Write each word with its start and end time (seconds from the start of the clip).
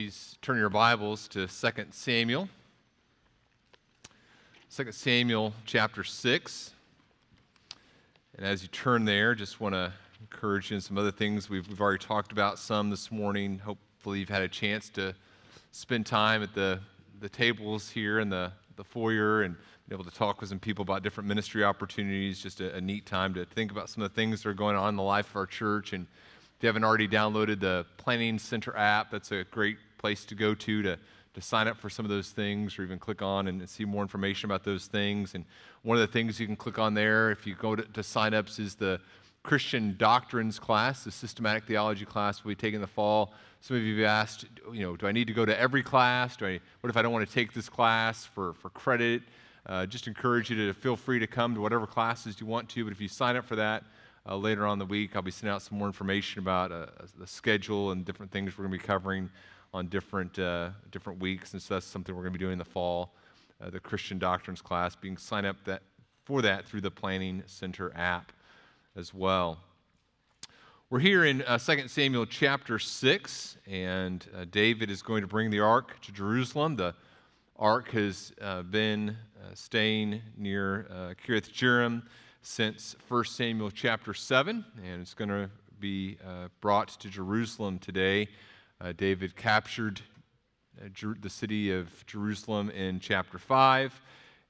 Please 0.00 0.36
turn 0.42 0.56
your 0.56 0.70
Bibles 0.70 1.28
to 1.28 1.46
2 1.46 1.70
Samuel. 1.92 2.48
2 4.74 4.90
Samuel 4.90 5.54
chapter 5.66 6.02
6. 6.02 6.72
And 8.36 8.44
as 8.44 8.62
you 8.62 8.68
turn 8.70 9.04
there, 9.04 9.36
just 9.36 9.60
want 9.60 9.76
to 9.76 9.92
encourage 10.20 10.72
you 10.72 10.74
in 10.74 10.80
some 10.80 10.98
other 10.98 11.12
things 11.12 11.48
we've, 11.48 11.68
we've 11.68 11.80
already 11.80 12.04
talked 12.04 12.32
about 12.32 12.58
some 12.58 12.90
this 12.90 13.12
morning. 13.12 13.60
Hopefully, 13.60 14.18
you've 14.18 14.28
had 14.28 14.42
a 14.42 14.48
chance 14.48 14.90
to 14.90 15.14
spend 15.70 16.06
time 16.06 16.42
at 16.42 16.54
the, 16.54 16.80
the 17.20 17.28
tables 17.28 17.88
here 17.88 18.18
in 18.18 18.28
the, 18.28 18.50
the 18.74 18.82
foyer 18.82 19.42
and 19.42 19.54
be 19.88 19.94
able 19.94 20.02
to 20.02 20.10
talk 20.10 20.40
with 20.40 20.50
some 20.50 20.58
people 20.58 20.82
about 20.82 21.04
different 21.04 21.28
ministry 21.28 21.62
opportunities. 21.62 22.40
Just 22.40 22.60
a, 22.60 22.74
a 22.74 22.80
neat 22.80 23.06
time 23.06 23.32
to 23.34 23.44
think 23.44 23.70
about 23.70 23.88
some 23.88 24.02
of 24.02 24.10
the 24.10 24.14
things 24.16 24.42
that 24.42 24.48
are 24.48 24.54
going 24.54 24.74
on 24.74 24.88
in 24.88 24.96
the 24.96 25.04
life 25.04 25.30
of 25.30 25.36
our 25.36 25.46
church 25.46 25.92
and 25.92 26.08
you 26.64 26.68
haven't 26.68 26.84
already 26.84 27.06
downloaded 27.06 27.60
the 27.60 27.84
Planning 27.98 28.38
Center 28.38 28.74
app, 28.74 29.10
that's 29.10 29.30
a 29.32 29.44
great 29.50 29.76
place 29.98 30.24
to 30.24 30.34
go 30.34 30.54
to 30.54 30.82
to, 30.82 30.98
to 31.34 31.40
sign 31.42 31.68
up 31.68 31.76
for 31.76 31.90
some 31.90 32.06
of 32.06 32.10
those 32.10 32.30
things 32.30 32.78
or 32.78 32.84
even 32.84 32.98
click 32.98 33.20
on 33.20 33.48
and 33.48 33.68
see 33.68 33.84
more 33.84 34.00
information 34.00 34.50
about 34.50 34.64
those 34.64 34.86
things. 34.86 35.34
And 35.34 35.44
one 35.82 35.98
of 35.98 36.00
the 36.00 36.10
things 36.10 36.40
you 36.40 36.46
can 36.46 36.56
click 36.56 36.78
on 36.78 36.94
there 36.94 37.30
if 37.30 37.46
you 37.46 37.54
go 37.54 37.76
to, 37.76 37.82
to 37.82 38.00
signups 38.00 38.58
is 38.58 38.76
the 38.76 38.98
Christian 39.42 39.94
Doctrines 39.98 40.58
class, 40.58 41.04
the 41.04 41.10
systematic 41.10 41.64
theology 41.64 42.06
class 42.06 42.42
we'll 42.42 42.52
be 42.52 42.56
taking 42.56 42.76
in 42.76 42.80
the 42.80 42.86
fall. 42.86 43.34
Some 43.60 43.76
of 43.76 43.82
you 43.82 44.02
have 44.02 44.10
asked, 44.10 44.46
you 44.72 44.86
know, 44.86 44.96
do 44.96 45.06
I 45.06 45.12
need 45.12 45.26
to 45.26 45.34
go 45.34 45.44
to 45.44 45.60
every 45.60 45.82
class? 45.82 46.34
Do 46.34 46.46
I, 46.46 46.60
what 46.80 46.88
if 46.88 46.96
I 46.96 47.02
don't 47.02 47.12
want 47.12 47.28
to 47.28 47.34
take 47.34 47.52
this 47.52 47.68
class 47.68 48.24
for, 48.24 48.54
for 48.54 48.70
credit? 48.70 49.20
Uh, 49.66 49.84
just 49.84 50.06
encourage 50.06 50.48
you 50.48 50.56
to 50.66 50.72
feel 50.72 50.96
free 50.96 51.18
to 51.18 51.26
come 51.26 51.54
to 51.56 51.60
whatever 51.60 51.86
classes 51.86 52.40
you 52.40 52.46
want 52.46 52.70
to, 52.70 52.84
but 52.84 52.92
if 52.94 53.02
you 53.02 53.08
sign 53.08 53.36
up 53.36 53.44
for 53.44 53.56
that, 53.56 53.84
uh, 54.26 54.36
later 54.36 54.66
on 54.66 54.78
the 54.78 54.86
week, 54.86 55.14
I'll 55.14 55.22
be 55.22 55.30
sending 55.30 55.54
out 55.54 55.60
some 55.60 55.78
more 55.78 55.86
information 55.86 56.40
about 56.40 56.72
uh, 56.72 56.86
the 57.18 57.26
schedule 57.26 57.90
and 57.90 58.04
different 58.04 58.32
things 58.32 58.56
we're 58.56 58.64
going 58.64 58.78
to 58.78 58.82
be 58.82 58.86
covering 58.86 59.28
on 59.74 59.88
different, 59.88 60.38
uh, 60.38 60.70
different 60.90 61.20
weeks. 61.20 61.52
And 61.52 61.60
so 61.60 61.74
that's 61.74 61.86
something 61.86 62.14
we're 62.14 62.22
going 62.22 62.32
to 62.32 62.38
be 62.38 62.42
doing 62.42 62.54
in 62.54 62.58
the 62.58 62.64
fall. 62.64 63.12
Uh, 63.60 63.68
the 63.68 63.80
Christian 63.80 64.18
Doctrines 64.18 64.62
class, 64.62 64.96
being 64.96 65.18
signed 65.18 65.46
up 65.46 65.56
that, 65.64 65.82
for 66.24 66.40
that 66.42 66.64
through 66.64 66.80
the 66.80 66.90
Planning 66.90 67.42
Center 67.46 67.92
app 67.94 68.32
as 68.96 69.12
well. 69.12 69.58
We're 70.88 71.00
here 71.00 71.24
in 71.24 71.42
uh, 71.42 71.58
2 71.58 71.88
Samuel 71.88 72.24
chapter 72.24 72.78
6, 72.78 73.56
and 73.66 74.26
uh, 74.34 74.46
David 74.50 74.90
is 74.90 75.02
going 75.02 75.20
to 75.20 75.26
bring 75.26 75.50
the 75.50 75.60
ark 75.60 76.00
to 76.02 76.12
Jerusalem. 76.12 76.76
The 76.76 76.94
ark 77.56 77.90
has 77.90 78.32
been 78.70 79.16
staying 79.54 80.22
near 80.36 80.86
uh, 80.90 81.14
Kiriath 81.14 81.50
Jearim 81.52 82.02
since 82.46 82.94
1 83.08 83.24
Samuel 83.24 83.70
chapter 83.70 84.12
7, 84.12 84.62
and 84.84 85.00
it's 85.00 85.14
going 85.14 85.30
to 85.30 85.48
be 85.80 86.18
uh, 86.22 86.48
brought 86.60 86.88
to 86.88 87.08
Jerusalem 87.08 87.78
today. 87.78 88.28
Uh, 88.82 88.92
David 88.92 89.34
captured 89.34 90.02
uh, 90.78 90.88
Jer- 90.92 91.16
the 91.18 91.30
city 91.30 91.72
of 91.72 92.04
Jerusalem 92.06 92.68
in 92.68 93.00
chapter 93.00 93.38
5, 93.38 93.98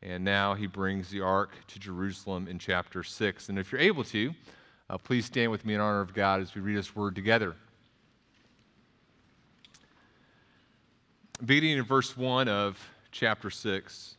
and 0.02 0.24
now 0.24 0.54
he 0.54 0.66
brings 0.66 1.08
the 1.08 1.20
ark 1.20 1.54
to 1.68 1.78
Jerusalem 1.78 2.48
in 2.48 2.58
chapter 2.58 3.04
6. 3.04 3.48
And 3.48 3.60
if 3.60 3.70
you're 3.70 3.80
able 3.80 4.02
to, 4.04 4.34
uh, 4.90 4.98
please 4.98 5.26
stand 5.26 5.52
with 5.52 5.64
me 5.64 5.74
in 5.74 5.80
honor 5.80 6.00
of 6.00 6.12
God 6.12 6.40
as 6.40 6.52
we 6.52 6.62
read 6.62 6.76
His 6.76 6.96
word 6.96 7.14
together. 7.14 7.54
Beginning 11.44 11.78
in 11.78 11.84
verse 11.84 12.16
1 12.16 12.48
of 12.48 12.76
chapter 13.12 13.50
6. 13.50 14.16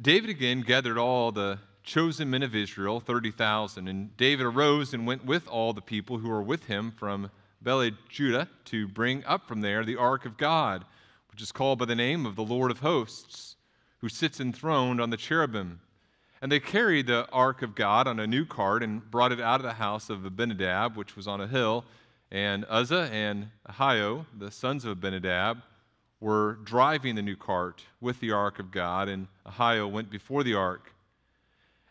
David 0.00 0.28
again 0.28 0.60
gathered 0.60 0.98
all 0.98 1.32
the 1.32 1.58
chosen 1.88 2.28
men 2.28 2.42
of 2.42 2.54
Israel, 2.54 3.00
30,000. 3.00 3.88
And 3.88 4.14
David 4.16 4.44
arose 4.44 4.92
and 4.92 5.06
went 5.06 5.24
with 5.24 5.48
all 5.48 5.72
the 5.72 5.80
people 5.80 6.18
who 6.18 6.28
were 6.28 6.42
with 6.42 6.66
him 6.66 6.92
from 6.92 7.30
Baale 7.64 7.96
Judah 8.08 8.48
to 8.66 8.86
bring 8.86 9.24
up 9.24 9.48
from 9.48 9.62
there 9.62 9.84
the 9.84 9.96
ark 9.96 10.26
of 10.26 10.36
God, 10.36 10.84
which 11.30 11.42
is 11.42 11.50
called 11.50 11.78
by 11.78 11.86
the 11.86 11.96
name 11.96 12.26
of 12.26 12.36
the 12.36 12.44
Lord 12.44 12.70
of 12.70 12.80
hosts, 12.80 13.56
who 14.00 14.08
sits 14.08 14.38
enthroned 14.38 15.00
on 15.00 15.10
the 15.10 15.16
cherubim. 15.16 15.80
And 16.40 16.52
they 16.52 16.60
carried 16.60 17.06
the 17.06 17.26
ark 17.32 17.62
of 17.62 17.74
God 17.74 18.06
on 18.06 18.20
a 18.20 18.26
new 18.26 18.44
cart 18.44 18.82
and 18.82 19.10
brought 19.10 19.32
it 19.32 19.40
out 19.40 19.58
of 19.58 19.66
the 19.66 19.72
house 19.72 20.10
of 20.10 20.24
Abinadab, 20.24 20.94
which 20.94 21.16
was 21.16 21.26
on 21.26 21.40
a 21.40 21.48
hill. 21.48 21.84
And 22.30 22.66
Uzzah 22.68 23.08
and 23.10 23.48
Ahio, 23.68 24.26
the 24.36 24.50
sons 24.50 24.84
of 24.84 24.92
Abinadab, 24.92 25.62
were 26.20 26.58
driving 26.64 27.14
the 27.14 27.22
new 27.22 27.36
cart 27.36 27.84
with 28.00 28.20
the 28.20 28.30
ark 28.30 28.58
of 28.58 28.70
God, 28.70 29.08
and 29.08 29.28
Ahio 29.46 29.90
went 29.90 30.10
before 30.10 30.44
the 30.44 30.54
ark. 30.54 30.92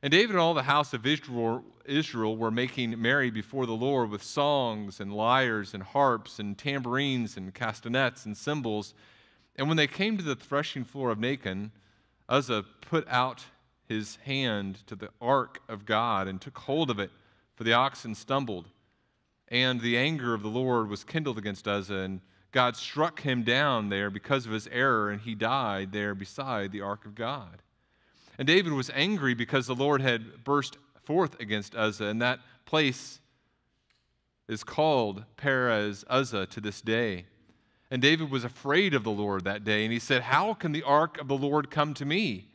And 0.08 0.12
David 0.14 0.36
and 0.36 0.40
all 0.40 0.54
the 0.54 0.64
house 0.64 0.94
of 0.94 1.06
Israel, 1.06 2.38
were 2.38 2.50
making 2.50 3.02
merry 3.02 3.30
before 3.30 3.66
the 3.66 3.74
Lord 3.74 4.10
with 4.10 4.24
songs 4.24 5.02
and 5.02 5.12
lyres 5.12 5.74
and 5.74 5.84
harps 5.84 6.40
and 6.40 6.58
tambourines 6.58 7.36
and 7.36 7.54
castanets 7.54 8.26
and 8.26 8.38
cymbals. 8.38 8.94
And 9.58 9.68
when 9.68 9.76
they 9.76 9.86
came 9.86 10.16
to 10.16 10.24
the 10.24 10.34
threshing 10.34 10.86
floor 10.86 11.10
of 11.10 11.18
Nacon, 11.18 11.72
Uzzah 12.30 12.64
put 12.80 13.06
out 13.10 13.44
his 13.90 14.16
hand 14.24 14.88
to 14.88 14.96
the 14.96 15.10
ark 15.20 15.60
of 15.68 15.86
God 15.86 16.30
and 16.30 16.40
took 16.40 16.58
hold 16.60 16.90
of 16.90 17.00
it, 17.00 17.12
for 17.56 17.66
the 17.66 17.74
oxen 17.74 18.16
stumbled. 18.16 18.70
And 19.50 19.82
the 19.82 19.98
anger 19.98 20.34
of 20.34 20.42
the 20.42 20.48
Lord 20.48 20.88
was 20.88 21.04
kindled 21.04 21.38
against 21.38 21.68
Uzzah, 21.68 21.94
and 21.96 22.22
God 22.54 22.78
struck 22.78 23.24
him 23.24 23.44
down 23.44 23.90
there 23.90 24.10
because 24.10 24.46
of 24.46 24.54
his 24.54 24.70
error, 24.70 25.10
and 25.10 25.20
he 25.20 25.36
died 25.36 25.92
there 25.92 26.16
beside 26.16 26.72
the 26.72 26.80
ark 26.80 27.04
of 27.04 27.14
God. 27.14 27.62
And 28.38 28.48
David 28.48 28.74
was 28.74 28.92
angry 28.94 29.34
because 29.34 29.68
the 29.68 29.76
Lord 29.76 30.02
had 30.02 30.44
burst 30.44 30.78
forth 31.04 31.40
against 31.40 31.76
Uzzah, 31.76 32.06
and 32.06 32.22
that 32.22 32.40
place 32.66 33.20
is 34.48 34.64
called 34.64 35.24
Perez 35.36 36.06
Uzzah 36.10 36.46
to 36.48 36.62
this 36.62 36.82
day. 36.82 37.26
And 37.90 38.02
David 38.02 38.30
was 38.30 38.44
afraid 38.44 38.94
of 38.94 39.04
the 39.04 39.12
Lord 39.12 39.46
that 39.46 39.64
day, 39.64 39.84
and 39.84 39.94
he 39.94 40.00
said, 40.00 40.24
How 40.24 40.54
can 40.54 40.72
the 40.72 40.84
ark 40.84 41.20
of 41.20 41.28
the 41.28 41.38
Lord 41.38 41.72
come 41.72 41.94
to 41.96 42.06
me? 42.06 42.50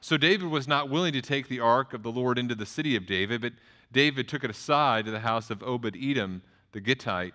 So 0.00 0.16
David 0.16 0.48
was 0.48 0.66
not 0.66 0.88
willing 0.88 1.12
to 1.12 1.20
take 1.20 1.48
the 1.48 1.60
ark 1.60 1.92
of 1.92 2.02
the 2.02 2.10
Lord 2.10 2.38
into 2.38 2.54
the 2.54 2.64
city 2.64 2.96
of 2.96 3.06
David, 3.06 3.42
but 3.42 3.52
David 3.92 4.28
took 4.28 4.44
it 4.44 4.50
aside 4.50 5.04
to 5.04 5.10
the 5.10 5.20
house 5.20 5.50
of 5.50 5.62
Obed 5.62 5.96
Edom 6.00 6.42
the 6.72 6.80
Gittite. 6.80 7.34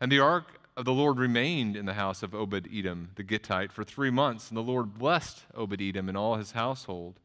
And 0.00 0.12
the 0.12 0.20
ark 0.20 0.59
the 0.84 0.92
Lord 0.92 1.18
remained 1.18 1.76
in 1.76 1.86
the 1.86 1.94
house 1.94 2.22
of 2.22 2.34
Obed 2.34 2.68
Edom 2.72 3.10
the 3.16 3.22
Gittite 3.22 3.72
for 3.72 3.84
three 3.84 4.10
months, 4.10 4.48
and 4.48 4.56
the 4.56 4.62
Lord 4.62 4.98
blessed 4.98 5.44
Obed 5.54 5.82
Edom 5.82 6.08
and 6.08 6.16
all 6.16 6.36
his 6.36 6.52
household. 6.52 7.18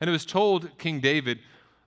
And 0.00 0.08
it 0.08 0.12
was 0.12 0.26
told 0.26 0.76
King 0.78 1.00
David, 1.00 1.38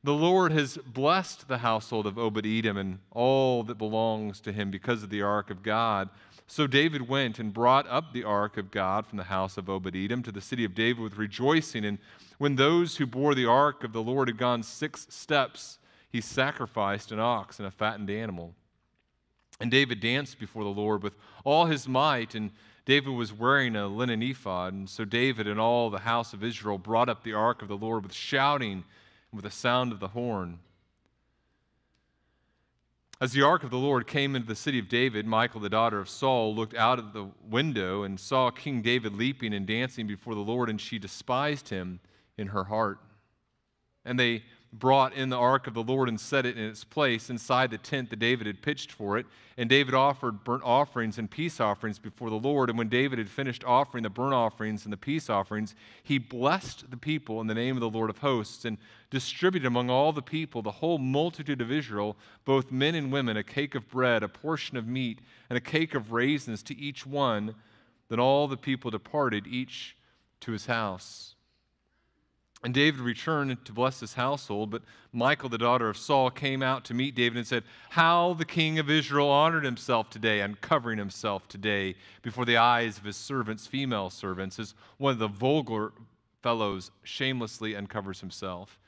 The 0.04 0.14
Lord 0.14 0.52
has 0.52 0.78
blessed 0.78 1.48
the 1.48 1.60
household 1.60 2.08
of 2.08 2.18
Obed 2.18 2.46
Edom 2.46 2.78
and 2.78 3.00
all 3.12 3.64
that 3.64 3.78
belongs 3.78 4.40
to 4.42 4.52
him 4.52 4.72
because 4.72 5.04
of 5.04 5.10
the 5.10 5.22
ark 5.22 5.50
of 5.50 5.64
God. 5.64 6.10
So 6.48 6.68
David 6.68 7.08
went 7.08 7.40
and 7.40 7.54
brought 7.54 7.88
up 7.88 8.14
the 8.14 8.24
ark 8.24 8.58
of 8.58 8.72
God 8.72 9.08
from 9.08 9.18
the 9.18 9.26
house 9.26 9.58
of 9.58 9.70
Obed 9.70 9.96
Edom 9.96 10.24
to 10.24 10.32
the 10.32 10.42
city 10.42 10.64
of 10.64 10.76
David 10.76 11.02
with 11.02 11.18
rejoicing. 11.18 11.86
And 11.86 12.00
when 12.38 12.56
those 12.56 12.98
who 12.98 13.06
bore 13.06 13.36
the 13.36 13.48
ark 13.48 13.84
of 13.84 13.94
the 13.94 14.04
Lord 14.04 14.28
had 14.28 14.38
gone 14.38 14.64
six 14.64 15.08
steps, 15.10 15.80
he 16.10 16.22
sacrificed 16.22 17.12
an 17.12 17.20
ox 17.20 17.60
and 17.60 17.68
a 17.68 17.72
fattened 17.72 18.10
animal. 18.10 18.56
And 19.60 19.72
David 19.72 20.00
danced 20.00 20.40
before 20.40 20.64
the 20.64 20.70
Lord 20.70 21.02
with 21.02 21.16
all 21.44 21.66
his 21.66 21.88
might, 21.88 22.36
and 22.36 22.52
David 22.86 23.12
was 23.12 23.34
wearing 23.34 23.76
a 23.76 23.88
linen 23.88 24.22
ephod. 24.22 24.74
And 24.74 24.90
so 24.90 25.06
David 25.06 25.48
and 25.48 25.60
all 25.60 25.90
the 25.90 26.00
house 26.00 26.34
of 26.34 26.44
Israel 26.44 26.78
brought 26.78 27.10
up 27.10 27.24
the 27.24 27.34
ark 27.34 27.62
of 27.62 27.68
the 27.68 27.78
Lord 27.78 28.04
with 28.04 28.14
shouting 28.14 28.84
and 29.32 29.34
with 29.34 29.46
the 29.46 29.52
sound 29.52 29.92
of 29.92 30.00
the 30.00 30.10
horn. 30.10 30.60
As 33.22 33.32
the 33.32 33.44
ark 33.44 33.64
of 33.64 33.70
the 33.70 33.78
Lord 33.78 34.08
came 34.08 34.36
into 34.36 34.48
the 34.48 34.58
city 34.58 34.78
of 34.78 34.90
David, 34.90 35.26
Michal, 35.26 35.62
the 35.62 35.70
daughter 35.70 36.00
of 36.00 36.10
Saul, 36.10 36.54
looked 36.54 36.76
out 36.76 37.00
of 37.00 37.14
the 37.14 37.30
window 37.50 38.04
and 38.04 38.20
saw 38.20 38.52
King 38.52 38.82
David 38.82 39.16
leaping 39.16 39.54
and 39.54 39.66
dancing 39.66 40.06
before 40.06 40.36
the 40.36 40.42
Lord, 40.42 40.70
and 40.70 40.82
she 40.82 41.00
despised 41.00 41.70
him 41.70 42.02
in 42.38 42.48
her 42.48 42.66
heart. 42.66 43.00
And 44.04 44.20
they 44.20 44.44
brought 44.80 45.14
in 45.14 45.30
the 45.30 45.38
ark 45.38 45.68
of 45.68 45.74
the 45.74 45.84
Lord 45.84 46.10
and 46.10 46.20
set 46.20 46.46
it 46.46 46.58
in 46.58 46.64
its 46.66 46.84
place 46.84 47.30
inside 47.30 47.72
the 47.72 47.78
tent 47.78 48.10
that 48.10 48.20
David 48.20 48.48
had 48.48 48.62
pitched 48.62 48.92
for 48.92 49.18
it. 49.18 49.26
And 49.58 49.70
David 49.70 49.94
offered 49.94 50.44
burnt 50.44 50.64
offerings 50.64 51.18
and 51.18 51.32
peace 51.32 51.60
offerings 51.60 51.98
before 51.98 52.30
the 52.30 52.36
Lord. 52.36 52.70
And 52.70 52.78
when 52.78 52.90
David 52.90 53.20
had 53.20 53.30
finished 53.30 53.64
offering 53.64 54.04
the 54.04 54.10
burnt 54.10 54.34
offerings 54.34 54.84
and 54.84 54.92
the 54.92 54.98
peace 54.98 55.30
offerings, 55.30 55.76
he 56.04 56.18
blessed 56.18 56.92
the 56.92 56.98
people 56.98 57.40
in 57.40 57.48
the 57.48 57.54
name 57.54 57.78
of 57.78 57.82
the 57.82 57.90
Lord 57.90 58.10
of 58.10 58.18
hosts 58.18 58.66
and 58.66 58.78
distributed 59.10 59.68
among 59.68 59.90
all 59.90 60.12
the 60.12 60.22
people, 60.22 60.62
the 60.62 60.72
whole 60.72 60.98
multitude 60.98 61.62
of 61.62 61.72
Israel, 61.72 62.18
both 62.44 62.72
men 62.72 62.96
and 62.96 63.12
women, 63.12 63.38
a 63.38 63.44
cake 63.44 63.76
of 63.76 63.88
bread, 63.88 64.24
a 64.24 64.28
portion 64.28 64.76
of 64.76 64.88
meat, 64.88 65.20
and 65.50 65.58
a 65.58 65.62
cake 65.62 65.96
of 65.96 66.12
raisins 66.12 66.62
to 66.64 66.78
each 66.78 67.06
one. 67.06 67.56
Then 68.10 68.20
all 68.20 68.48
the 68.48 68.58
people 68.58 68.92
departed, 68.92 69.48
each 69.48 69.96
to 70.42 70.52
his 70.52 70.66
house. 70.66 71.35
And 72.64 72.74
David 72.74 73.02
returned 73.02 73.64
to 73.66 73.74
bless 73.74 74.00
his 74.00 74.16
household, 74.16 74.72
but 74.72 74.82
Michal, 75.14 75.50
the 75.50 75.58
daughter 75.58 75.88
of 75.88 75.98
Saul, 75.98 76.32
came 76.32 76.64
out 76.64 76.84
to 76.86 76.94
meet 76.94 77.14
David 77.14 77.38
and 77.38 77.46
said, 77.46 77.64
How 77.92 78.34
the 78.34 78.46
king 78.46 78.80
of 78.80 78.90
Israel 78.90 79.30
honored 79.30 79.64
himself 79.64 80.10
today, 80.10 80.42
uncovering 80.42 80.98
himself 80.98 81.48
today 81.48 81.96
before 82.24 82.46
the 82.46 82.58
eyes 82.58 82.98
of 82.98 83.04
his 83.04 83.18
servants, 83.18 83.68
female 83.68 84.10
servants, 84.10 84.58
as 84.58 84.74
one 84.98 85.14
of 85.14 85.20
the 85.20 85.28
vulgar 85.28 85.94
fellows 86.42 86.92
shamelessly 87.04 87.76
uncovers 87.76 88.22
himself. 88.22 88.80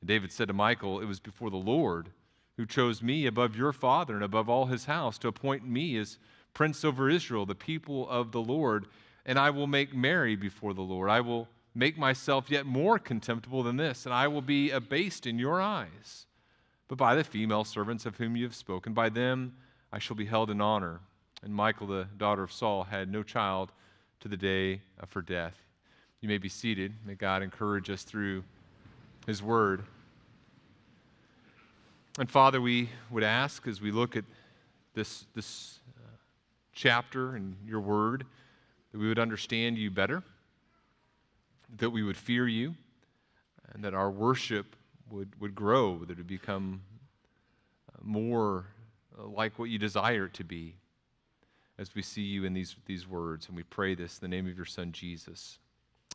And 0.00 0.08
David 0.08 0.32
said 0.32 0.48
to 0.48 0.54
Michal, 0.54 1.00
It 1.00 1.06
was 1.06 1.20
before 1.20 1.50
the 1.50 1.56
Lord 1.56 2.10
who 2.58 2.66
chose 2.66 3.02
me 3.02 3.24
above 3.24 3.56
your 3.56 3.72
father 3.72 4.16
and 4.16 4.24
above 4.24 4.48
all 4.48 4.66
his 4.66 4.86
house 4.86 5.16
to 5.18 5.28
appoint 5.28 5.66
me 5.66 5.96
as 5.96 6.18
prince 6.52 6.84
over 6.84 7.08
Israel, 7.08 7.46
the 7.46 7.54
people 7.54 8.08
of 8.10 8.32
the 8.32 8.42
Lord, 8.42 8.86
and 9.24 9.38
I 9.38 9.50
will 9.50 9.68
make 9.68 9.94
merry 9.94 10.34
before 10.34 10.74
the 10.74 10.82
Lord. 10.82 11.08
I 11.08 11.20
will 11.20 11.48
make 11.74 11.98
myself 11.98 12.50
yet 12.50 12.66
more 12.66 12.98
contemptible 12.98 13.62
than 13.62 13.76
this, 13.76 14.04
and 14.04 14.14
I 14.14 14.28
will 14.28 14.42
be 14.42 14.70
abased 14.70 15.26
in 15.26 15.38
your 15.38 15.60
eyes. 15.60 16.26
But 16.88 16.98
by 16.98 17.14
the 17.14 17.24
female 17.24 17.64
servants 17.64 18.06
of 18.06 18.16
whom 18.16 18.36
you 18.36 18.44
have 18.44 18.54
spoken, 18.54 18.94
by 18.94 19.08
them 19.10 19.54
I 19.92 19.98
shall 19.98 20.16
be 20.16 20.26
held 20.26 20.50
in 20.50 20.60
honor. 20.60 21.00
And 21.42 21.54
Michael, 21.54 21.86
the 21.86 22.08
daughter 22.16 22.42
of 22.42 22.52
Saul, 22.52 22.84
had 22.84 23.10
no 23.10 23.22
child 23.22 23.72
to 24.20 24.28
the 24.28 24.36
day 24.36 24.80
of 24.98 25.12
her 25.12 25.22
death. 25.22 25.54
You 26.20 26.28
may 26.28 26.38
be 26.38 26.48
seated. 26.48 26.94
May 27.06 27.14
God 27.14 27.42
encourage 27.42 27.90
us 27.90 28.02
through 28.02 28.42
his 29.26 29.42
word. 29.42 29.84
And 32.18 32.28
Father, 32.28 32.60
we 32.60 32.88
would 33.10 33.22
ask 33.22 33.68
as 33.68 33.80
we 33.80 33.92
look 33.92 34.16
at 34.16 34.24
this, 34.94 35.26
this 35.36 35.78
uh, 35.96 36.16
chapter 36.72 37.36
and 37.36 37.56
your 37.64 37.80
word 37.80 38.24
that 38.90 38.98
we 38.98 39.06
would 39.06 39.20
understand 39.20 39.78
you 39.78 39.90
better, 39.90 40.24
that 41.76 41.90
we 41.90 42.02
would 42.02 42.16
fear 42.16 42.48
you, 42.48 42.74
and 43.72 43.84
that 43.84 43.94
our 43.94 44.10
worship 44.10 44.74
would, 45.10 45.38
would 45.40 45.54
grow, 45.54 45.98
that 45.98 46.10
it 46.10 46.16
would 46.16 46.26
become 46.26 46.82
uh, 47.88 47.98
more 48.02 48.66
uh, 49.18 49.26
like 49.26 49.58
what 49.58 49.70
you 49.70 49.78
desire 49.78 50.26
it 50.26 50.34
to 50.34 50.44
be 50.44 50.76
as 51.78 51.94
we 51.94 52.02
see 52.02 52.22
you 52.22 52.44
in 52.44 52.54
these, 52.54 52.76
these 52.86 53.06
words. 53.06 53.46
And 53.46 53.56
we 53.56 53.62
pray 53.62 53.94
this 53.94 54.18
in 54.18 54.30
the 54.30 54.34
name 54.34 54.48
of 54.48 54.56
your 54.56 54.66
Son, 54.66 54.92
Jesus. 54.92 55.58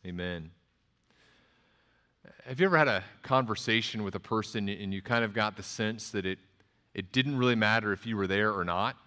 Amen. 0.06 0.52
Have 2.46 2.60
you 2.60 2.66
ever 2.66 2.78
had 2.78 2.88
a 2.88 3.04
conversation 3.22 4.04
with 4.04 4.16
a 4.16 4.20
person 4.20 4.68
and 4.70 4.94
you 4.94 5.02
kind 5.02 5.24
of 5.24 5.34
got 5.34 5.56
the 5.56 5.64
sense 5.64 6.10
that 6.12 6.26
it, 6.26 6.40
it 6.94 7.12
didn't 7.12 7.38
really 7.38 7.56
matter 7.56 7.94
if 7.94 8.06
you 8.06 8.18
were 8.18 8.28
there 8.28 8.52
or 8.52 8.66
not? 8.66 8.98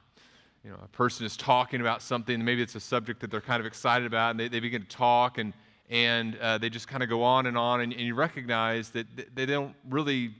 You 0.65 0.71
know, 0.71 0.79
a 0.83 0.89
person 0.89 1.25
is 1.25 1.37
talking 1.37 1.81
about 1.81 2.03
something, 2.03 2.45
maybe 2.45 2.63
it's 2.63 2.75
a 2.75 2.81
subject 2.81 3.21
that 3.21 3.31
they're 3.31 3.41
kind 3.41 3.61
of 3.61 3.67
excited 3.67 4.07
about, 4.07 4.33
and 4.33 4.41
they, 4.41 4.49
they 4.49 4.61
begin 4.61 4.83
to 4.83 4.89
talk, 4.89 5.39
and, 5.39 5.53
and 5.88 6.37
uh, 6.38 6.59
they 6.59 6.69
just 6.69 6.88
kind 6.88 7.03
of 7.03 7.09
go 7.09 7.23
on 7.23 7.47
and 7.47 7.56
on, 7.56 7.81
and, 7.81 7.93
and 7.93 8.03
you 8.03 8.15
recognize 8.15 8.91
that 8.91 9.06
they 9.35 9.47
don't 9.47 9.75
really, 9.88 10.33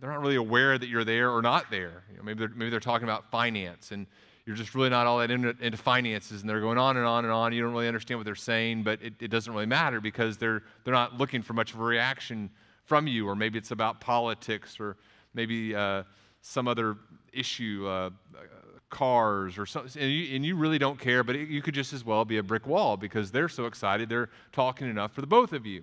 they're 0.00 0.10
not 0.10 0.20
really 0.20 0.36
aware 0.36 0.78
that 0.78 0.88
you're 0.88 1.04
there 1.04 1.30
or 1.30 1.42
not 1.42 1.70
there. 1.70 2.04
You 2.10 2.18
know, 2.18 2.22
maybe, 2.22 2.40
they're, 2.40 2.52
maybe 2.54 2.70
they're 2.70 2.80
talking 2.80 3.04
about 3.04 3.30
finance, 3.30 3.90
and 3.90 4.06
you're 4.46 4.56
just 4.56 4.74
really 4.74 4.90
not 4.90 5.06
all 5.06 5.18
that 5.18 5.30
into, 5.30 5.56
into, 5.60 5.78
finances 5.78 6.42
and 6.42 6.50
they're 6.50 6.60
going 6.60 6.76
on 6.76 6.96
and 6.96 7.06
on 7.06 7.24
and 7.24 7.32
on. 7.32 7.52
You 7.52 7.62
don't 7.62 7.72
really 7.72 7.88
understand 7.88 8.20
what 8.20 8.26
they're 8.26 8.34
saying, 8.34 8.82
but 8.82 9.00
it, 9.02 9.14
it 9.20 9.28
doesn't 9.28 9.52
really 9.52 9.66
matter 9.66 10.00
because 10.00 10.36
they're, 10.36 10.62
they're 10.84 10.94
not 10.94 11.16
looking 11.16 11.42
for 11.42 11.54
much 11.54 11.72
of 11.72 11.80
a 11.80 11.82
reaction 11.82 12.50
from 12.84 13.06
you, 13.06 13.26
or 13.26 13.34
maybe 13.34 13.58
it's 13.58 13.70
about 13.70 14.00
politics 14.00 14.78
or 14.78 14.96
maybe 15.32 15.74
uh, 15.74 16.02
some 16.42 16.68
other 16.68 16.96
issue, 17.32 17.86
uh, 17.88 18.10
cars 18.94 19.58
or 19.58 19.66
something, 19.66 20.00
and 20.00 20.10
you, 20.10 20.36
and 20.36 20.46
you, 20.46 20.54
really 20.54 20.78
don't 20.78 20.98
care, 20.98 21.24
but 21.24 21.34
it, 21.34 21.48
you 21.48 21.60
could 21.60 21.74
just 21.74 21.92
as 21.92 22.04
well 22.04 22.24
be 22.24 22.38
a 22.38 22.42
brick 22.42 22.66
wall 22.66 22.96
because 22.96 23.32
they're 23.32 23.48
so 23.48 23.66
excited 23.66 24.08
they're 24.08 24.30
talking 24.52 24.88
enough 24.88 25.12
for 25.12 25.20
the 25.20 25.26
both 25.26 25.52
of 25.52 25.66
you. 25.66 25.82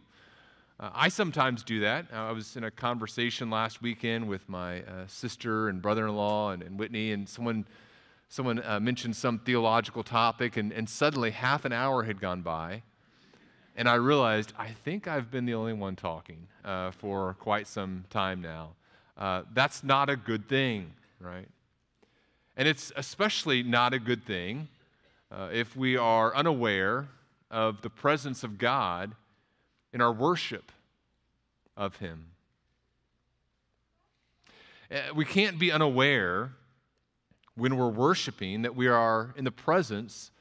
Uh, 0.79 0.89
I 0.93 1.09
sometimes 1.09 1.61
do 1.61 1.81
that. 1.81 2.05
Uh, 2.11 2.29
I 2.29 2.31
was 2.31 2.55
in 2.55 2.63
a 2.63 2.71
conversation 2.71 3.49
last 3.49 3.81
weekend 3.81 4.29
with 4.29 4.47
my 4.47 4.79
uh, 4.83 5.05
sister 5.07 5.67
and 5.67 5.81
brother 5.81 6.07
in 6.07 6.15
law 6.15 6.51
and, 6.51 6.63
and 6.63 6.79
Whitney, 6.79 7.11
and 7.11 7.27
someone 7.27 7.65
someone 8.29 8.63
uh, 8.63 8.79
mentioned 8.79 9.17
some 9.17 9.39
theological 9.39 10.03
topic, 10.03 10.55
and, 10.55 10.71
and 10.71 10.87
suddenly 10.89 11.31
half 11.31 11.65
an 11.65 11.73
hour 11.73 12.03
had 12.03 12.21
gone 12.21 12.41
by. 12.41 12.81
And 13.75 13.89
I 13.89 13.95
realized 13.95 14.53
I 14.57 14.69
think 14.69 15.05
I've 15.05 15.29
been 15.29 15.45
the 15.45 15.53
only 15.53 15.73
one 15.73 15.97
talking 15.97 16.47
uh, 16.63 16.91
for 16.91 17.35
quite 17.39 17.67
some 17.67 18.05
time 18.09 18.41
now. 18.41 18.69
Uh, 19.17 19.43
that's 19.53 19.83
not 19.83 20.09
a 20.09 20.15
good 20.15 20.47
thing, 20.47 20.93
right? 21.19 21.49
And 22.57 22.67
it's 22.67 22.91
especially 22.95 23.63
not 23.63 23.93
a 23.93 23.99
good 23.99 24.25
thing 24.25 24.67
uh, 25.31 25.49
if 25.51 25.75
we 25.75 25.97
are 25.97 26.35
unaware 26.35 27.07
of 27.49 27.81
the 27.81 27.89
presence 27.89 28.43
of 28.43 28.57
God 28.57 29.15
in 29.93 30.01
our 30.01 30.11
worship 30.11 30.71
of 31.77 31.97
Him. 31.97 32.27
Uh, 34.91 35.13
we 35.15 35.25
can't 35.25 35.57
be 35.57 35.71
unaware 35.71 36.51
when 37.55 37.77
we're 37.77 37.89
worshiping 37.89 38.61
that 38.63 38.75
we 38.75 38.87
are 38.87 39.33
in 39.37 39.45
the 39.45 39.51
presence 39.51 40.31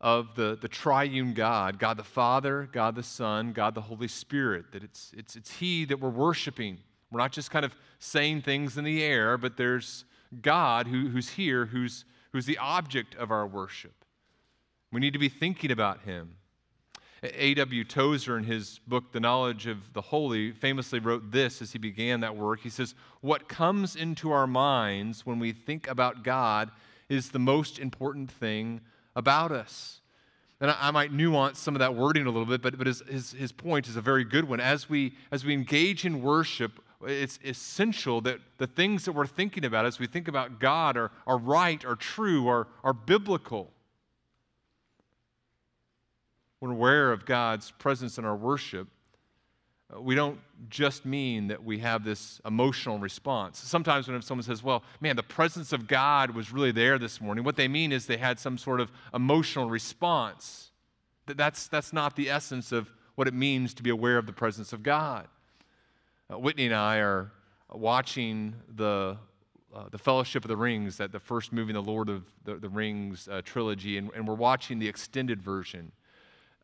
of 0.00 0.34
the, 0.34 0.58
the 0.60 0.68
triune 0.68 1.32
God, 1.32 1.78
God 1.78 1.96
the 1.96 2.04
Father, 2.04 2.68
God 2.72 2.96
the 2.96 3.02
Son, 3.02 3.52
God 3.52 3.74
the 3.74 3.82
Holy 3.82 4.08
Spirit, 4.08 4.72
that 4.72 4.82
it's, 4.82 5.12
it's, 5.16 5.36
it's 5.36 5.50
He 5.58 5.84
that 5.84 6.00
we're 6.00 6.08
worshiping. 6.08 6.78
We're 7.10 7.20
not 7.20 7.32
just 7.32 7.50
kind 7.50 7.64
of 7.64 7.74
saying 7.98 8.42
things 8.42 8.76
in 8.76 8.84
the 8.84 9.02
air, 9.02 9.38
but 9.38 9.56
there's 9.56 10.04
God 10.40 10.86
who, 10.86 11.08
who's 11.08 11.30
here, 11.30 11.66
who's, 11.66 12.04
who's 12.32 12.46
the 12.46 12.58
object 12.58 13.14
of 13.16 13.30
our 13.30 13.46
worship. 13.46 14.04
We 14.90 15.00
need 15.00 15.12
to 15.12 15.18
be 15.18 15.28
thinking 15.28 15.70
about 15.70 16.02
Him. 16.02 16.36
A.W. 17.24 17.84
Tozer, 17.84 18.36
in 18.36 18.42
his 18.42 18.80
book, 18.86 19.12
The 19.12 19.20
Knowledge 19.20 19.68
of 19.68 19.92
the 19.92 20.00
Holy, 20.00 20.50
famously 20.50 20.98
wrote 20.98 21.30
this 21.30 21.62
as 21.62 21.70
he 21.70 21.78
began 21.78 22.18
that 22.20 22.36
work. 22.36 22.60
He 22.60 22.68
says, 22.68 22.96
What 23.20 23.48
comes 23.48 23.94
into 23.94 24.32
our 24.32 24.48
minds 24.48 25.24
when 25.24 25.38
we 25.38 25.52
think 25.52 25.86
about 25.86 26.24
God 26.24 26.72
is 27.08 27.30
the 27.30 27.38
most 27.38 27.78
important 27.78 28.28
thing 28.28 28.80
about 29.14 29.52
us. 29.52 30.00
And 30.60 30.72
I, 30.72 30.76
I 30.80 30.90
might 30.90 31.12
nuance 31.12 31.60
some 31.60 31.76
of 31.76 31.78
that 31.78 31.94
wording 31.94 32.26
a 32.26 32.30
little 32.30 32.44
bit, 32.44 32.60
but, 32.60 32.76
but 32.76 32.88
his, 32.88 33.02
his, 33.08 33.32
his 33.32 33.52
point 33.52 33.86
is 33.86 33.94
a 33.94 34.00
very 34.00 34.24
good 34.24 34.48
one. 34.48 34.58
As 34.58 34.90
we, 34.90 35.14
as 35.30 35.44
we 35.44 35.52
engage 35.52 36.04
in 36.04 36.22
worship, 36.22 36.82
it's 37.06 37.38
essential 37.44 38.20
that 38.22 38.38
the 38.58 38.66
things 38.66 39.04
that 39.04 39.12
we're 39.12 39.26
thinking 39.26 39.64
about 39.64 39.86
as 39.86 39.98
we 39.98 40.06
think 40.06 40.28
about 40.28 40.60
God 40.60 40.96
are, 40.96 41.10
are 41.26 41.38
right, 41.38 41.84
are 41.84 41.96
true, 41.96 42.48
are, 42.48 42.68
are 42.84 42.92
biblical 42.92 43.72
when 46.62 46.70
we're 46.70 46.76
aware 46.76 47.12
of 47.12 47.26
God's 47.26 47.72
presence 47.72 48.18
in 48.18 48.24
our 48.24 48.36
worship, 48.36 48.86
uh, 49.92 50.00
we 50.00 50.14
don't 50.14 50.38
just 50.68 51.04
mean 51.04 51.48
that 51.48 51.64
we 51.64 51.80
have 51.80 52.04
this 52.04 52.40
emotional 52.46 53.00
response. 53.00 53.58
Sometimes 53.58 54.06
when 54.06 54.22
someone 54.22 54.44
says, 54.44 54.62
Well, 54.62 54.84
man, 55.00 55.16
the 55.16 55.24
presence 55.24 55.72
of 55.72 55.88
God 55.88 56.30
was 56.30 56.52
really 56.52 56.70
there 56.70 57.00
this 57.00 57.20
morning, 57.20 57.42
what 57.42 57.56
they 57.56 57.66
mean 57.66 57.90
is 57.90 58.06
they 58.06 58.16
had 58.16 58.38
some 58.38 58.56
sort 58.56 58.80
of 58.80 58.92
emotional 59.12 59.68
response. 59.68 60.70
That's, 61.26 61.66
that's 61.66 61.92
not 61.92 62.14
the 62.14 62.30
essence 62.30 62.70
of 62.70 62.92
what 63.16 63.26
it 63.26 63.34
means 63.34 63.74
to 63.74 63.82
be 63.82 63.90
aware 63.90 64.16
of 64.16 64.26
the 64.26 64.32
presence 64.32 64.72
of 64.72 64.84
God. 64.84 65.26
Uh, 66.32 66.38
Whitney 66.38 66.66
and 66.66 66.74
I 66.74 66.98
are 66.98 67.30
watching 67.72 68.54
the, 68.76 69.16
uh, 69.74 69.84
the 69.90 69.98
Fellowship 69.98 70.44
of 70.44 70.48
the 70.48 70.56
Rings, 70.56 70.96
that 70.96 71.12
the 71.12 71.20
first 71.20 71.52
movie 71.52 71.70
in 71.70 71.74
the 71.74 71.82
Lord 71.82 72.08
of 72.08 72.24
the, 72.44 72.54
the 72.54 72.68
Rings 72.68 73.28
uh, 73.30 73.42
trilogy, 73.44 73.98
and, 73.98 74.10
and 74.14 74.26
we're 74.26 74.34
watching 74.34 74.78
the 74.78 74.88
extended 74.88 75.42
version 75.42 75.92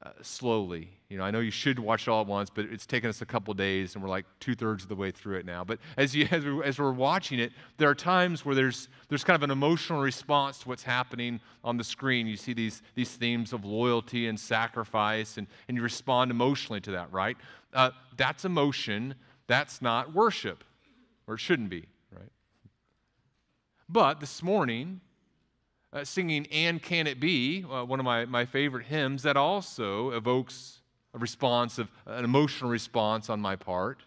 uh, 0.02 0.10
slowly. 0.22 0.88
You 1.08 1.18
know, 1.18 1.24
I 1.24 1.30
know 1.30 1.40
you 1.40 1.50
should 1.50 1.78
watch 1.78 2.02
it 2.02 2.08
all 2.08 2.22
at 2.22 2.26
once, 2.26 2.48
but 2.48 2.66
it's 2.66 2.86
taken 2.86 3.10
us 3.10 3.20
a 3.20 3.26
couple 3.26 3.52
days, 3.52 3.94
and 3.94 4.02
we're 4.02 4.08
like 4.08 4.24
two 4.40 4.54
thirds 4.54 4.84
of 4.84 4.88
the 4.88 4.94
way 4.94 5.10
through 5.10 5.36
it 5.36 5.44
now. 5.44 5.64
But 5.64 5.80
as, 5.98 6.14
you, 6.14 6.26
as, 6.30 6.44
we, 6.44 6.62
as 6.62 6.78
we're 6.78 6.92
watching 6.92 7.38
it, 7.38 7.52
there 7.76 7.90
are 7.90 7.94
times 7.94 8.46
where 8.46 8.54
there's, 8.54 8.88
there's 9.08 9.24
kind 9.24 9.34
of 9.34 9.42
an 9.42 9.50
emotional 9.50 10.00
response 10.00 10.60
to 10.60 10.68
what's 10.68 10.84
happening 10.84 11.40
on 11.62 11.76
the 11.76 11.84
screen. 11.84 12.26
You 12.26 12.36
see 12.38 12.54
these, 12.54 12.80
these 12.94 13.10
themes 13.10 13.52
of 13.52 13.66
loyalty 13.66 14.28
and 14.28 14.40
sacrifice, 14.40 15.36
and, 15.36 15.46
and 15.66 15.76
you 15.76 15.82
respond 15.82 16.30
emotionally 16.30 16.80
to 16.82 16.92
that, 16.92 17.12
right? 17.12 17.36
Uh, 17.74 17.90
that's 18.16 18.46
emotion. 18.46 19.14
That's 19.48 19.82
not 19.82 20.14
worship, 20.14 20.62
or 21.26 21.34
it 21.34 21.40
shouldn't 21.40 21.70
be, 21.70 21.86
right? 22.14 22.30
But 23.88 24.20
this 24.20 24.42
morning, 24.42 25.00
uh, 25.92 26.04
singing 26.04 26.46
And 26.52 26.82
Can 26.82 27.06
It 27.06 27.18
Be, 27.18 27.64
uh, 27.64 27.84
one 27.84 27.98
of 27.98 28.04
my, 28.04 28.26
my 28.26 28.44
favorite 28.44 28.86
hymns, 28.86 29.22
that 29.22 29.38
also 29.38 30.10
evokes 30.10 30.80
a 31.14 31.18
response 31.18 31.78
of 31.78 31.88
an 32.06 32.24
emotional 32.24 32.70
response 32.70 33.30
on 33.30 33.40
my 33.40 33.56
part. 33.56 34.02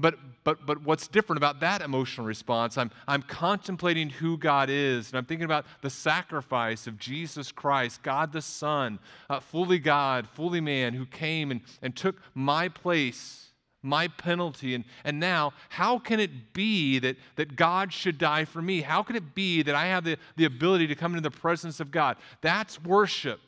But, 0.00 0.14
but, 0.44 0.64
but 0.64 0.82
what's 0.82 1.08
different 1.08 1.38
about 1.38 1.58
that 1.58 1.82
emotional 1.82 2.24
response? 2.24 2.78
I'm, 2.78 2.92
I'm 3.08 3.22
contemplating 3.22 4.10
who 4.10 4.38
God 4.38 4.70
is, 4.70 5.10
and 5.10 5.18
I'm 5.18 5.24
thinking 5.24 5.44
about 5.44 5.66
the 5.82 5.90
sacrifice 5.90 6.86
of 6.86 7.00
Jesus 7.00 7.50
Christ, 7.50 8.04
God 8.04 8.32
the 8.32 8.40
Son, 8.40 9.00
uh, 9.28 9.40
fully 9.40 9.80
God, 9.80 10.28
fully 10.28 10.60
man, 10.60 10.94
who 10.94 11.04
came 11.04 11.50
and, 11.50 11.62
and 11.82 11.96
took 11.96 12.22
my 12.32 12.68
place 12.68 13.47
my 13.88 14.08
penalty. 14.08 14.74
And, 14.74 14.84
and 15.04 15.18
now, 15.18 15.52
how 15.70 15.98
can 15.98 16.20
it 16.20 16.52
be 16.52 16.98
that, 16.98 17.16
that 17.36 17.56
God 17.56 17.92
should 17.92 18.18
die 18.18 18.44
for 18.44 18.62
me? 18.62 18.82
How 18.82 19.02
can 19.02 19.16
it 19.16 19.34
be 19.34 19.62
that 19.62 19.74
I 19.74 19.86
have 19.86 20.04
the, 20.04 20.16
the 20.36 20.44
ability 20.44 20.86
to 20.88 20.94
come 20.94 21.12
into 21.12 21.22
the 21.22 21.36
presence 21.36 21.80
of 21.80 21.90
God? 21.90 22.16
That's 22.40 22.82
worship. 22.82 23.40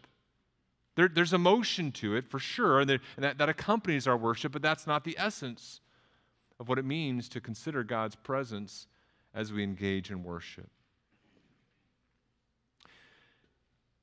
There, 0.97 1.09
there's 1.09 1.33
emotion 1.33 1.93
to 1.93 2.17
it 2.17 2.29
for 2.29 2.39
sure, 2.39 2.81
and, 2.81 2.91
there, 2.91 3.01
and 3.17 3.25
that, 3.25 3.39
that 3.39 3.49
accompanies 3.49 4.07
our 4.07 4.17
worship, 4.17 4.53
but 4.53 4.63
that's 4.63 4.87
not 4.87 5.05
the 5.05 5.17
essence 5.19 5.81
of 6.59 6.69
what 6.69 6.79
it 6.79 6.85
means 6.85 7.29
to 7.31 7.41
consider 7.41 7.85
God's 7.85 8.17
presence 8.17 8.87
as 9.35 9.53
we 9.53 9.63
engage 9.63 10.11
in 10.11 10.25
worship. 10.25 10.69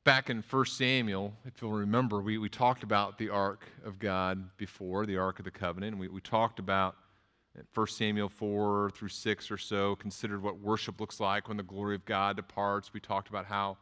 Back 0.08 0.30
in 0.30 0.42
1 0.50 0.66
Samuel, 0.68 1.34
if 1.44 1.62
you'll 1.62 1.74
remember, 1.74 2.22
we, 2.22 2.38
we 2.38 2.48
talked 2.48 2.84
about 2.84 3.18
the 3.18 3.30
Ark 3.30 3.68
of 3.84 4.00
God 4.00 4.56
before, 4.56 5.06
the 5.06 5.18
Ark 5.18 5.38
of 5.40 5.44
the 5.44 5.52
Covenant. 5.52 5.98
We, 5.98 6.08
we 6.08 6.22
talked 6.22 6.60
about 6.60 6.96
1 7.74 7.88
Samuel 7.88 8.30
4 8.30 8.92
through 8.96 9.10
6 9.10 9.52
or 9.52 9.58
so, 9.58 9.98
considered 9.98 10.42
what 10.42 10.62
worship 10.62 11.02
looks 11.02 11.20
like 11.20 11.50
when 11.50 11.58
the 11.58 11.64
glory 11.64 11.94
of 11.94 12.06
God 12.06 12.38
departs. 12.38 12.94
We 12.94 13.02
talked 13.02 13.28
about 13.28 13.48
how 13.48 13.80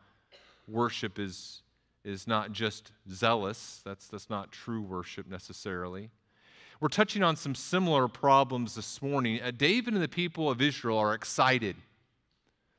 worship 0.67 1.19
is, 1.19 1.61
is 2.03 2.25
not 2.25 2.51
just 2.51 2.91
zealous, 3.07 3.81
that's, 3.85 4.07
that's 4.07 4.27
not 4.27 4.51
true 4.51 4.81
worship 4.81 5.29
necessarily. 5.29 6.09
We're 6.79 6.87
touching 6.87 7.21
on 7.21 7.35
some 7.35 7.53
similar 7.53 8.07
problems 8.07 8.73
this 8.73 8.99
morning. 8.99 9.43
Uh, 9.43 9.51
David 9.55 9.93
and 9.93 10.01
the 10.01 10.07
people 10.07 10.49
of 10.49 10.59
Israel 10.59 10.97
are 10.97 11.13
excited. 11.13 11.75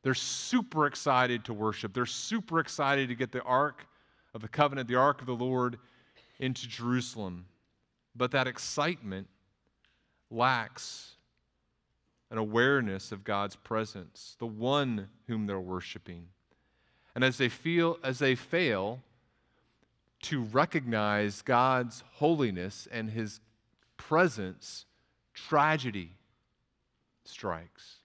They're 0.06 0.14
super 0.14 0.86
excited 0.86 1.46
to 1.46 1.52
worship. 1.52 1.92
They're 1.92 2.06
super 2.06 2.60
excited 2.60 3.08
to 3.08 3.16
get 3.16 3.32
the 3.32 3.42
Ark 3.42 3.88
of 4.34 4.40
the 4.40 4.46
Covenant, 4.46 4.86
the 4.86 4.94
Ark 4.94 5.20
of 5.20 5.26
the 5.26 5.34
Lord, 5.34 5.80
into 6.38 6.68
Jerusalem. 6.68 7.46
But 8.14 8.30
that 8.30 8.46
excitement 8.46 9.26
lacks 10.30 11.16
an 12.30 12.38
awareness 12.38 13.10
of 13.10 13.24
God's 13.24 13.56
presence, 13.56 14.36
the 14.38 14.46
one 14.46 15.08
whom 15.26 15.48
they're 15.48 15.58
worshiping. 15.58 16.28
And 17.16 17.24
as 17.24 17.36
they 17.36 17.48
feel 17.48 17.98
as 18.04 18.20
they 18.20 18.36
fail 18.36 19.02
to 20.22 20.40
recognize 20.40 21.42
God's 21.42 22.04
holiness 22.12 22.86
and 22.92 23.10
his 23.10 23.40
presence, 23.96 24.84
tragedy 25.34 26.12
strikes. 27.24 27.96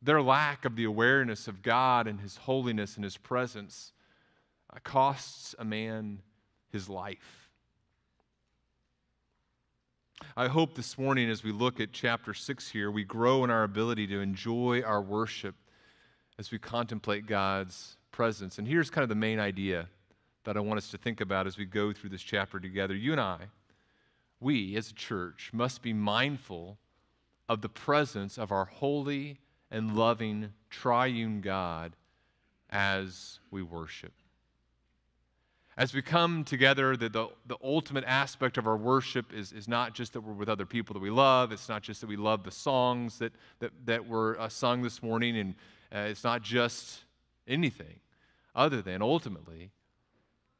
Their 0.00 0.22
lack 0.22 0.64
of 0.64 0.76
the 0.76 0.84
awareness 0.84 1.48
of 1.48 1.62
God 1.62 2.06
and 2.06 2.20
his 2.20 2.36
holiness 2.36 2.96
and 2.96 3.04
his 3.04 3.16
presence 3.16 3.92
uh, 4.72 4.78
costs 4.84 5.54
a 5.58 5.64
man 5.64 6.20
his 6.70 6.88
life. 6.88 7.50
I 10.36 10.48
hope 10.48 10.74
this 10.74 10.98
morning, 10.98 11.30
as 11.30 11.42
we 11.44 11.52
look 11.52 11.80
at 11.80 11.92
chapter 11.92 12.34
6 12.34 12.68
here, 12.68 12.90
we 12.90 13.04
grow 13.04 13.44
in 13.44 13.50
our 13.50 13.62
ability 13.62 14.06
to 14.08 14.20
enjoy 14.20 14.82
our 14.82 15.00
worship 15.00 15.54
as 16.38 16.50
we 16.50 16.58
contemplate 16.58 17.26
God's 17.26 17.96
presence. 18.10 18.58
And 18.58 18.66
here's 18.66 18.90
kind 18.90 19.02
of 19.02 19.08
the 19.08 19.14
main 19.14 19.38
idea 19.40 19.88
that 20.44 20.56
I 20.56 20.60
want 20.60 20.78
us 20.78 20.90
to 20.90 20.98
think 20.98 21.20
about 21.20 21.46
as 21.46 21.58
we 21.58 21.64
go 21.64 21.92
through 21.92 22.10
this 22.10 22.22
chapter 22.22 22.58
together. 22.58 22.94
You 22.94 23.12
and 23.12 23.20
I, 23.20 23.38
we 24.40 24.76
as 24.76 24.90
a 24.90 24.94
church, 24.94 25.50
must 25.52 25.82
be 25.82 25.92
mindful 25.92 26.78
of 27.48 27.60
the 27.60 27.68
presence 27.68 28.38
of 28.38 28.52
our 28.52 28.64
holy 28.64 29.40
and 29.70 29.96
loving 29.96 30.52
triune 30.70 31.40
God 31.40 31.94
as 32.70 33.38
we 33.50 33.62
worship. 33.62 34.12
As 35.76 35.94
we 35.94 36.02
come 36.02 36.42
together, 36.42 36.96
the, 36.96 37.08
the, 37.08 37.28
the, 37.46 37.56
ultimate 37.62 38.02
aspect 38.04 38.58
of 38.58 38.66
our 38.66 38.76
worship 38.76 39.32
is, 39.32 39.52
is 39.52 39.68
not 39.68 39.94
just 39.94 40.12
that 40.14 40.22
we're 40.22 40.32
with 40.32 40.48
other 40.48 40.66
people 40.66 40.92
that 40.94 40.98
we 40.98 41.10
love. 41.10 41.52
It's 41.52 41.68
not 41.68 41.82
just 41.82 42.00
that 42.00 42.08
we 42.08 42.16
love 42.16 42.42
the 42.42 42.50
songs 42.50 43.18
that, 43.20 43.32
that, 43.60 43.70
that 43.86 44.08
were 44.08 44.36
uh, 44.40 44.48
sung 44.48 44.82
this 44.82 45.04
morning. 45.04 45.36
And 45.36 45.54
uh, 45.94 46.08
it's 46.10 46.24
not 46.24 46.42
just 46.42 47.04
anything 47.46 48.00
other 48.56 48.82
than 48.82 49.02
ultimately 49.02 49.70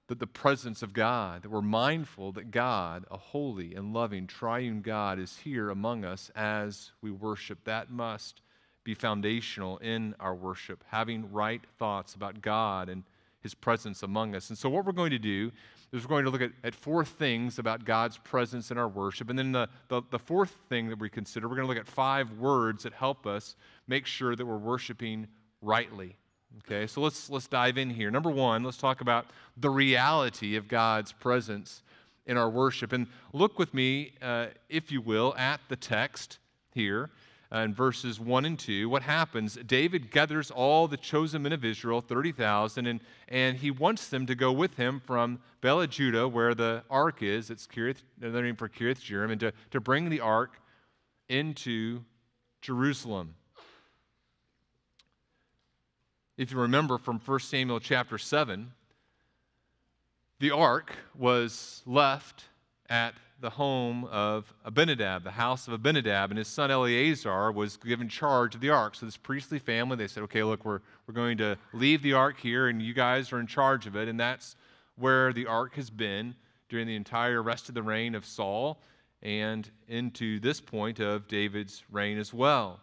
that 0.07 0.21
the 0.21 0.27
presence 0.27 0.83
of 0.83 0.93
God, 0.93 1.43
that 1.43 1.51
we're 1.51 1.63
mindful 1.63 2.31
that 2.33 2.53
God, 2.53 3.05
a 3.11 3.19
holy 3.19 3.75
and 3.75 3.93
loving 3.93 4.29
triune 4.29 4.83
God, 4.83 5.19
is 5.19 5.39
here 5.39 5.69
among 5.69 6.05
us 6.05 6.31
as 6.37 6.93
we 7.03 7.11
worship. 7.11 7.65
That 7.65 7.91
must 7.91 8.41
be 8.85 8.95
foundational 8.95 9.79
in 9.79 10.15
our 10.19 10.35
worship, 10.35 10.85
having 10.89 11.31
right 11.33 11.63
thoughts 11.79 12.15
about 12.15 12.41
God 12.41 12.89
and 12.89 13.03
his 13.41 13.55
presence 13.55 14.03
among 14.03 14.35
us. 14.35 14.49
And 14.49 14.59
so, 14.59 14.69
what 14.69 14.85
we're 14.85 14.93
going 14.93 15.11
to 15.11 15.19
do 15.19 15.53
is 15.93 16.05
we're 16.05 16.09
going 16.09 16.25
to 16.25 16.31
look 16.31 16.43
at, 16.43 16.53
at 16.65 16.75
four 16.75 17.05
things 17.05 17.59
about 17.59 17.85
God's 17.85 18.19
presence 18.19 18.71
in 18.71 18.79
our 18.79 18.89
worship. 18.89 19.31
And 19.31 19.39
then 19.39 19.53
the, 19.53 19.69
the, 19.89 20.03
the 20.11 20.19
fourth 20.19 20.59
thing 20.69 20.89
that 20.89 20.99
we 20.99 21.09
consider, 21.09 21.49
we're 21.49 21.57
going 21.57 21.67
to 21.67 21.73
look 21.73 21.81
at 21.81 21.89
five 21.89 22.33
words 22.39 22.83
that 22.83 22.93
help 22.93 23.27
us 23.27 23.57
make 23.87 24.05
sure 24.05 24.37
that 24.37 24.45
we're 24.45 24.59
worshiping 24.59 25.29
rightly. 25.63 26.17
Okay, 26.59 26.87
so 26.87 27.01
let's, 27.01 27.31
let's 27.31 27.47
dive 27.47 27.79
in 27.79 27.91
here. 27.91 28.11
Number 28.11 28.31
one, 28.31 28.65
let's 28.65 28.77
talk 28.77 29.01
about 29.01 29.27
the 29.57 29.71
reality 29.71 30.57
of 30.57 30.67
God's 30.67 31.13
presence 31.13 31.83
in 32.27 32.37
our 32.37 32.51
worship. 32.51 32.93
And 32.93 33.07
look 33.33 33.59
with 33.59 33.73
me, 33.73 34.13
uh, 34.21 34.47
if 34.69 34.91
you 34.93 35.01
will, 35.01 35.35
at 35.37 35.61
the 35.69 35.77
text 35.77 36.39
here 36.73 37.11
uh, 37.51 37.59
in 37.59 37.73
verses 37.73 38.21
1 38.21 38.45
and 38.45 38.59
2, 38.59 38.89
what 38.89 39.03
happens? 39.03 39.59
David 39.67 40.11
gathers 40.11 40.51
all 40.51 40.87
the 40.87 40.99
chosen 40.99 41.43
men 41.43 41.53
of 41.53 41.65
Israel, 41.65 42.01
30,000, 42.01 42.87
and, 42.87 43.01
and 43.29 43.57
he 43.57 43.71
wants 43.71 44.09
them 44.09 44.27
to 44.27 44.35
go 44.35 44.53
with 44.53 44.77
him 44.77 45.01
from 45.01 45.41
Baale 45.63 45.89
Judah, 45.89 46.29
where 46.29 46.55
the 46.55 46.83
ark 46.91 47.23
is. 47.23 47.51
It's 47.51 47.67
Kirith, 47.67 48.03
their 48.19 48.43
name 48.43 48.57
for 48.57 48.69
Kiriath 48.69 49.01
Jearim, 49.01 49.31
and 49.31 49.41
to, 49.41 49.53
to 49.71 49.81
bring 49.81 50.11
the 50.11 50.21
ark 50.21 50.61
into 51.29 52.03
Jerusalem. 52.61 53.35
If 56.37 56.53
you 56.53 56.59
remember 56.59 56.99
from 56.99 57.19
1 57.19 57.41
Samuel 57.41 57.81
chapter 57.81 58.19
7, 58.19 58.73
the 60.39 60.51
ark 60.51 60.95
was 61.17 61.83
left 61.87 62.45
at 62.89 63.15
the 63.41 63.51
home 63.51 64.05
of 64.07 64.53
Abinadab, 64.65 65.23
the 65.23 65.31
house 65.31 65.69
of 65.69 65.73
Abinadab, 65.73 66.31
and 66.31 66.39
his 66.39 66.49
son 66.49 66.71
Eleazar 66.71 67.53
was 67.53 67.77
given 67.77 68.09
charge 68.09 68.55
of 68.55 68.61
the 68.61 68.71
ark. 68.71 68.95
So, 68.95 69.07
this 69.07 69.17
priestly 69.17 69.59
family, 69.59 69.97
they 69.97 70.09
said, 70.09 70.23
okay, 70.25 70.43
look, 70.43 70.65
we're, 70.65 70.81
we're 71.07 71.15
going 71.15 71.39
to 71.39 71.57
leave 71.73 72.03
the 72.03 72.15
ark 72.15 72.41
here, 72.41 72.69
and 72.69 72.83
you 72.83 72.95
guys 72.95 73.33
are 73.33 73.39
in 73.39 73.47
charge 73.47 73.87
of 73.87 73.97
it. 73.97 74.09
And 74.09 74.19
that's 74.19 74.57
where 74.97 75.33
the 75.33 75.47
ark 75.47 75.75
has 75.77 75.91
been 75.91 76.35
during 76.69 76.87
the 76.87 76.97
entire 76.97 77.43
rest 77.43 77.69
of 77.69 77.75
the 77.75 77.83
reign 77.83 78.15
of 78.15 78.27
Saul 78.27 78.81
and 79.23 79.71
into 79.89 80.39
this 80.41 80.61
point 80.61 81.01
of 81.01 81.29
David's 81.29 81.85
reign 81.91 82.19
as 82.19 82.33
well. 82.33 82.81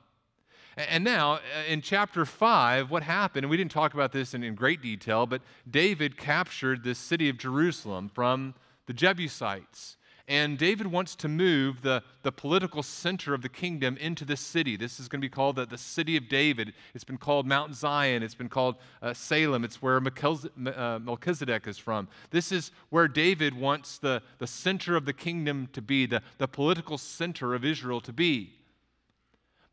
And 0.78 1.06
now, 1.06 1.36
uh, 1.36 1.40
in 1.70 1.82
chapter 1.82 2.26
5, 2.26 2.92
what 2.92 3.04
happened, 3.04 3.46
and 3.46 3.50
we 3.50 3.56
didn't 3.56 3.72
talk 3.72 3.94
about 3.94 4.12
this 4.12 4.34
in, 4.34 4.44
in 4.44 4.56
great 4.56 4.82
detail, 4.82 5.26
but 5.26 5.42
David 5.70 6.18
captured 6.18 6.84
this 6.84 7.00
city 7.00 7.30
of 7.30 7.38
Jerusalem 7.38 8.10
from 8.14 8.56
the 8.86 8.94
Jebusites. 8.94 9.96
And 10.28 10.58
David 10.58 10.88
wants 10.88 11.16
to 11.18 11.28
move 11.28 11.84
the, 11.84 12.02
the 12.24 12.32
political 12.32 12.82
center 12.82 13.36
of 13.36 13.44
the 13.44 13.50
kingdom 13.50 13.96
into 13.98 14.26
this 14.26 14.42
city. 14.42 14.76
This 14.76 15.00
is 15.00 15.08
going 15.08 15.22
to 15.22 15.26
be 15.26 15.30
called 15.30 15.56
the, 15.56 15.68
the 15.68 15.78
city 15.78 16.18
of 16.18 16.28
David. 16.28 16.74
It's 16.96 17.04
been 17.04 17.20
called 17.20 17.46
Mount 17.46 17.76
Zion. 17.76 18.24
It's 18.24 18.34
been 18.34 18.50
called 18.50 18.78
uh, 19.04 19.14
Salem. 19.14 19.64
It's 19.64 19.84
where 19.84 19.98
uh, 19.98 21.00
Melchizedek 21.00 21.68
is 21.68 21.78
from. 21.78 22.08
This 22.32 22.52
is 22.52 22.72
where 22.90 23.08
David 23.08 23.54
wants 23.56 24.00
the, 24.00 24.24
the 24.40 24.48
center 24.48 24.96
of 24.96 25.06
the 25.06 25.14
kingdom 25.14 25.70
to 25.74 25.82
be, 25.82 26.08
the, 26.08 26.24
the 26.40 26.48
political 26.48 26.98
center 26.98 27.54
of 27.54 27.64
Israel 27.64 28.02
to 28.02 28.12
be. 28.12 28.54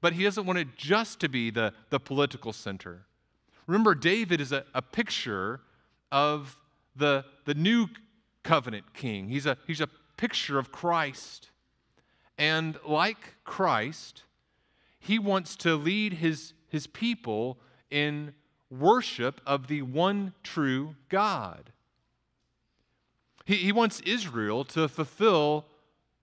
But 0.03 0.13
he 0.13 0.23
doesn't 0.25 0.45
want 0.45 0.59
it 0.59 0.77
just 0.77 1.19
to 1.21 1.31
be 1.31 1.51
the, 1.51 1.73
the 1.89 1.99
political 1.99 2.53
center. 2.53 3.07
Remember, 3.67 3.95
David 3.95 4.39
is 4.39 4.53
a, 4.53 4.65
a 4.75 4.83
picture 4.83 5.61
of 6.11 6.59
the, 6.95 7.25
the 7.47 7.55
new 7.55 7.89
covenant 8.43 8.93
king. 8.93 9.29
He's 9.29 9.47
a, 9.47 9.57
he's 9.67 9.81
a 9.81 9.89
picture 10.23 10.57
of 10.57 10.71
Christ. 10.71 11.51
And 12.39 12.79
like 12.87 13.35
Christ, 13.43 14.23
he 15.01 15.19
wants 15.19 15.57
to 15.57 15.75
lead 15.75 16.13
his, 16.13 16.53
his 16.69 16.87
people 16.87 17.59
in 17.91 18.33
worship 18.71 19.41
of 19.45 19.67
the 19.67 19.83
one 19.83 20.33
true 20.45 20.95
God. 21.09 21.73
He, 23.47 23.57
he 23.57 23.73
wants 23.73 23.99
Israel 24.07 24.63
to 24.67 24.87
fulfill 24.87 25.65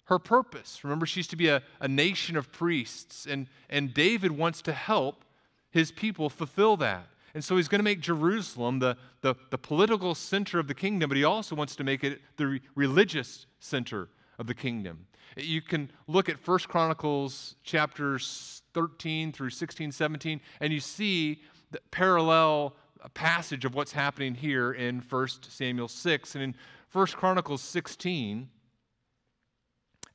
her 0.05 0.17
purpose. 0.17 0.81
Remember, 0.81 1.05
she's 1.05 1.27
to 1.27 1.35
be 1.35 1.49
a, 1.49 1.61
a 1.81 1.89
nation 1.89 2.37
of 2.37 2.53
priests, 2.53 3.27
and, 3.29 3.47
and 3.69 3.93
David 3.93 4.31
wants 4.31 4.61
to 4.61 4.71
help 4.71 5.25
his 5.71 5.91
people 5.91 6.29
fulfill 6.29 6.77
that. 6.77 7.09
And 7.33 7.43
so 7.43 7.57
he's 7.57 7.67
going 7.67 7.79
to 7.79 7.83
make 7.83 8.01
Jerusalem 8.01 8.79
the, 8.79 8.97
the, 9.21 9.35
the, 9.51 9.57
political 9.57 10.15
center 10.15 10.59
of 10.59 10.67
the 10.67 10.73
kingdom, 10.73 11.09
but 11.09 11.17
he 11.17 11.23
also 11.23 11.55
wants 11.55 11.75
to 11.75 11.83
make 11.83 12.03
it 12.03 12.21
the 12.37 12.47
re- 12.47 12.61
religious 12.75 13.45
center 13.59 14.09
of 14.37 14.47
the 14.47 14.53
kingdom. 14.53 15.05
You 15.37 15.61
can 15.61 15.91
look 16.07 16.29
at 16.29 16.45
1 16.47 16.59
Chronicles 16.67 17.55
chapters 17.63 18.63
13 18.73 19.31
through 19.31 19.51
16, 19.51 19.91
17, 19.91 20.41
and 20.59 20.73
you 20.73 20.79
see 20.79 21.41
the 21.71 21.79
parallel 21.91 22.75
passage 23.13 23.65
of 23.65 23.75
what's 23.75 23.91
happening 23.91 24.35
here 24.35 24.71
in 24.71 25.03
1 25.07 25.27
Samuel 25.41 25.87
6. 25.87 26.35
And 26.35 26.43
in 26.43 26.55
1 26.91 27.07
Chronicles 27.07 27.61
16, 27.61 28.49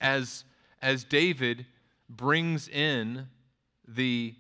as, 0.01 0.45
as 0.83 1.05
David 1.05 1.67
brings 2.09 2.69
in 2.69 3.29
the 3.87 4.35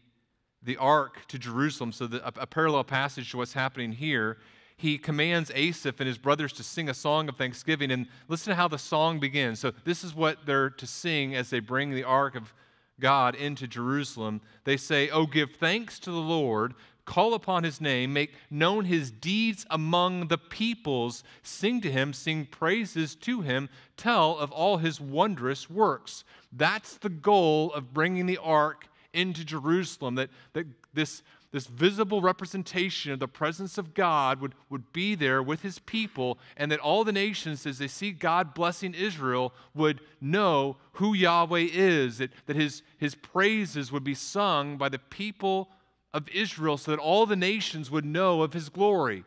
the 0.64 0.76
ark 0.78 1.26
to 1.28 1.38
Jerusalem. 1.38 1.92
So, 1.92 2.09
a, 2.12 2.33
a, 2.40 2.47
parallel 2.47 2.85
passage 2.85 3.30
to 3.30 3.37
what's 3.37 3.52
happening 3.52 3.92
here. 3.92 4.38
He 4.76 4.99
commands 4.99 5.52
Asaph 5.54 6.00
and 6.00 6.09
his 6.09 6.18
brothers 6.18 6.52
to 6.54 6.64
sing 6.64 6.88
a 6.88 6.94
song 6.94 7.28
of 7.28 7.37
thanksgiving. 7.37 7.90
And 7.90 8.06
listen 8.28 8.50
to 8.50 8.56
how 8.56 8.68
the 8.68 8.78
song 8.78 9.21
begins. 9.21 9.61
So, 9.61 9.73
this 9.85 10.02
is 10.02 10.14
what 10.14 10.47
they're 10.47 10.71
to 10.71 10.87
sing 10.87 11.35
as 11.35 11.50
they 11.50 11.61
bring 11.61 11.90
the 11.90 12.04
ark 12.04 12.35
of 12.35 12.52
God 12.99 13.35
into 13.35 13.66
Jerusalem. 13.66 14.40
They 14.64 14.76
say, 14.76 15.11
Oh, 15.11 15.26
give 15.26 15.52
thanks 15.52 15.99
to 16.00 16.11
the 16.11 16.16
Lord, 16.16 16.75
call 17.04 17.35
upon 17.35 17.64
his 17.64 17.80
name, 17.80 18.12
make 18.12 18.33
known 18.50 18.87
his 18.87 19.11
deeds 19.11 19.66
among 19.71 20.28
the 20.28 20.38
peoples, 20.38 21.23
sing 21.42 21.80
to 21.83 21.90
him, 21.90 22.12
sing 22.12 22.47
praises 22.47 23.14
to 23.16 23.42
him, 23.42 23.68
tell 23.97 24.38
of 24.38 24.50
all 24.50 24.78
his 24.78 25.00
wondrous 25.00 25.68
works. 25.68 26.25
That's 26.52 26.97
the 26.97 27.11
goal 27.11 27.73
of 27.73 27.92
bringing 27.92 28.26
the 28.26 28.38
ark 28.38 28.88
into 29.14 29.44
Jerusalem, 29.44 30.16
that, 30.16 30.30
that 30.52 30.66
this, 30.92 31.23
this 31.52 31.66
visible 31.66 32.21
representation 32.21 33.12
of 33.12 33.21
the 33.21 33.28
presence 33.28 33.78
of 33.78 33.94
God 33.94 34.40
would, 34.40 34.54
would 34.68 34.92
be 34.92 35.14
there 35.14 35.42
with 35.42 35.62
his 35.62 35.78
people, 35.78 36.38
and 36.56 36.71
that 36.73 36.80
all 36.80 37.04
the 37.04 37.12
nations, 37.12 37.64
as 37.64 37.78
they 37.78 37.88
see 37.88 38.11
God 38.11 38.54
blessing 38.54 38.92
Israel, 38.92 39.54
would 39.75 40.00
know 40.21 40.76
who 40.94 41.14
Yahweh 41.14 41.68
is, 41.73 42.18
that, 42.18 42.30
that 42.47 42.56
his, 42.56 42.83
his 42.99 43.14
praises 43.14 43.92
would 43.92 44.04
be 44.04 44.14
sung 44.14 44.76
by 44.76 44.88
the 44.88 44.99
people 44.99 45.68
of 46.12 46.28
Israel, 46.28 46.76
so 46.76 46.90
that 46.90 47.00
all 47.00 47.26
the 47.26 47.37
nations 47.37 47.90
would 47.90 48.04
know 48.04 48.42
of 48.42 48.52
his 48.52 48.68
glory. 48.68 49.25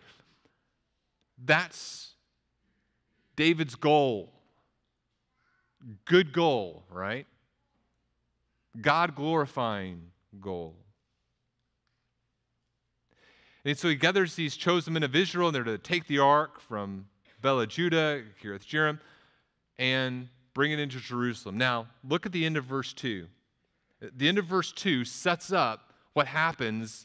That's 1.44 2.12
David's 3.36 3.75
goal. 3.75 4.34
Good 6.06 6.34
goal, 6.34 6.84
right? 6.91 7.27
God 8.81 9.15
glorifying 9.15 10.12
goal. 10.39 10.75
And 13.65 13.77
so 13.77 13.89
he 13.89 13.96
gathers 13.96 14.36
these 14.36 14.55
chosen 14.55 14.93
men 14.93 15.03
of 15.03 15.15
Israel, 15.15 15.48
and 15.48 15.55
they're 15.55 15.63
to 15.63 15.77
take 15.77 16.07
the 16.07 16.19
ark 16.19 16.62
from 16.62 17.07
Baale 17.43 17.67
Judah, 17.67 18.24
Kiriath 18.41 18.65
Jearim, 18.65 19.00
and 19.77 20.29
bring 20.53 20.72
it 20.72 20.79
into 20.79 21.00
Jerusalem. 21.00 21.57
Now, 21.57 21.88
look 22.07 22.25
at 22.25 22.31
the 22.31 22.46
end 22.46 22.57
of 22.57 22.65
verse 22.65 22.93
2. 22.93 23.27
The 24.15 24.27
end 24.27 24.38
of 24.38 24.46
verse 24.46 24.72
2 24.72 25.05
sets 25.05 25.51
up 25.51 25.93
what 26.13 26.27
happens 26.27 27.03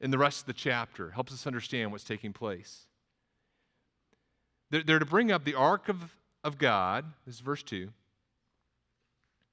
in 0.00 0.10
the 0.10 0.18
rest 0.18 0.40
of 0.40 0.46
the 0.46 0.52
chapter, 0.52 1.10
helps 1.10 1.32
us 1.32 1.46
understand 1.46 1.90
what's 1.90 2.04
taking 2.04 2.32
place. 2.32 2.86
They're, 4.70 4.82
they're 4.82 4.98
to 4.98 5.06
bring 5.06 5.32
up 5.32 5.44
the 5.44 5.54
ark 5.54 5.88
of, 5.88 6.14
of 6.42 6.58
God, 6.58 7.06
this 7.26 7.36
is 7.36 7.40
verse 7.40 7.62
2. 7.62 7.88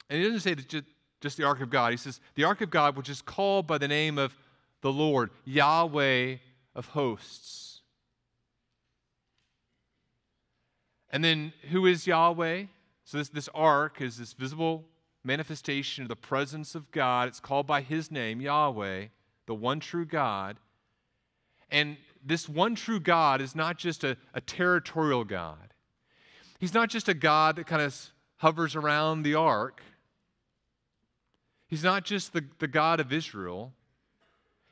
And 0.09 0.19
he 0.19 0.25
doesn't 0.25 0.41
say 0.41 0.53
that 0.53 0.67
just, 0.67 0.85
just 1.21 1.37
the 1.37 1.43
ark 1.43 1.61
of 1.61 1.69
God. 1.69 1.91
He 1.91 1.97
says, 1.97 2.19
the 2.35 2.43
ark 2.43 2.61
of 2.61 2.69
God, 2.69 2.97
which 2.97 3.09
is 3.09 3.21
called 3.21 3.67
by 3.67 3.77
the 3.77 3.87
name 3.87 4.17
of 4.17 4.35
the 4.81 4.91
Lord, 4.91 5.29
Yahweh 5.45 6.37
of 6.75 6.87
hosts. 6.87 7.81
And 11.11 11.23
then 11.23 11.53
who 11.69 11.85
is 11.85 12.07
Yahweh? 12.07 12.65
So 13.05 13.17
this, 13.17 13.29
this 13.29 13.49
ark 13.53 14.01
is 14.01 14.17
this 14.17 14.33
visible 14.33 14.85
manifestation 15.23 16.03
of 16.03 16.09
the 16.09 16.15
presence 16.15 16.73
of 16.73 16.89
God. 16.91 17.27
It's 17.27 17.39
called 17.39 17.67
by 17.67 17.81
his 17.81 18.09
name, 18.09 18.41
Yahweh, 18.41 19.05
the 19.45 19.53
one 19.53 19.79
true 19.79 20.05
God. 20.05 20.57
And 21.69 21.97
this 22.23 22.49
one 22.49 22.75
true 22.75 22.99
God 22.99 23.41
is 23.41 23.55
not 23.55 23.77
just 23.77 24.03
a, 24.03 24.17
a 24.33 24.41
territorial 24.41 25.23
God. 25.23 25.73
He's 26.59 26.73
not 26.73 26.89
just 26.89 27.09
a 27.09 27.13
God 27.13 27.57
that 27.57 27.67
kind 27.67 27.81
of 27.81 27.95
hovers 28.37 28.75
around 28.75 29.23
the 29.23 29.35
ark. 29.35 29.81
He's 31.71 31.85
not 31.85 32.03
just 32.03 32.33
the, 32.33 32.43
the 32.59 32.67
God 32.67 32.99
of 32.99 33.13
Israel. 33.13 33.71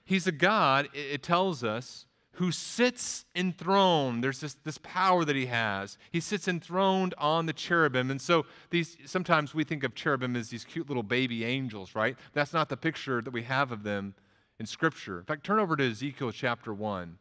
He's 0.03 0.27
a 0.27 0.33
God, 0.33 0.89
it 0.93 1.23
tells 1.23 1.63
us, 1.63 2.05
who 2.33 2.51
sits 2.51 3.23
enthroned. 3.33 4.21
There's 4.21 4.41
this, 4.41 4.55
this 4.65 4.77
power 4.83 5.23
that 5.23 5.35
he 5.35 5.45
has. 5.45 5.97
He 6.11 6.19
sits 6.19 6.45
enthroned 6.45 7.13
on 7.17 7.45
the 7.45 7.53
cherubim. 7.53 8.11
And 8.11 8.21
so 8.21 8.45
these 8.69 8.97
sometimes 9.05 9.55
we 9.55 9.63
think 9.63 9.85
of 9.85 9.95
cherubim 9.95 10.35
as 10.35 10.49
these 10.49 10.65
cute 10.65 10.89
little 10.89 11.03
baby 11.03 11.45
angels, 11.45 11.95
right? 11.95 12.17
That's 12.33 12.51
not 12.51 12.67
the 12.67 12.75
picture 12.75 13.21
that 13.21 13.31
we 13.31 13.43
have 13.43 13.71
of 13.71 13.83
them 13.83 14.13
in 14.59 14.65
Scripture. 14.65 15.19
In 15.19 15.25
fact, 15.25 15.45
turn 15.45 15.59
over 15.59 15.77
to 15.77 15.89
Ezekiel 15.89 16.33
chapter 16.33 16.73
1. 16.73 17.17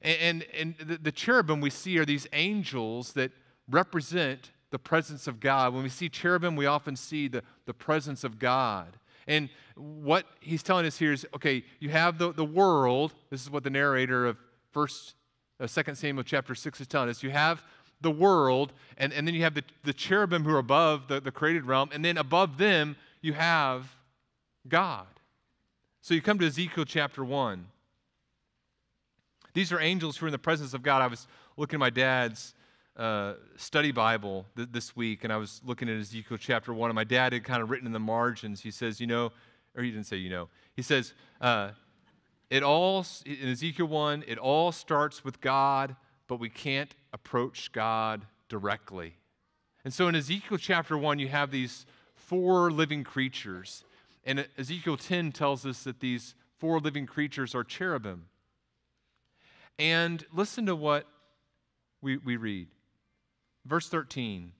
And, 0.00 0.18
and, 0.18 0.76
and 0.78 0.88
the, 0.88 0.96
the 0.96 1.12
cherubim 1.12 1.60
we 1.60 1.68
see 1.68 1.98
are 1.98 2.06
these 2.06 2.26
angels 2.32 3.12
that 3.12 3.32
represent 3.68 4.50
the 4.72 4.78
presence 4.78 5.28
of 5.28 5.38
God. 5.38 5.74
When 5.74 5.82
we 5.82 5.90
see 5.90 6.08
cherubim, 6.08 6.56
we 6.56 6.66
often 6.66 6.96
see 6.96 7.28
the, 7.28 7.42
the 7.66 7.74
presence 7.74 8.24
of 8.24 8.38
God. 8.38 8.96
And 9.28 9.50
what 9.76 10.26
he's 10.40 10.62
telling 10.62 10.86
us 10.86 10.98
here 10.98 11.12
is 11.12 11.26
okay, 11.36 11.62
you 11.78 11.90
have 11.90 12.18
the, 12.18 12.32
the 12.32 12.44
world. 12.44 13.12
This 13.30 13.42
is 13.42 13.50
what 13.50 13.62
the 13.64 13.70
narrator 13.70 14.26
of 14.26 14.38
first, 14.72 15.14
uh, 15.60 15.68
2 15.68 15.94
Samuel 15.94 16.24
chapter 16.24 16.54
6 16.54 16.80
is 16.80 16.86
telling 16.86 17.10
us. 17.10 17.22
You 17.22 17.30
have 17.30 17.62
the 18.00 18.10
world, 18.10 18.72
and, 18.96 19.12
and 19.12 19.28
then 19.28 19.34
you 19.34 19.42
have 19.42 19.54
the, 19.54 19.62
the 19.84 19.92
cherubim 19.92 20.42
who 20.42 20.54
are 20.54 20.58
above 20.58 21.06
the, 21.06 21.20
the 21.20 21.30
created 21.30 21.66
realm, 21.66 21.90
and 21.92 22.02
then 22.02 22.16
above 22.16 22.56
them, 22.56 22.96
you 23.20 23.34
have 23.34 23.94
God. 24.66 25.06
So 26.00 26.14
you 26.14 26.22
come 26.22 26.38
to 26.38 26.46
Ezekiel 26.46 26.86
chapter 26.86 27.22
1. 27.22 27.66
These 29.52 29.70
are 29.70 29.78
angels 29.78 30.16
who 30.16 30.24
are 30.24 30.28
in 30.28 30.32
the 30.32 30.38
presence 30.38 30.72
of 30.72 30.82
God. 30.82 31.02
I 31.02 31.06
was 31.08 31.28
looking 31.58 31.76
at 31.76 31.80
my 31.80 31.90
dad's 31.90 32.54
uh, 32.96 33.34
study 33.56 33.92
Bible 33.92 34.46
th- 34.56 34.68
this 34.70 34.94
week, 34.94 35.24
and 35.24 35.32
I 35.32 35.36
was 35.36 35.60
looking 35.64 35.88
at 35.88 35.98
Ezekiel 35.98 36.36
chapter 36.36 36.74
1, 36.74 36.90
and 36.90 36.94
my 36.94 37.04
dad 37.04 37.32
had 37.32 37.44
kind 37.44 37.62
of 37.62 37.70
written 37.70 37.86
in 37.86 37.92
the 37.92 38.00
margins, 38.00 38.60
he 38.60 38.70
says, 38.70 39.00
you 39.00 39.06
know, 39.06 39.32
or 39.76 39.82
he 39.82 39.90
didn't 39.90 40.06
say, 40.06 40.16
you 40.16 40.30
know, 40.30 40.48
he 40.74 40.82
says, 40.82 41.14
uh, 41.40 41.70
it 42.50 42.62
all, 42.62 43.06
in 43.24 43.48
Ezekiel 43.48 43.86
1, 43.86 44.24
it 44.26 44.36
all 44.36 44.72
starts 44.72 45.24
with 45.24 45.40
God, 45.40 45.96
but 46.26 46.36
we 46.36 46.50
can't 46.50 46.94
approach 47.12 47.72
God 47.72 48.26
directly. 48.48 49.14
And 49.84 49.92
so 49.92 50.06
in 50.08 50.14
Ezekiel 50.14 50.58
chapter 50.58 50.96
1, 50.98 51.18
you 51.18 51.28
have 51.28 51.50
these 51.50 51.86
four 52.14 52.70
living 52.70 53.04
creatures. 53.04 53.84
And 54.24 54.46
Ezekiel 54.58 54.98
10 54.98 55.32
tells 55.32 55.64
us 55.64 55.82
that 55.84 56.00
these 56.00 56.34
four 56.58 56.78
living 56.78 57.06
creatures 57.06 57.54
are 57.54 57.64
cherubim. 57.64 58.26
And 59.78 60.24
listen 60.32 60.66
to 60.66 60.76
what 60.76 61.06
we, 62.02 62.18
we 62.18 62.36
read. 62.36 62.68
Verse 63.64 63.88
13, 63.88 64.52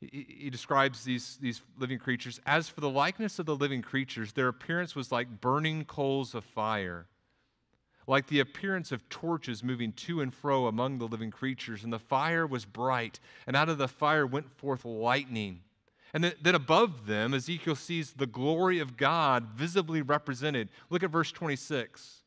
he, 0.00 0.26
he 0.28 0.50
describes 0.50 1.04
these, 1.04 1.38
these 1.40 1.62
living 1.78 1.98
creatures. 1.98 2.40
As 2.46 2.68
for 2.68 2.80
the 2.80 2.90
likeness 2.90 3.38
of 3.38 3.46
the 3.46 3.56
living 3.56 3.82
creatures, 3.82 4.32
their 4.32 4.48
appearance 4.48 4.94
was 4.96 5.12
like 5.12 5.40
burning 5.40 5.84
coals 5.84 6.34
of 6.34 6.44
fire, 6.44 7.06
like 8.06 8.26
the 8.26 8.40
appearance 8.40 8.90
of 8.92 9.08
torches 9.08 9.62
moving 9.62 9.92
to 9.92 10.20
and 10.20 10.34
fro 10.34 10.66
among 10.66 10.98
the 10.98 11.06
living 11.06 11.30
creatures. 11.30 11.84
And 11.84 11.92
the 11.92 11.98
fire 11.98 12.46
was 12.46 12.64
bright, 12.64 13.20
and 13.46 13.54
out 13.54 13.68
of 13.68 13.78
the 13.78 13.88
fire 13.88 14.26
went 14.26 14.50
forth 14.50 14.84
lightning. 14.84 15.60
And 16.12 16.24
then, 16.24 16.32
then, 16.42 16.56
above 16.56 17.06
them, 17.06 17.34
Ezekiel 17.34 17.76
sees 17.76 18.14
the 18.14 18.26
glory 18.26 18.80
of 18.80 18.96
God 18.96 19.50
visibly 19.54 20.02
represented. 20.02 20.68
Look 20.88 21.04
at 21.04 21.10
verse 21.10 21.30
26. 21.30 22.19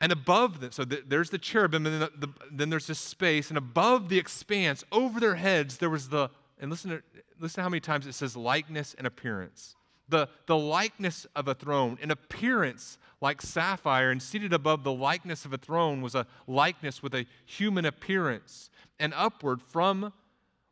And 0.00 0.12
above 0.12 0.60
them, 0.60 0.72
so 0.72 0.84
the, 0.84 1.02
there's 1.06 1.28
the 1.30 1.38
cherubim, 1.38 1.84
and 1.84 2.00
then, 2.00 2.10
the, 2.18 2.26
the, 2.26 2.32
then 2.50 2.70
there's 2.70 2.86
this 2.86 2.98
space, 2.98 3.50
and 3.50 3.58
above 3.58 4.08
the 4.08 4.18
expanse, 4.18 4.82
over 4.90 5.20
their 5.20 5.34
heads, 5.34 5.76
there 5.76 5.90
was 5.90 6.08
the, 6.08 6.30
and 6.58 6.70
listen 6.70 6.90
to, 6.90 7.02
listen 7.38 7.56
to 7.56 7.62
how 7.62 7.68
many 7.68 7.80
times 7.80 8.06
it 8.06 8.14
says 8.14 8.34
likeness 8.36 8.94
and 8.96 9.06
appearance. 9.06 9.76
The, 10.08 10.28
the 10.46 10.56
likeness 10.56 11.26
of 11.36 11.48
a 11.48 11.54
throne, 11.54 11.98
an 12.02 12.10
appearance 12.10 12.98
like 13.20 13.42
sapphire, 13.42 14.10
and 14.10 14.22
seated 14.22 14.54
above 14.54 14.84
the 14.84 14.92
likeness 14.92 15.44
of 15.44 15.52
a 15.52 15.58
throne 15.58 16.00
was 16.00 16.14
a 16.14 16.26
likeness 16.46 17.02
with 17.02 17.14
a 17.14 17.26
human 17.44 17.84
appearance. 17.84 18.70
And 18.98 19.12
upward 19.14 19.60
from 19.60 20.14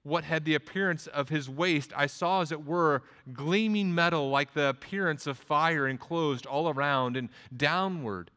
what 0.03 0.25
had 0.25 0.47
the 0.47 0.55
appearance 0.55 1.07
of 1.07 1.29
his 1.29 1.51
waist, 1.51 1.93
I 1.95 2.07
saw, 2.07 2.41
as 2.41 2.51
it 2.51 2.64
were, 2.64 3.03
gleaming 3.35 3.95
metal 3.95 4.31
like 4.31 4.55
the 4.55 4.71
appearance 4.71 5.27
of 5.27 5.37
fire 5.37 5.87
enclosed 5.87 6.47
all 6.47 6.71
around, 6.71 7.17
and 7.17 7.29
downward 7.55 8.31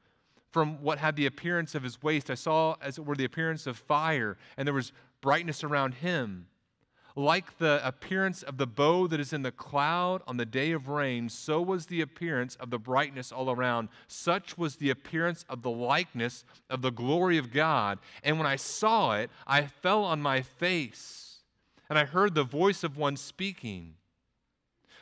from 0.52 0.82
what 0.82 1.00
had 1.00 1.16
the 1.16 1.26
appearance 1.26 1.76
of 1.76 1.84
his 1.84 2.02
waist. 2.04 2.30
I 2.30 2.36
saw, 2.36 2.76
as 2.82 2.98
it 2.98 3.06
were, 3.06 3.16
the 3.16 3.26
appearance 3.26 3.68
of 3.68 3.78
fire, 3.78 4.38
and 4.58 4.68
there 4.68 4.74
was 4.74 4.92
brightness 5.22 5.64
around 5.64 5.96
him. 5.96 6.48
Like 7.16 7.58
the 7.58 7.82
appearance 7.86 8.42
of 8.42 8.58
the 8.58 8.68
bow 8.68 9.08
that 9.08 9.20
is 9.20 9.34
in 9.34 9.42
the 9.42 9.52
cloud 9.52 10.22
on 10.28 10.38
the 10.38 10.46
day 10.46 10.72
of 10.72 10.88
rain, 10.88 11.28
so 11.28 11.62
was 11.62 11.88
the 11.88 12.00
appearance 12.00 12.56
of 12.56 12.70
the 12.70 12.80
brightness 12.80 13.34
all 13.34 13.52
around. 13.52 13.90
Such 14.08 14.58
was 14.58 14.78
the 14.78 14.90
appearance 14.90 15.44
of 15.50 15.62
the 15.62 15.70
likeness 15.70 16.46
of 16.70 16.82
the 16.82 16.92
glory 16.92 17.38
of 17.38 17.52
God. 17.52 18.00
And 18.24 18.38
when 18.38 18.48
I 18.48 18.56
saw 18.56 19.16
it, 19.16 19.30
I 19.46 19.64
fell 19.64 20.06
on 20.06 20.22
my 20.22 20.42
face, 20.42 21.40
and 21.90 22.00
I 22.00 22.06
heard 22.06 22.34
the 22.34 22.44
voice 22.46 22.84
of 22.84 22.96
one 22.98 23.18
speaking. 23.18 23.96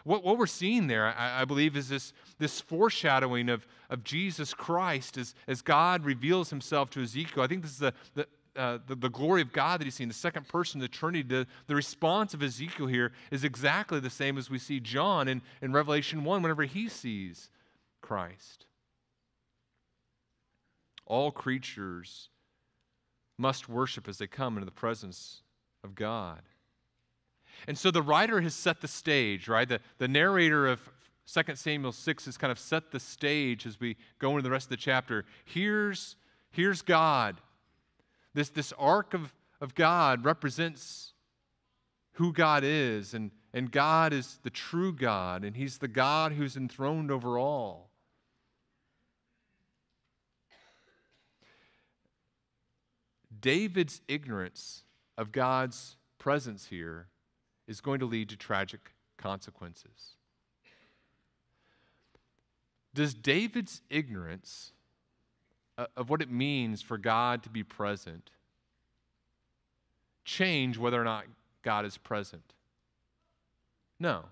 What, 0.04 0.24
what 0.24 0.38
we're 0.38 0.48
seeing 0.48 0.88
there, 0.88 1.08
I, 1.08 1.42
I 1.42 1.46
believe, 1.46 1.76
is 1.76 1.90
this, 1.90 2.14
this 2.38 2.62
foreshadowing 2.62 3.50
of, 3.50 3.68
of 3.90 4.04
Jesus 4.04 4.54
Christ 4.54 5.18
as, 5.18 5.36
as 5.48 5.62
God 5.62 6.06
reveals 6.06 6.50
himself 6.50 6.90
to 6.92 7.02
Ezekiel. 7.02 7.44
I 7.44 7.48
think 7.48 7.62
this 7.62 7.72
is 7.72 7.80
the, 7.80 7.94
the, 8.16 8.28
uh, 8.56 8.80
the, 8.88 8.96
the, 8.96 9.10
glory 9.10 9.42
of 9.42 9.52
God 9.52 9.80
that 9.80 9.86
he's 9.86 9.96
seen, 9.96 10.08
the 10.08 10.14
second 10.14 10.48
person 10.48 10.82
of 10.82 10.84
the 10.84 10.88
Trinity. 10.88 11.24
The, 11.28 11.48
the 11.68 11.76
response 11.76 12.34
of 12.34 12.42
Ezekiel 12.42 12.88
here 12.88 13.12
is 13.32 13.44
exactly 13.44 14.00
the 14.00 14.10
same 14.10 14.38
as 14.38 14.50
we 14.50 14.60
see 14.60 14.80
John 14.80 15.28
in, 15.28 15.42
in 15.62 15.72
Revelation 15.72 16.24
1 16.24 16.42
whenever 16.42 16.64
he 16.64 16.90
sees 16.90 17.50
Christ. 18.02 18.66
All 21.06 21.32
creatures 21.32 22.30
must 23.38 23.70
worship 23.70 24.08
as 24.08 24.18
they 24.18 24.28
come 24.28 24.58
into 24.58 24.66
the 24.66 24.72
presence 24.72 25.42
of 25.84 25.96
God. 25.96 26.42
And 27.68 27.78
so 27.78 27.92
the 27.92 28.02
writer 28.02 28.42
has 28.42 28.54
set 28.54 28.82
the 28.82 28.88
stage, 28.88 29.48
right? 29.48 29.68
The, 29.68 29.80
the 29.98 30.08
narrator 30.08 30.68
of 30.68 30.90
2 31.32 31.56
Samuel 31.56 31.92
6 31.92 32.26
has 32.26 32.38
kind 32.38 32.52
of 32.52 32.60
set 32.60 32.92
the 32.92 33.00
stage 33.00 33.66
as 33.66 33.80
we 33.80 33.98
go 34.18 34.32
into 34.32 34.42
the 34.42 34.50
rest 34.50 34.66
of 34.66 34.72
the 34.72 34.78
chapter. 34.78 35.26
Here's, 35.46 36.16
here's 36.52 36.82
God. 36.82 37.38
This, 38.34 38.50
this 38.50 38.74
ark 38.78 39.14
of, 39.14 39.34
of 39.62 39.76
God 39.76 40.26
represents 40.26 41.14
who 42.14 42.34
God 42.34 42.64
is. 42.66 43.14
And, 43.14 43.32
And 43.54 43.72
God 43.72 44.12
is 44.14 44.40
the 44.44 44.50
true 44.50 44.94
God, 44.94 45.44
and 45.44 45.56
He's 45.56 45.78
the 45.78 45.88
God 45.88 46.34
who's 46.34 46.58
enthroned 46.58 47.12
over 47.12 47.40
all. 47.40 47.90
David's 53.40 54.02
ignorance 54.08 54.84
of 55.18 55.32
God's 55.32 55.96
presence 56.18 56.68
here 56.68 57.08
is 57.70 57.82
going 57.82 58.00
to 58.00 58.06
lead 58.06 58.28
to 58.30 58.36
tragic 58.36 58.80
consequences. 59.16 60.16
Does 62.96 63.14
David's 63.14 63.82
ignorance 63.92 64.72
of 65.96 66.10
what 66.10 66.22
it 66.22 66.32
means 66.32 66.82
for 66.82 66.98
God 66.98 67.44
to 67.44 67.50
be 67.50 67.64
present 67.64 68.32
change 70.26 70.78
whether 70.78 71.00
or 71.00 71.04
not 71.04 71.26
God 71.62 71.86
is 71.86 71.96
present? 71.98 72.54
No. 74.00 74.26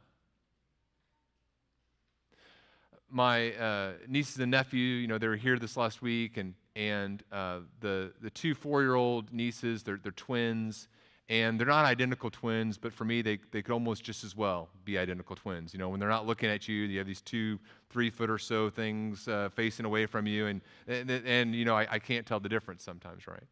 My 3.10 3.54
uh, 3.54 3.92
nieces 4.08 4.40
and 4.40 4.50
nephew, 4.50 4.80
you 4.80 5.08
know, 5.08 5.20
they 5.20 5.28
were 5.28 5.36
here 5.36 5.60
this 5.60 5.78
last 5.78 6.02
week, 6.02 6.38
and 6.38 6.56
and 6.76 7.24
uh, 7.32 7.60
the 7.80 8.12
the 8.20 8.32
two 8.32 8.56
four 8.56 8.82
year 8.82 8.96
old 8.96 9.32
nieces, 9.32 9.84
they're 9.84 10.00
they're 10.02 10.12
twins, 10.12 10.90
and 11.30 11.60
they're 11.60 11.68
not 11.68 11.84
identical 11.84 12.30
twins, 12.30 12.78
but 12.78 12.94
for 12.94 13.04
me, 13.04 13.22
they, 13.22 13.38
they 13.52 13.62
could 13.62 13.74
almost 13.74 14.04
just 14.04 14.24
as 14.24 14.36
well 14.36 14.70
be 14.86 14.98
identical 14.98 15.36
twins. 15.36 15.74
You 15.74 15.80
know, 15.80 15.90
when 15.90 16.00
they're 16.00 16.08
not 16.08 16.26
looking 16.26 16.50
at 16.50 16.68
you, 16.68 16.76
you 16.76 16.98
have 17.00 17.08
these 17.08 17.22
two, 17.22 17.60
three 17.90 18.10
foot 18.10 18.30
or 18.30 18.38
so 18.38 18.70
things 18.70 19.28
uh, 19.28 19.50
facing 19.54 19.86
away 19.86 20.06
from 20.06 20.26
you, 20.26 20.48
and, 20.48 20.62
and, 20.88 21.10
and 21.10 21.54
you 21.54 21.66
know, 21.66 21.76
I, 21.76 21.88
I 21.92 22.00
can't 22.00 22.26
tell 22.26 22.40
the 22.40 22.48
difference 22.48 22.84
sometimes, 22.84 23.28
right? 23.28 23.44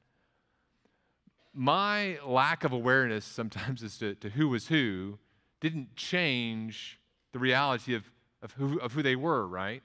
My 1.54 2.18
lack 2.26 2.64
of 2.64 2.72
awareness 2.72 3.26
sometimes 3.26 3.84
as 3.84 3.98
to, 3.98 4.16
to 4.16 4.30
who 4.30 4.50
was 4.50 4.68
who 4.68 5.20
didn't 5.60 5.96
change 5.96 7.00
the 7.34 7.40
reality 7.40 7.94
of, 7.94 8.10
of, 8.42 8.54
who, 8.54 8.80
of 8.80 8.94
who 8.94 9.04
they 9.04 9.18
were, 9.18 9.46
right? 9.46 9.84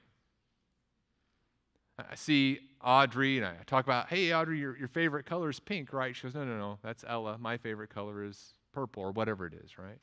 I 1.99 2.15
see 2.15 2.59
Audrey 2.83 3.37
and 3.37 3.45
I 3.45 3.53
talk 3.65 3.85
about, 3.85 4.09
hey, 4.09 4.33
Audrey, 4.33 4.59
your, 4.59 4.77
your 4.77 4.87
favorite 4.87 5.25
color 5.25 5.49
is 5.49 5.59
pink, 5.59 5.93
right? 5.93 6.15
She 6.15 6.23
goes, 6.23 6.33
no, 6.33 6.43
no, 6.43 6.57
no, 6.57 6.79
that's 6.83 7.03
Ella. 7.07 7.37
My 7.37 7.57
favorite 7.57 7.89
color 7.89 8.23
is 8.23 8.53
purple 8.73 9.03
or 9.03 9.11
whatever 9.11 9.45
it 9.45 9.53
is, 9.53 9.77
right? 9.77 9.99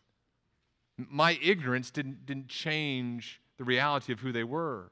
My 0.96 1.38
ignorance 1.42 1.90
didn't, 1.90 2.26
didn't 2.26 2.48
change 2.48 3.40
the 3.56 3.64
reality 3.64 4.12
of 4.12 4.20
who 4.20 4.32
they 4.32 4.44
were. 4.44 4.90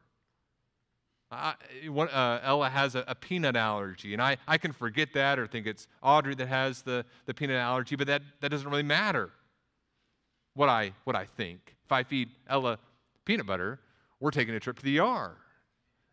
I, 1.30 1.54
uh, 1.88 2.38
Ella 2.42 2.70
has 2.70 2.94
a, 2.94 3.04
a, 3.08 3.14
peanut 3.14 3.56
allergy, 3.56 4.12
and 4.12 4.22
I, 4.22 4.36
I 4.46 4.58
can 4.58 4.70
forget 4.70 5.12
that 5.14 5.40
or 5.40 5.48
think 5.48 5.66
it's 5.66 5.88
Audrey 6.00 6.36
that 6.36 6.46
has 6.46 6.82
the, 6.82 7.04
the 7.26 7.34
peanut 7.34 7.56
allergy, 7.56 7.96
but 7.96 8.06
that, 8.06 8.22
that 8.40 8.50
doesn't 8.50 8.68
really 8.68 8.84
matter 8.84 9.30
what 10.54 10.68
I, 10.68 10.92
what 11.02 11.16
I 11.16 11.24
think. 11.24 11.74
If 11.84 11.90
I 11.90 12.04
feed 12.04 12.30
Ella 12.48 12.78
peanut 13.24 13.46
butter, 13.46 13.80
we're 14.20 14.30
taking 14.30 14.54
a 14.54 14.60
trip 14.60 14.78
to 14.78 14.84
the 14.84 15.00
ER 15.00 15.36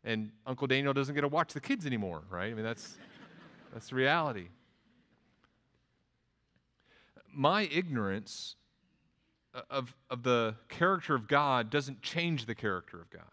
and 0.04 0.32
Uncle 0.46 0.68
Daniel 0.68 0.94
doesn't 0.94 1.16
get 1.16 1.22
to 1.22 1.28
watch 1.28 1.54
the 1.54 1.62
kids 1.62 1.86
anymore, 1.86 2.24
right? 2.30 2.52
I 2.52 2.54
mean, 2.54 2.66
that's, 2.66 2.96
that's 3.72 3.90
the 3.90 3.96
reality. 3.96 4.48
My 7.34 7.64
ignorance 7.72 8.56
of, 9.70 9.96
of 10.10 10.24
the 10.24 10.56
character 10.68 11.16
of 11.16 11.28
God 11.28 11.70
doesn't 11.70 12.02
change 12.02 12.46
the 12.46 12.56
character 12.56 13.00
of 13.00 13.10
God. 13.10 13.24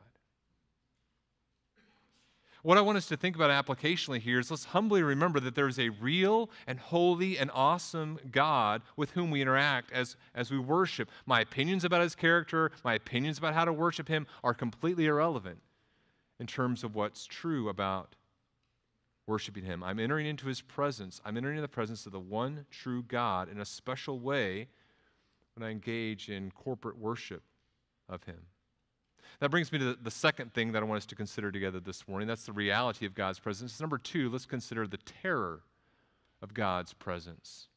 What 2.63 2.77
I 2.77 2.83
want 2.83 2.99
us 2.99 3.07
to 3.07 3.17
think 3.17 3.37
about 3.37 3.51
applicationally 3.51 4.21
here 4.21 4.39
is 4.39 4.51
let's 4.51 4.65
humbly 4.65 5.03
remember 5.03 5.41
that 5.41 5.55
there 5.55 5.67
is 5.67 5.79
a 5.79 5.89
real 5.89 6.51
and 6.67 6.79
holy 6.79 7.39
and 7.39 7.51
awesome 7.55 8.19
God 8.31 8.83
with 8.97 9.13
whom 9.13 9.31
we 9.31 9.41
interact 9.41 9.91
as, 9.93 10.17
as 10.35 10.51
we 10.51 10.59
worship. 10.59 11.09
My 11.25 11.41
opinions 11.41 11.85
about 11.85 12.03
his 12.03 12.15
character, 12.15 12.71
my 12.85 12.95
opinions 12.95 13.39
about 13.39 13.55
how 13.55 13.65
to 13.65 13.73
worship 13.73 14.09
him 14.09 14.27
are 14.45 14.53
completely 14.53 15.07
irrelevant 15.07 15.59
in 16.41 16.47
terms 16.47 16.83
of 16.83 16.95
what's 16.95 17.27
true 17.27 17.69
about 17.69 18.17
worshiping 19.27 19.65
Him. 19.65 19.85
I'm 19.85 20.01
entering 20.01 20.27
into 20.27 20.49
His 20.49 20.63
presence. 20.63 21.21
I'm 21.25 21.37
entering 21.37 21.57
into 21.57 21.63
the 21.63 21.69
presence 21.69 22.07
of 22.07 22.13
the 22.13 22.19
one 22.19 22.65
true 22.71 23.05
God 23.05 23.49
in 23.49 23.61
a 23.61 23.65
special 23.65 24.19
way 24.19 24.67
when 25.55 25.69
I 25.69 25.71
engage 25.71 26.31
in 26.31 26.51
corporate 26.51 26.99
worship 26.99 27.43
of 28.09 28.25
Him. 28.25 28.47
That 29.39 29.51
brings 29.51 29.71
me 29.71 29.79
to 29.79 29.97
the, 30.03 30.11
second 30.11 30.53
thing 30.53 30.73
that 30.73 30.83
I 30.83 30.87
want 30.87 30.99
us 30.99 31.07
to 31.07 31.15
consider 31.15 31.53
together 31.53 31.79
this 31.79 32.09
morning. 32.09 32.27
That's 32.27 32.45
the 32.45 32.53
reality 32.53 33.07
of 33.07 33.15
God's 33.15 33.39
presence. 33.39 33.79
Number 33.79 33.99
two, 33.99 34.31
let's 34.31 34.47
consider 34.47 34.87
the 34.87 34.99
terror 34.99 35.61
of 36.43 36.53
God's 36.53 36.95
presence. 36.95 37.69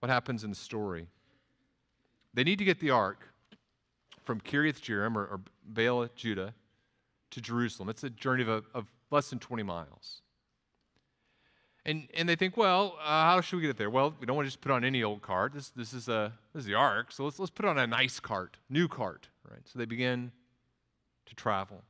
What 0.00 0.10
happens 0.10 0.44
in 0.44 0.50
the 0.50 0.56
story? 0.56 1.06
They 2.34 2.44
need 2.44 2.58
to 2.58 2.64
get 2.64 2.80
the 2.80 2.90
ark 2.90 3.30
from 4.22 4.40
Kiriath 4.40 4.80
Jearim 4.80 5.16
or, 5.16 5.22
or 5.24 5.40
Baal, 5.74 6.08
Judah, 6.14 6.54
to 7.30 7.40
Jerusalem. 7.40 7.88
It's 7.88 8.04
a 8.04 8.10
journey 8.10 8.42
of, 8.42 8.48
a, 8.48 8.62
of 8.74 8.86
less 9.10 9.30
than 9.30 9.38
20 9.38 9.62
miles. 9.62 10.22
And, 11.86 12.08
and 12.14 12.28
they 12.28 12.36
think, 12.36 12.56
well, 12.56 12.96
uh, 13.02 13.24
how 13.24 13.40
should 13.40 13.56
we 13.56 13.62
get 13.62 13.78
there? 13.78 13.88
Well, 13.88 14.14
we 14.20 14.26
don't 14.26 14.36
want 14.36 14.46
to 14.46 14.50
just 14.50 14.60
put 14.60 14.70
on 14.70 14.84
any 14.84 15.02
old 15.02 15.22
cart. 15.22 15.54
This, 15.54 15.70
this, 15.70 15.94
is, 15.94 16.08
a, 16.08 16.32
this 16.52 16.60
is 16.60 16.66
the 16.66 16.74
ark, 16.74 17.10
so 17.10 17.24
let's, 17.24 17.38
let's 17.38 17.50
put 17.50 17.64
on 17.64 17.78
a 17.78 17.86
nice 17.86 18.20
cart, 18.20 18.58
new 18.68 18.86
cart, 18.86 19.28
right? 19.50 19.62
So 19.64 19.78
they 19.78 19.86
begin 19.86 20.32
to 21.26 21.34
travel. 21.34 21.82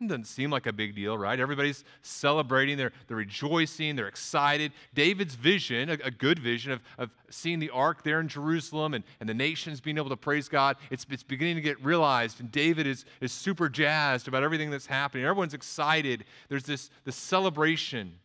It 0.00 0.06
doesn't 0.06 0.26
seem 0.28 0.50
like 0.50 0.66
a 0.66 0.72
big 0.72 0.94
deal, 0.94 1.18
right? 1.18 1.40
Everybody's 1.40 1.82
celebrating, 2.02 2.76
they're, 2.76 2.92
they're 3.08 3.16
rejoicing, 3.16 3.96
they're 3.96 4.06
excited. 4.06 4.72
David's 4.94 5.34
vision, 5.34 5.90
a, 5.90 5.98
a, 6.04 6.10
good 6.12 6.38
vision 6.38 6.70
of, 6.70 6.80
of 6.98 7.10
seeing 7.30 7.58
the 7.58 7.70
ark 7.70 8.04
there 8.04 8.20
in 8.20 8.28
Jerusalem 8.28 8.94
and, 8.94 9.02
and 9.18 9.28
the 9.28 9.34
nations 9.34 9.80
being 9.80 9.96
able 9.96 10.10
to 10.10 10.16
praise 10.16 10.48
God, 10.48 10.76
it's, 10.92 11.04
it's 11.10 11.24
beginning 11.24 11.56
to 11.56 11.60
get 11.60 11.84
realized. 11.84 12.38
And 12.38 12.52
David 12.52 12.86
is, 12.86 13.04
is 13.20 13.32
super 13.32 13.68
jazzed 13.68 14.28
about 14.28 14.44
everything 14.44 14.70
that's 14.70 14.86
happening. 14.86 15.24
Everyone's 15.24 15.54
excited. 15.54 16.24
There's 16.48 16.64
this, 16.64 16.90
this 17.04 17.16
celebration. 17.16 18.20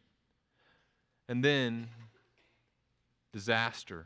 And 1.27 1.43
then 1.43 1.87
disaster. 3.31 4.05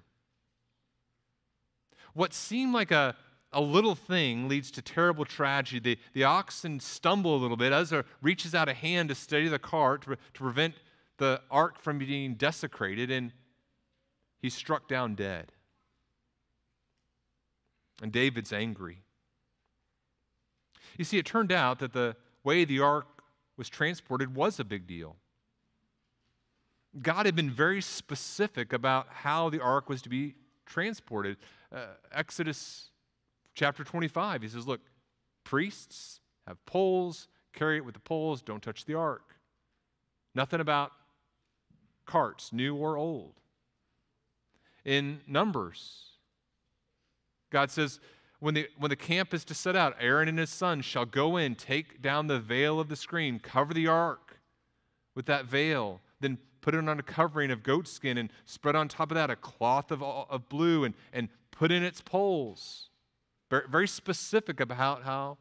What 2.13 2.33
seemed 2.33 2.73
like 2.73 2.91
a 2.91 3.15
a 3.53 3.61
little 3.61 3.95
thing 3.95 4.47
leads 4.47 4.71
to 4.71 4.81
terrible 4.81 5.25
tragedy. 5.25 5.79
The, 5.79 5.99
the 6.13 6.23
oxen 6.25 6.79
stumble 6.79 7.35
a 7.35 7.39
little 7.39 7.57
bit. 7.57 7.71
Uzzah 7.71 8.05
reaches 8.21 8.53
out 8.53 8.67
a 8.67 8.73
hand 8.73 9.09
to 9.09 9.15
steady 9.15 9.47
the 9.47 9.59
cart 9.59 10.03
to, 10.03 10.15
to 10.15 10.39
prevent 10.39 10.75
the 11.17 11.41
ark 11.49 11.79
from 11.79 11.97
being 11.97 12.35
desecrated, 12.35 13.09
and 13.09 13.31
he's 14.39 14.53
struck 14.53 14.87
down 14.87 15.15
dead. 15.15 15.51
And 18.01 18.11
David's 18.11 18.53
angry. 18.53 19.01
You 20.97 21.05
see, 21.05 21.17
it 21.17 21.25
turned 21.25 21.51
out 21.51 21.79
that 21.79 21.93
the 21.93 22.15
way 22.43 22.65
the 22.65 22.79
ark 22.79 23.07
was 23.55 23.69
transported 23.69 24.35
was 24.35 24.59
a 24.59 24.63
big 24.63 24.85
deal. 24.85 25.15
God 27.01 27.25
had 27.25 27.35
been 27.35 27.49
very 27.49 27.81
specific 27.81 28.73
about 28.73 29.07
how 29.09 29.49
the 29.49 29.61
ark 29.61 29.89
was 29.89 30.01
to 30.03 30.09
be 30.09 30.35
transported. 30.65 31.37
Uh, 31.73 31.87
Exodus 32.11 32.89
chapter 33.57 33.83
25. 33.83 34.43
He 34.43 34.47
says, 34.47 34.67
Look, 34.67 34.81
priests 35.43 36.21
have 36.45 36.63
poles, 36.65 37.27
carry 37.53 37.77
it 37.77 37.85
with 37.85 37.95
the 37.95 37.99
poles, 37.99 38.41
don't 38.41 38.61
touch 38.61 38.85
the 38.85 38.93
ark. 38.93 39.35
Nothing 40.35 40.61
about 40.61 40.91
carts, 42.05 42.53
new 42.53 42.75
or 42.75 42.95
old. 42.95 43.33
In 44.85 45.21
Numbers, 45.27 46.11
God 47.49 47.71
says, 47.71 47.99
when 48.39 48.53
the, 48.53 48.67
when 48.77 48.89
the 48.89 48.95
camp 48.95 49.33
is 49.33 49.43
to 49.45 49.55
set 49.55 49.75
out, 49.75 49.95
Aaron 49.99 50.29
and 50.29 50.37
his 50.37 50.51
sons 50.51 50.85
shall 50.85 51.05
go 51.05 51.37
in, 51.37 51.55
take 51.55 52.01
down 52.01 52.27
the 52.27 52.39
veil 52.39 52.79
of 52.79 52.87
the 52.87 52.95
screen, 52.95 53.39
cover 53.39 53.73
the 53.73 53.87
ark 53.87 54.39
with 55.15 55.25
that 55.25 55.45
veil, 55.45 55.99
then 56.19 56.37
put 56.61 56.75
it 56.75 56.87
on 56.87 56.99
a 56.99 57.03
covering 57.03 57.49
of 57.49 57.63
goatskin 57.63 58.19
and 58.19 58.29
spread 58.45 58.75
on 58.75 58.87
top 58.87 59.09
of 59.09 59.15
that 59.15 59.31
a 59.31 59.35
cloth 59.35 59.89
of, 59.91 60.03
of 60.03 60.47
blue 60.47 60.83
and, 60.83 60.93
and 61.11 61.29
put 61.49 61.71
in 61.71 61.83
its 61.83 61.99
poles. 61.99 62.89
Very 63.49 63.87
specific 63.87 64.59
about 64.59 65.03
how 65.03 65.37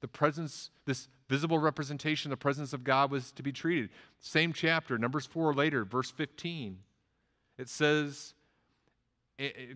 the 0.00 0.08
presence, 0.08 0.70
this 0.86 1.08
visible 1.28 1.58
representation, 1.58 2.30
the 2.30 2.36
presence 2.36 2.72
of 2.72 2.84
God 2.84 3.10
was 3.10 3.32
to 3.32 3.42
be 3.42 3.52
treated. 3.52 3.90
Same 4.20 4.52
chapter, 4.52 4.98
Numbers 4.98 5.24
4 5.26 5.54
later, 5.54 5.84
verse 5.84 6.10
15. 6.10 6.78
It 7.56 7.68
says, 7.68 8.34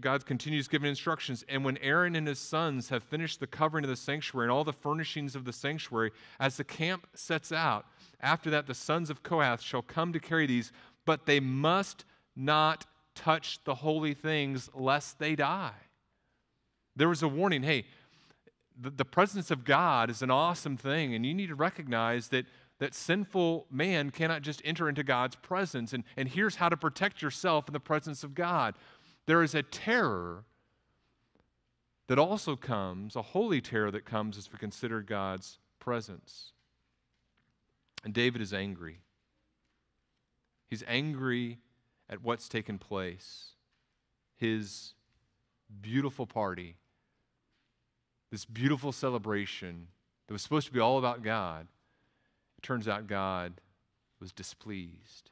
God 0.01 0.27
continues 0.27 0.69
giving 0.69 0.89
instructions. 0.89 1.45
And 1.49 1.65
when 1.65 1.79
Aaron 1.79 2.15
and 2.15 2.27
his 2.27 2.39
sons 2.39 2.91
have 2.91 3.03
finished 3.03 3.41
the 3.41 3.47
covering 3.47 3.85
of 3.85 3.91
the 3.91 3.97
sanctuary 3.97 4.47
and 4.47 4.53
all 4.53 4.65
the 4.65 4.73
furnishings 4.73 5.35
of 5.35 5.45
the 5.45 5.53
sanctuary, 5.53 6.13
as 6.39 6.57
the 6.57 6.65
camp 6.65 7.07
sets 7.15 7.51
out, 7.51 7.87
after 8.21 8.51
that 8.51 8.67
the 8.67 8.75
sons 8.75 9.11
of 9.11 9.23
Kohath 9.23 9.61
shall 9.61 9.83
come 9.83 10.13
to 10.13 10.21
carry 10.21 10.47
these, 10.47 10.73
but 11.05 11.27
they 11.27 11.41
must 11.41 12.05
not 12.37 12.87
touch 13.15 13.59
the 13.65 13.77
holy 13.77 14.15
things 14.15 14.69
lest 14.75 15.19
they 15.19 15.35
die. 15.35 15.73
There 16.99 17.09
was 17.09 17.23
a 17.23 17.29
warning 17.29 17.63
hey, 17.63 17.87
the, 18.81 18.91
the 18.91 19.05
presence 19.05 19.51
of 19.51 19.65
God 19.65 20.11
is 20.11 20.23
an 20.23 20.31
awesome 20.31 20.77
thing, 20.77 21.15
and 21.15 21.25
you 21.25 21.35
need 21.35 21.49
to 21.49 21.55
recognize 21.55 22.29
that 22.29 22.47
that 22.79 22.95
sinful 22.95 23.67
man 23.71 24.11
cannot 24.11 24.43
just 24.43 24.63
enter 24.65 24.89
into 24.89 25.03
God's 25.03 25.37
presence. 25.37 25.93
And, 25.93 26.05
and 26.17 26.29
here's 26.29 26.57
how 26.57 26.69
to 26.69 26.77
protect 26.77 27.23
yourself 27.23 27.69
in 27.69 27.73
the 27.73 27.81
presence 27.81 28.23
of 28.23 28.35
God 28.35 28.75
there 29.27 29.43
is 29.43 29.55
a 29.55 29.63
terror 29.63 30.45
that 32.07 32.19
also 32.19 32.57
comes, 32.57 33.15
a 33.15 33.21
holy 33.21 33.61
terror 33.61 33.91
that 33.91 34.07
comes 34.07 34.39
as 34.39 34.51
we 34.51 34.59
consider 34.59 35.03
God's 35.03 35.59
presence. 35.79 36.53
And 38.05 38.15
David 38.15 38.41
is 38.41 38.55
angry. 38.55 39.01
He's 40.71 40.83
angry 40.89 41.59
at 42.09 42.23
what's 42.23 42.49
taken 42.49 42.79
place. 42.79 43.51
His 44.37 44.95
beautiful 45.83 46.27
party, 46.27 46.77
this 48.31 48.45
beautiful 48.45 48.93
celebration 48.93 49.89
that 50.27 50.33
was 50.33 50.43
supposed 50.43 50.67
to 50.67 50.73
be 50.73 50.81
all 50.81 50.99
about 50.99 51.23
God, 51.23 51.67
it 52.59 52.63
turns 52.63 52.87
out 52.87 53.07
God 53.07 53.61
was 54.21 54.33
displeased. 54.33 55.31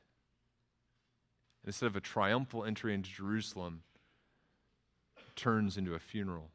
And 1.62 1.68
Instead 1.68 1.87
of 1.87 1.96
a 1.96 2.00
triumphal 2.00 2.64
entry 2.64 2.94
into 2.94 3.11
Jerusalem, 3.11 3.82
it 5.18 5.37
turns 5.37 5.76
into 5.76 5.94
a 5.94 5.98
funeral. 5.98 6.50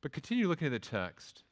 But 0.00 0.12
continue 0.12 0.48
looking 0.48 0.66
at 0.66 0.72
the 0.72 0.78
text. 0.78 1.42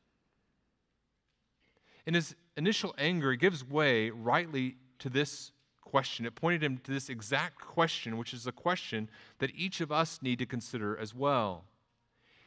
In 2.06 2.14
his 2.14 2.34
initial 2.56 2.94
anger, 2.96 3.32
he 3.32 3.36
gives 3.36 3.64
way 3.68 4.10
rightly 4.10 4.76
to 5.00 5.10
this 5.10 5.52
question. 5.96 6.26
It 6.26 6.34
pointed 6.34 6.62
him 6.62 6.78
to 6.84 6.90
this 6.90 7.08
exact 7.08 7.58
question, 7.58 8.18
which 8.18 8.34
is 8.34 8.46
a 8.46 8.52
question 8.52 9.08
that 9.38 9.50
each 9.56 9.80
of 9.80 9.90
us 9.90 10.18
need 10.20 10.38
to 10.40 10.44
consider 10.44 10.94
as 10.94 11.14
well. 11.14 11.64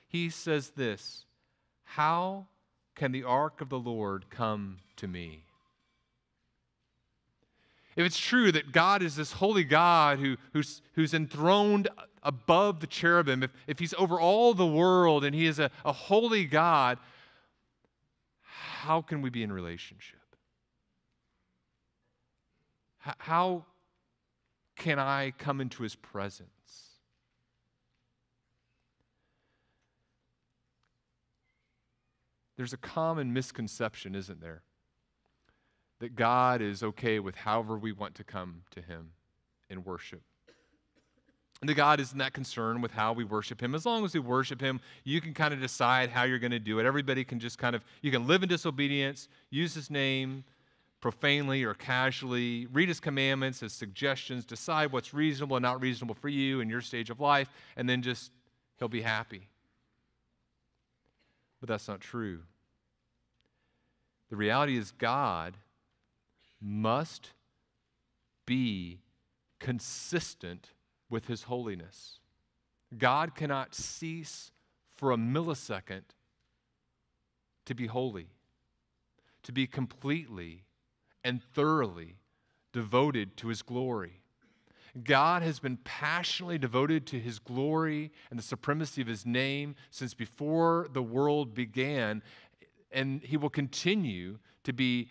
He 0.08 0.30
says 0.30 0.74
this 0.76 1.26
How 1.84 2.46
can 2.94 3.12
the 3.12 3.24
ark 3.24 3.60
of 3.60 3.70
the 3.70 3.80
Lord 3.80 4.30
come 4.30 4.78
to 4.98 5.08
me? 5.08 5.46
If 7.96 8.06
it's 8.06 8.20
true 8.20 8.52
that 8.52 8.72
God 8.72 9.02
is 9.02 9.16
this 9.16 9.32
holy 9.32 9.64
God 9.64 10.20
who, 10.20 10.38
who's, 10.54 10.84
who's 10.94 11.16
enthroned 11.16 11.88
above 12.22 12.82
the 12.82 12.88
cherubim, 12.88 13.42
if, 13.42 13.50
if 13.66 13.80
he's 13.80 13.96
over 13.96 14.20
all 14.20 14.54
the 14.54 14.68
world 14.68 15.26
and 15.26 15.34
he 15.34 15.48
is 15.48 15.58
a, 15.58 15.72
a 15.84 15.92
holy 15.92 16.46
God, 16.46 17.00
how 18.44 19.02
can 19.02 19.24
we 19.24 19.32
be 19.32 19.42
in 19.42 19.52
relationship? 19.52 20.19
How 23.00 23.66
can 24.76 25.00
I 25.00 25.32
come 25.38 25.62
into 25.62 25.84
his 25.84 25.96
presence? 25.96 26.50
There's 32.58 32.74
a 32.74 32.78
common 32.78 33.32
misconception, 33.32 34.16
isn't 34.16 34.42
there? 34.42 34.64
That 36.00 36.16
God 36.16 36.62
is 36.62 36.84
okay 36.84 37.20
with 37.20 37.36
however 37.36 37.78
we 37.78 37.94
want 37.94 38.16
to 38.16 38.24
come 38.24 38.64
to 38.72 38.82
him 38.82 39.12
in 39.70 39.84
worship. 39.84 40.22
And 41.62 41.68
the 41.68 41.74
God 41.74 42.00
isn't 42.00 42.18
that 42.18 42.32
concerned 42.32 42.82
with 42.82 42.92
how 42.92 43.12
we 43.12 43.26
worship 43.26 43.62
Him. 43.62 43.76
As 43.76 43.86
long 43.86 44.06
as 44.06 44.14
we 44.14 44.22
worship 44.22 44.62
Him, 44.62 44.80
you 45.04 45.20
can 45.20 45.34
kind 45.34 45.54
of 45.54 45.60
decide 45.60 46.10
how 46.10 46.24
you're 46.24 46.40
going 46.40 46.52
to 46.52 46.60
do 46.60 46.80
it. 46.80 46.86
Everybody 46.86 47.26
can 47.26 47.40
just 47.40 47.58
kind 47.58 47.76
of, 47.76 47.84
you 48.02 48.12
can 48.12 48.28
live 48.28 48.44
in 48.44 48.50
disobedience, 48.50 49.28
use 49.50 49.74
His 49.74 49.90
name 49.90 50.46
profanely 51.02 51.64
or 51.64 51.74
casually, 51.74 52.68
read 52.72 52.90
His 52.90 53.00
commandments 53.00 53.64
as 53.64 53.74
suggestions, 53.74 54.46
decide 54.46 54.92
what's 54.92 55.14
reasonable 55.14 55.56
and 55.56 55.64
not 55.64 55.82
reasonable 55.82 56.16
for 56.16 56.30
you 56.30 56.60
in 56.60 56.70
your 56.70 56.82
stage 56.82 57.10
of 57.10 57.20
life, 57.20 57.50
and 57.78 57.88
then 57.88 58.02
just 58.02 58.32
He'll 58.78 58.88
be 58.88 59.02
happy. 59.02 59.50
But 61.60 61.70
that's 61.70 61.88
not 61.88 62.00
true. 62.00 62.40
The 64.30 64.36
reality 64.36 64.78
is, 64.78 64.92
God 64.92 65.58
must 66.62 67.32
be 68.46 69.00
consistent 69.60 70.70
with 71.10 71.28
his 71.28 71.44
holiness. 71.44 72.20
God 72.98 73.36
cannot 73.36 73.76
cease 73.76 74.52
for 74.96 75.12
a 75.12 75.18
millisecond 75.18 76.04
to 77.66 77.76
be 77.76 77.88
holy, 77.88 78.28
to 79.44 79.52
be 79.52 79.68
completely 79.68 80.64
and 81.24 81.42
thoroughly 81.42 82.18
devoted 82.72 83.36
to 83.38 83.48
his 83.48 83.62
glory. 83.62 84.22
God 85.04 85.44
has 85.44 85.60
been 85.60 85.78
passionately 85.78 86.58
devoted 86.58 87.06
to 87.08 87.20
his 87.20 87.40
glory 87.40 88.12
and 88.30 88.40
the 88.40 88.44
supremacy 88.44 89.02
of 89.02 89.08
his 89.08 89.26
name 89.26 89.76
since 89.92 90.14
before 90.14 90.88
the 90.92 91.04
world 91.04 91.54
began, 91.54 92.24
and 92.92 93.22
he 93.24 93.38
will 93.38 93.50
continue 93.50 94.40
to 94.64 94.74
be 94.74 95.10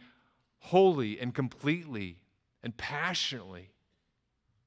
wholly 0.59 1.19
and 1.21 1.35
completely 1.35 2.19
and 2.63 2.77
passionately 2.77 3.71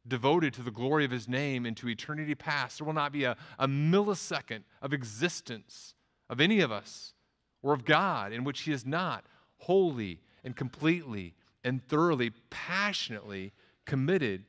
devoted 0.08 0.54
to 0.54 0.64
the 0.64 0.72
glory 0.72 1.06
of 1.06 1.12
his 1.12 1.28
name 1.28 1.66
into 1.66 1.88
eternity 1.88 2.34
past. 2.34 2.80
There 2.80 2.86
will 2.86 2.94
not 2.94 3.12
be 3.12 3.26
a, 3.26 3.36
a 3.60 3.68
millisecond 3.68 4.64
of 4.82 4.94
existence 4.94 5.94
of 6.30 6.40
any 6.40 6.62
of 6.62 6.72
us 6.72 7.14
or 7.62 7.74
of 7.74 7.86
God 7.86 8.32
in 8.32 8.44
which 8.44 8.62
he 8.62 8.72
is 8.72 8.86
not 8.86 9.26
wholly 9.58 10.22
and 10.44 10.56
completely 10.56 11.34
and 11.64 11.86
thoroughly, 11.88 12.32
passionately 12.50 13.54
committed 13.86 14.44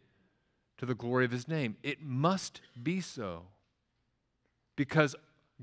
to 0.78 0.86
the 0.86 0.94
glory 0.94 1.24
of 1.24 1.30
his 1.30 1.46
name. 1.46 1.76
It 1.82 2.02
must 2.02 2.60
be 2.82 3.00
so 3.00 3.42
because 4.76 5.14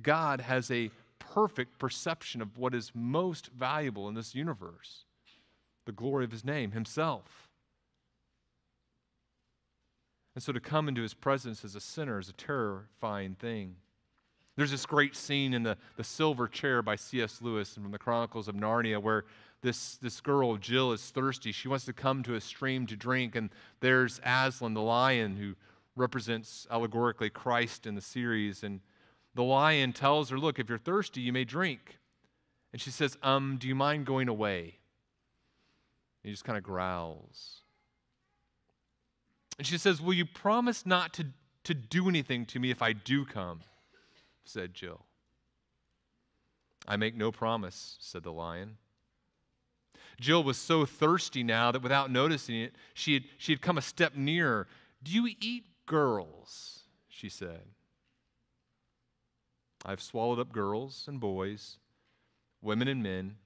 God 0.01 0.41
has 0.41 0.69
a 0.71 0.91
perfect 1.17 1.77
perception 1.77 2.41
of 2.41 2.57
what 2.57 2.73
is 2.73 2.91
most 2.93 3.47
valuable 3.47 4.07
in 4.07 4.15
this 4.15 4.33
universe 4.33 5.05
the 5.85 5.91
glory 5.91 6.23
of 6.23 6.31
his 6.31 6.45
name, 6.45 6.71
himself. 6.71 7.49
And 10.35 10.43
so 10.43 10.53
to 10.53 10.59
come 10.59 10.87
into 10.87 11.01
his 11.01 11.15
presence 11.15 11.65
as 11.65 11.75
a 11.75 11.81
sinner 11.81 12.19
is 12.19 12.29
a 12.29 12.33
terrifying 12.33 13.33
thing. 13.33 13.75
There's 14.55 14.69
this 14.69 14.85
great 14.85 15.15
scene 15.15 15.53
in 15.53 15.63
the, 15.63 15.77
the 15.95 16.03
Silver 16.03 16.47
Chair 16.47 16.81
by 16.81 16.95
C.S. 16.95 17.41
Lewis 17.41 17.75
and 17.75 17.83
from 17.83 17.91
the 17.91 17.97
Chronicles 17.97 18.47
of 18.47 18.55
Narnia 18.55 19.01
where 19.01 19.25
this, 19.61 19.95
this 19.97 20.21
girl, 20.21 20.57
Jill, 20.57 20.91
is 20.93 21.09
thirsty. 21.09 21.51
She 21.51 21.67
wants 21.67 21.85
to 21.85 21.93
come 21.93 22.23
to 22.23 22.35
a 22.35 22.41
stream 22.41 22.85
to 22.87 22.95
drink, 22.95 23.35
and 23.35 23.49
there's 23.81 24.19
Aslan, 24.23 24.73
the 24.73 24.81
lion, 24.81 25.35
who 25.35 25.55
represents 25.95 26.65
allegorically 26.71 27.29
Christ 27.29 27.85
in 27.85 27.95
the 27.95 28.01
series. 28.01 28.63
And 28.63 28.79
the 29.35 29.43
lion 29.43 29.93
tells 29.93 30.29
her, 30.29 30.39
Look, 30.39 30.59
if 30.59 30.69
you're 30.69 30.77
thirsty, 30.77 31.21
you 31.21 31.33
may 31.33 31.43
drink. 31.43 31.97
And 32.71 32.81
she 32.81 32.89
says, 32.91 33.17
Um, 33.21 33.57
do 33.59 33.67
you 33.67 33.75
mind 33.75 34.05
going 34.05 34.29
away? 34.29 34.77
And 36.23 36.29
he 36.29 36.31
just 36.31 36.45
kind 36.45 36.57
of 36.57 36.63
growls. 36.63 37.61
And 39.57 39.67
she 39.67 39.77
says, 39.77 40.01
Will 40.01 40.13
you 40.13 40.25
promise 40.25 40.85
not 40.85 41.13
to, 41.15 41.27
to 41.65 41.73
do 41.73 42.07
anything 42.07 42.45
to 42.47 42.59
me 42.59 42.71
if 42.71 42.81
I 42.81 42.93
do 42.93 43.25
come? 43.25 43.59
said 44.45 44.73
Jill. 44.73 45.05
I 46.87 46.95
make 46.95 47.15
no 47.15 47.31
promise, 47.31 47.97
said 47.99 48.23
the 48.23 48.31
lion. 48.31 48.77
Jill 50.19 50.43
was 50.43 50.57
so 50.57 50.85
thirsty 50.85 51.43
now 51.43 51.71
that 51.71 51.81
without 51.81 52.11
noticing 52.11 52.59
it, 52.61 52.73
she 52.93 53.13
had, 53.13 53.23
she 53.37 53.51
had 53.51 53.61
come 53.61 53.77
a 53.77 53.81
step 53.81 54.15
nearer. 54.15 54.67
Do 55.01 55.11
you 55.11 55.33
eat 55.39 55.65
girls? 55.85 56.81
She 57.07 57.29
said. 57.29 57.61
I've 59.85 60.01
swallowed 60.01 60.39
up 60.39 60.51
girls 60.51 61.05
and 61.07 61.19
boys, 61.19 61.77
women 62.61 62.87
and 62.87 63.01
men, 63.01 63.37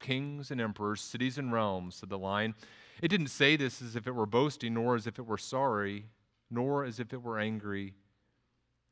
kings 0.00 0.50
and 0.50 0.60
emperors, 0.60 1.00
cities 1.00 1.38
and 1.38 1.52
realms, 1.52 1.96
said 1.96 2.08
the 2.08 2.18
lion. 2.18 2.54
It 3.00 3.08
didn't 3.08 3.28
say 3.28 3.56
this 3.56 3.80
as 3.80 3.94
if 3.94 4.06
it 4.06 4.14
were 4.14 4.26
boasting, 4.26 4.74
nor 4.74 4.96
as 4.96 5.06
if 5.06 5.18
it 5.18 5.26
were 5.26 5.38
sorry, 5.38 6.06
nor 6.50 6.84
as 6.84 6.98
if 6.98 7.12
it 7.12 7.22
were 7.22 7.38
angry. 7.38 7.94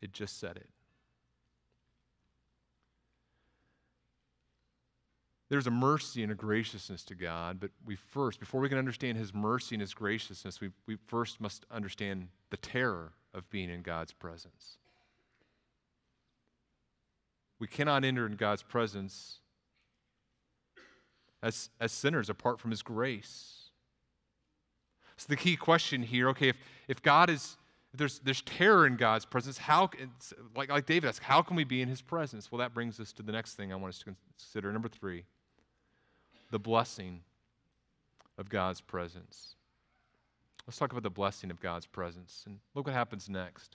It 0.00 0.12
just 0.12 0.38
said 0.38 0.56
it. 0.56 0.68
There's 5.52 5.66
a 5.66 5.70
mercy 5.70 6.22
and 6.22 6.32
a 6.32 6.34
graciousness 6.34 7.04
to 7.04 7.14
God, 7.14 7.60
but 7.60 7.72
we 7.84 7.94
first, 7.94 8.40
before 8.40 8.62
we 8.62 8.70
can 8.70 8.78
understand 8.78 9.18
His 9.18 9.34
mercy 9.34 9.74
and 9.74 9.82
His 9.82 9.92
graciousness, 9.92 10.62
we, 10.62 10.70
we 10.86 10.96
first 11.08 11.42
must 11.42 11.66
understand 11.70 12.28
the 12.48 12.56
terror 12.56 13.12
of 13.34 13.50
being 13.50 13.68
in 13.68 13.82
God's 13.82 14.14
presence. 14.14 14.78
We 17.58 17.66
cannot 17.66 18.02
enter 18.02 18.24
in 18.24 18.36
God's 18.36 18.62
presence 18.62 19.40
as, 21.42 21.68
as 21.78 21.92
sinners 21.92 22.30
apart 22.30 22.58
from 22.58 22.70
His 22.70 22.80
grace. 22.80 23.68
So 25.18 25.26
the 25.28 25.36
key 25.36 25.56
question 25.56 26.02
here, 26.02 26.30
okay, 26.30 26.48
if, 26.48 26.56
if 26.88 27.02
God 27.02 27.28
is, 27.28 27.58
if 27.92 27.98
there's, 27.98 28.20
there's 28.20 28.40
terror 28.40 28.86
in 28.86 28.96
God's 28.96 29.26
presence, 29.26 29.58
how, 29.58 29.90
like, 30.56 30.70
like 30.70 30.86
David 30.86 31.08
asked, 31.08 31.22
how 31.22 31.42
can 31.42 31.56
we 31.56 31.64
be 31.64 31.82
in 31.82 31.90
his 31.90 32.00
presence? 32.00 32.50
Well, 32.50 32.60
that 32.60 32.72
brings 32.72 32.98
us 32.98 33.12
to 33.12 33.22
the 33.22 33.32
next 33.32 33.52
thing 33.52 33.70
I 33.70 33.76
want 33.76 33.92
us 33.92 33.98
to 33.98 34.14
consider. 34.38 34.72
Number 34.72 34.88
three, 34.88 35.24
the 36.52 36.58
blessing 36.58 37.22
of 38.38 38.48
God's 38.50 38.80
presence. 38.82 39.56
Let's 40.66 40.78
talk 40.78 40.92
about 40.92 41.02
the 41.02 41.10
blessing 41.10 41.50
of 41.50 41.60
God's 41.60 41.86
presence. 41.86 42.44
And 42.46 42.58
look 42.74 42.86
what 42.86 42.94
happens 42.94 43.28
next. 43.28 43.74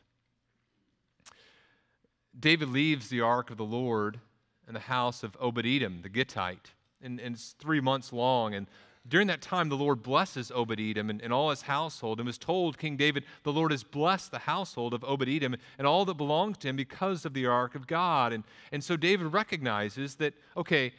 David 2.39 2.69
leaves 2.69 3.09
the 3.09 3.19
ark 3.19 3.49
of 3.49 3.57
the 3.57 3.65
Lord 3.65 4.19
in 4.67 4.75
the 4.75 4.79
house 4.79 5.23
of 5.23 5.35
Obed 5.39 5.65
Edom, 5.65 6.01
the 6.03 6.09
Gittite. 6.09 6.71
And, 7.01 7.19
and 7.19 7.35
it's 7.35 7.55
three 7.57 7.81
months 7.81 8.13
long. 8.13 8.53
And 8.53 8.67
during 9.07 9.27
that 9.27 9.41
time, 9.41 9.69
the 9.69 9.75
Lord 9.75 10.03
blesses 10.03 10.51
Obed 10.53 10.79
Edom 10.79 11.09
and, 11.09 11.19
and, 11.19 11.33
all 11.33 11.49
his 11.49 11.63
household, 11.63 12.19
and 12.19 12.27
was 12.27 12.37
told 12.37 12.77
King 12.77 12.95
David, 12.95 13.23
The 13.41 13.53
Lord 13.53 13.71
has 13.71 13.83
blessed 13.83 14.31
the 14.31 14.39
household 14.39 14.93
of 14.93 15.03
Obed 15.03 15.27
Edom 15.27 15.55
and 15.79 15.87
all 15.87 16.05
that 16.05 16.15
belongs 16.15 16.59
to 16.59 16.67
him 16.67 16.75
because 16.75 17.25
of 17.25 17.33
the 17.33 17.47
ark 17.47 17.73
of 17.73 17.87
God. 17.87 18.33
And, 18.33 18.43
and 18.71 18.83
so 18.83 18.97
David 18.97 19.33
recognizes 19.33 20.15
that, 20.15 20.35
okay, 20.55 20.93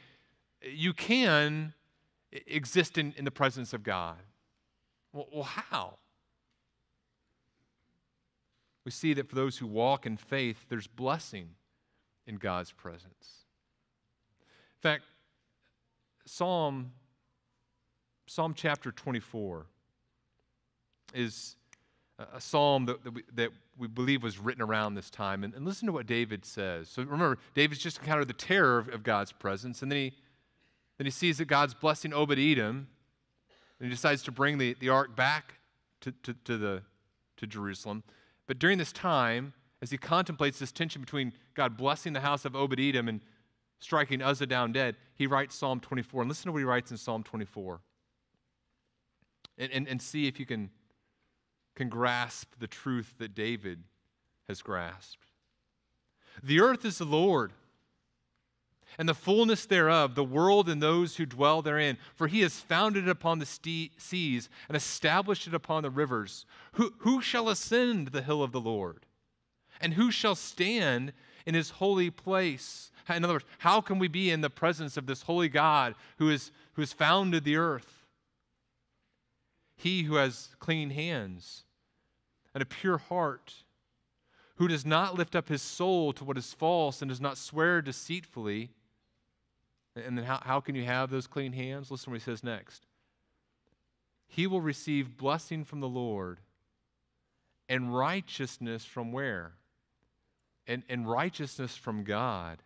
you 0.62 0.92
can 0.92 1.74
exist 2.32 2.98
in, 2.98 3.14
in 3.16 3.24
the 3.24 3.30
presence 3.30 3.72
of 3.72 3.82
God. 3.82 4.16
Well, 5.12 5.28
well, 5.32 5.44
how? 5.44 5.98
We 8.84 8.90
see 8.90 9.14
that 9.14 9.28
for 9.28 9.34
those 9.34 9.58
who 9.58 9.66
walk 9.66 10.06
in 10.06 10.16
faith, 10.16 10.66
there's 10.68 10.86
blessing 10.86 11.50
in 12.26 12.36
God's 12.36 12.72
presence. 12.72 13.44
In 14.40 14.82
fact, 14.82 15.04
Psalm 16.24 16.92
Psalm 18.28 18.52
chapter 18.54 18.92
24 18.92 19.64
is 21.14 21.56
a 22.18 22.40
psalm 22.40 22.84
that, 22.84 23.02
that, 23.04 23.14
we, 23.14 23.22
that 23.34 23.50
we 23.78 23.88
believe 23.88 24.22
was 24.22 24.38
written 24.38 24.62
around 24.62 24.94
this 24.94 25.08
time. 25.08 25.44
And, 25.44 25.54
and, 25.54 25.64
listen 25.64 25.86
to 25.86 25.92
what 25.92 26.06
David 26.06 26.44
says. 26.44 26.88
So 26.88 27.02
remember, 27.02 27.38
David's 27.54 27.80
just 27.80 27.98
encountered 27.98 28.28
the 28.28 28.34
terror 28.34 28.78
of, 28.78 28.88
of 28.88 29.02
God's 29.02 29.32
presence, 29.32 29.80
and 29.82 29.90
then 29.90 29.98
he, 29.98 30.12
then 30.98 31.06
he 31.06 31.10
sees 31.10 31.38
that 31.38 31.46
God's 31.46 31.74
blessing 31.74 32.12
Obed 32.12 32.38
Edom, 32.38 32.88
and 33.78 33.88
he 33.88 33.88
decides 33.88 34.22
to 34.24 34.32
bring 34.32 34.58
the, 34.58 34.76
the 34.80 34.88
ark 34.88 35.16
back 35.16 35.54
to, 36.00 36.12
to, 36.24 36.34
to, 36.44 36.58
the, 36.58 36.82
to 37.36 37.46
Jerusalem. 37.46 38.02
But 38.46 38.58
during 38.58 38.78
this 38.78 38.92
time, 38.92 39.54
as 39.80 39.90
he 39.90 39.98
contemplates 39.98 40.58
this 40.58 40.72
tension 40.72 41.00
between 41.00 41.32
God 41.54 41.76
blessing 41.76 42.12
the 42.12 42.20
house 42.20 42.44
of 42.44 42.56
Obed 42.56 42.80
Edom 42.80 43.08
and 43.08 43.20
striking 43.78 44.20
Uzzah 44.20 44.46
down 44.46 44.72
dead, 44.72 44.96
he 45.14 45.26
writes 45.26 45.54
Psalm 45.54 45.78
24. 45.80 46.22
And 46.22 46.28
listen 46.28 46.46
to 46.46 46.52
what 46.52 46.58
he 46.58 46.64
writes 46.64 46.90
in 46.90 46.96
Psalm 46.96 47.22
24 47.22 47.80
and, 49.56 49.72
and, 49.72 49.88
and 49.88 50.02
see 50.02 50.26
if 50.26 50.40
you 50.40 50.46
can, 50.46 50.70
can 51.76 51.88
grasp 51.88 52.54
the 52.58 52.66
truth 52.66 53.14
that 53.18 53.34
David 53.34 53.84
has 54.48 54.62
grasped. 54.62 55.26
The 56.42 56.60
earth 56.60 56.84
is 56.84 56.98
the 56.98 57.04
Lord, 57.04 57.52
and 58.96 59.08
the 59.08 59.14
fullness 59.14 59.66
thereof, 59.66 60.14
the 60.14 60.24
world 60.24 60.68
and 60.68 60.82
those 60.82 61.16
who 61.16 61.26
dwell 61.26 61.62
therein. 61.62 61.98
For 62.14 62.26
he 62.26 62.40
has 62.40 62.60
founded 62.60 63.06
it 63.06 63.10
upon 63.10 63.38
the 63.38 63.46
seas 63.46 64.48
and 64.68 64.76
established 64.76 65.46
it 65.46 65.54
upon 65.54 65.82
the 65.82 65.90
rivers. 65.90 66.46
Who, 66.72 66.94
who 66.98 67.20
shall 67.20 67.48
ascend 67.48 68.08
the 68.08 68.22
hill 68.22 68.42
of 68.42 68.52
the 68.52 68.60
Lord? 68.60 69.06
And 69.80 69.94
who 69.94 70.10
shall 70.10 70.34
stand 70.34 71.12
in 71.46 71.54
his 71.54 71.70
holy 71.70 72.10
place? 72.10 72.90
In 73.08 73.24
other 73.24 73.34
words, 73.34 73.44
how 73.58 73.80
can 73.80 73.98
we 73.98 74.08
be 74.08 74.30
in 74.30 74.40
the 74.40 74.50
presence 74.50 74.96
of 74.96 75.06
this 75.06 75.22
holy 75.22 75.48
God 75.48 75.94
who, 76.18 76.30
is, 76.30 76.50
who 76.74 76.82
has 76.82 76.92
founded 76.92 77.44
the 77.44 77.56
earth? 77.56 77.98
he 79.78 80.02
who 80.02 80.16
has 80.16 80.50
clean 80.58 80.90
hands 80.90 81.62
and 82.52 82.62
a 82.62 82.66
pure 82.66 82.98
heart, 82.98 83.54
who 84.56 84.66
does 84.66 84.84
not 84.84 85.14
lift 85.14 85.36
up 85.36 85.48
his 85.48 85.62
soul 85.62 86.12
to 86.12 86.24
what 86.24 86.36
is 86.36 86.52
false 86.52 87.00
and 87.00 87.08
does 87.08 87.20
not 87.20 87.38
swear 87.38 87.80
deceitfully. 87.80 88.70
And 89.98 90.18
then 90.18 90.24
how, 90.24 90.40
how 90.42 90.60
can 90.60 90.74
you 90.74 90.84
have 90.84 91.10
those 91.10 91.26
clean 91.26 91.52
hands? 91.52 91.90
Listen 91.90 92.12
what 92.12 92.20
he 92.20 92.24
says 92.24 92.44
next. 92.44 92.86
He 94.26 94.46
will 94.46 94.60
receive 94.60 95.16
blessing 95.16 95.64
from 95.64 95.80
the 95.80 95.88
Lord 95.88 96.40
and 97.68 97.94
righteousness 97.94 98.84
from 98.84 99.12
where? 99.12 99.52
And, 100.66 100.82
and 100.88 101.08
righteousness 101.08 101.76
from 101.76 102.04
God. 102.04 102.62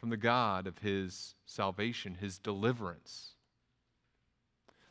from 0.00 0.08
the 0.08 0.16
God 0.16 0.66
of 0.66 0.78
his 0.78 1.34
salvation, 1.44 2.16
his 2.18 2.38
deliverance. 2.38 3.32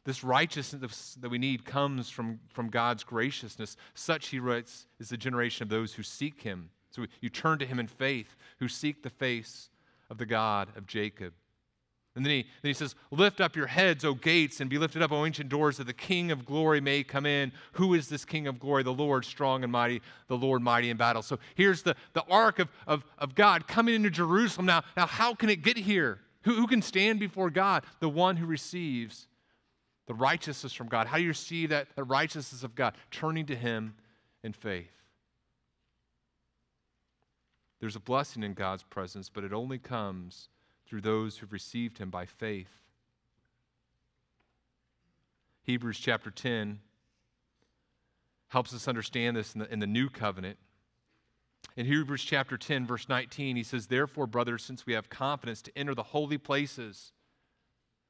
This 0.04 0.24
righteousness 0.24 1.18
that 1.20 1.30
we 1.30 1.40
need 1.40 1.66
comes 1.66 2.12
from, 2.12 2.40
from 2.50 2.70
God's 2.70 3.04
graciousness. 3.04 3.76
Such, 3.96 4.28
he 4.28 4.40
writes, 4.40 4.86
is 5.00 5.10
the 5.10 5.18
generation 5.18 5.64
of 5.64 5.70
those 5.70 5.96
who 5.96 6.04
seek 6.04 6.44
him. 6.44 6.70
So 6.92 7.06
you 7.22 7.30
turn 7.30 7.60
to 7.60 7.66
him 7.66 7.80
in 7.80 7.88
faith, 7.88 8.36
who 8.60 8.68
seek 8.68 9.04
the 9.04 9.10
face 9.10 9.70
of 10.10 10.18
the 10.18 10.26
God 10.26 10.70
of 10.76 10.88
Jacob. 10.88 11.34
And 12.16 12.26
then 12.26 12.32
he, 12.32 12.44
then 12.62 12.70
he 12.70 12.74
says, 12.74 12.96
Lift 13.12 13.40
up 13.40 13.56
your 13.56 13.68
heads, 13.68 14.04
O 14.04 14.14
gates, 14.14 14.60
and 14.60 14.70
be 14.70 14.78
lifted 14.78 15.02
up, 15.02 15.12
O 15.12 15.26
ancient 15.26 15.48
doors, 15.48 15.78
that 15.78 15.86
the 15.86 15.94
King 15.94 16.32
of 16.32 16.46
glory 16.46 16.82
may 16.82 17.04
come 17.04 17.26
in. 17.26 17.52
Who 17.74 17.94
is 17.94 18.10
this 18.10 18.26
King 18.26 18.48
of 18.48 18.60
glory? 18.60 18.84
The 18.84 18.92
Lord 18.92 19.24
strong 19.24 19.64
and 19.64 19.72
mighty, 19.72 20.02
the 20.28 20.36
Lord 20.36 20.62
mighty 20.62 20.90
in 20.90 20.98
battle. 20.98 21.22
So 21.22 21.40
here's 21.56 21.84
the, 21.84 21.96
the 22.14 22.24
ark 22.30 22.60
of, 22.60 22.68
of, 22.88 23.06
of 23.20 23.36
God 23.36 23.68
coming 23.68 23.96
into 23.96 24.10
Jerusalem. 24.10 24.66
Now, 24.66 24.84
now, 24.98 25.06
how 25.06 25.34
can 25.34 25.50
it 25.50 25.62
get 25.62 25.78
here? 25.78 26.20
Who, 26.44 26.56
who 26.56 26.68
can 26.68 26.82
stand 26.82 27.20
before 27.20 27.50
God? 27.50 27.84
The 28.00 28.10
one 28.10 28.38
who 28.38 28.46
receives 28.46 29.28
the 30.08 30.14
righteousness 30.16 30.74
from 30.74 30.88
God. 30.88 31.06
How 31.06 31.18
do 31.18 31.24
you 31.24 31.30
receive 31.30 31.70
that 31.70 31.88
the 31.96 32.04
righteousness 32.04 32.64
of 32.64 32.74
God? 32.74 32.96
Turning 33.12 33.46
to 33.46 33.56
Him 33.56 33.94
in 34.44 34.54
faith. 34.54 34.99
There's 37.80 37.96
a 37.96 38.02
blessing 38.02 38.44
in 38.44 38.54
God's 38.54 38.84
presence, 38.84 39.30
but 39.30 39.44
it 39.44 39.54
only 39.54 39.78
comes 39.78 40.50
through 40.86 41.02
those 41.02 41.38
who've 41.38 41.54
received 41.54 41.98
him 41.98 42.10
by 42.10 42.26
faith. 42.26 42.82
Hebrews 45.64 46.00
chapter 46.00 46.32
10 46.32 46.80
helps 48.50 48.74
us 48.74 48.88
understand 48.88 49.38
this 49.38 49.54
in 49.54 49.60
the, 49.60 49.72
in 49.72 49.80
the 49.80 49.88
new 49.88 50.10
covenant. 50.10 50.58
In 51.78 51.86
Hebrews 51.86 52.24
chapter 52.24 52.58
10, 52.58 52.88
verse 52.88 53.08
19, 53.08 53.56
he 53.56 53.64
says, 53.64 53.88
Therefore, 53.88 54.28
brothers, 54.28 54.64
since 54.64 54.86
we 54.86 54.94
have 54.94 55.10
confidence 55.10 55.62
to 55.62 55.78
enter 55.78 55.94
the 55.94 56.04
holy 56.04 56.38
places, 56.38 57.14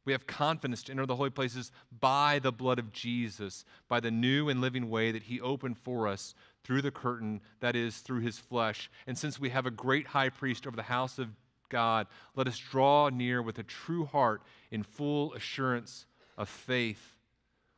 we 0.05 0.13
have 0.13 0.25
confidence 0.25 0.81
to 0.83 0.91
enter 0.91 1.05
the 1.05 1.17
holy 1.17 1.29
places 1.29 1.71
by 1.99 2.39
the 2.39 2.51
blood 2.51 2.79
of 2.79 2.91
Jesus, 2.91 3.65
by 3.87 3.99
the 3.99 4.09
new 4.09 4.49
and 4.49 4.61
living 4.61 4.89
way 4.89 5.11
that 5.11 5.23
he 5.23 5.41
opened 5.41 5.77
for 5.77 6.07
us 6.07 6.33
through 6.63 6.81
the 6.81 6.91
curtain, 6.91 7.41
that 7.59 7.75
is, 7.75 7.97
through 7.97 8.21
his 8.21 8.37
flesh. 8.37 8.89
And 9.07 9.17
since 9.17 9.39
we 9.39 9.49
have 9.49 9.65
a 9.65 9.71
great 9.71 10.07
high 10.07 10.29
priest 10.29 10.67
over 10.67 10.75
the 10.75 10.83
house 10.83 11.19
of 11.19 11.29
God, 11.69 12.07
let 12.35 12.47
us 12.47 12.57
draw 12.57 13.09
near 13.09 13.41
with 13.41 13.59
a 13.59 13.63
true 13.63 14.05
heart 14.05 14.41
in 14.71 14.83
full 14.83 15.33
assurance 15.33 16.05
of 16.37 16.49
faith, 16.49 17.15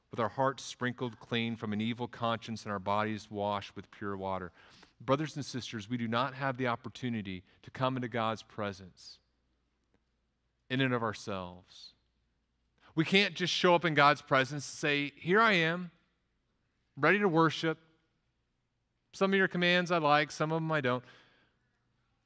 with 0.10 0.20
our 0.20 0.30
hearts 0.30 0.63
sprinkled 0.63 1.20
clean 1.20 1.56
from 1.56 1.74
an 1.74 1.82
evil 1.82 2.08
conscience 2.08 2.63
and 2.63 2.72
our 2.72 2.80
bodies 2.80 3.30
washed 3.30 3.76
with 3.76 3.89
pure 3.91 4.17
water. 4.17 4.52
Brothers 5.00 5.36
and 5.36 5.46
sisters, 5.46 5.89
we 5.89 5.98
do 5.98 6.08
not 6.08 6.36
have 6.36 6.58
the 6.58 6.67
opportunity 6.67 7.44
to 7.63 7.72
come 7.72 7.96
into 7.96 8.08
God's 8.08 8.44
presence 8.44 9.20
in 10.70 10.80
and 10.80 10.94
of 10.94 11.04
ourselves. 11.04 11.94
We 12.96 13.06
can't 13.06 13.36
just 13.36 13.54
show 13.54 13.74
up 13.74 13.86
in 13.86 13.94
God's 13.94 14.22
presence 14.22 14.67
and 14.67 14.78
say, 14.80 15.13
Here 15.15 15.41
I 15.41 15.54
am, 15.54 15.91
ready 16.98 17.20
to 17.20 17.28
worship. 17.28 17.78
Some 19.13 19.34
of 19.34 19.38
your 19.38 19.47
commands 19.47 19.91
I 19.91 19.97
like, 19.97 20.32
some 20.32 20.52
of 20.52 20.58
them 20.58 20.71
I 20.71 20.82
don't. 20.82 21.04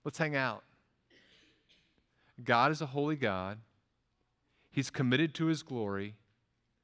Let's 0.04 0.18
hang 0.18 0.36
out. 0.36 0.64
God 2.44 2.72
is 2.72 2.82
a 2.82 2.88
holy 2.88 3.16
God. 3.16 3.60
He's 4.72 4.90
committed 4.90 5.34
to 5.36 5.46
his 5.46 5.64
glory, 5.64 6.16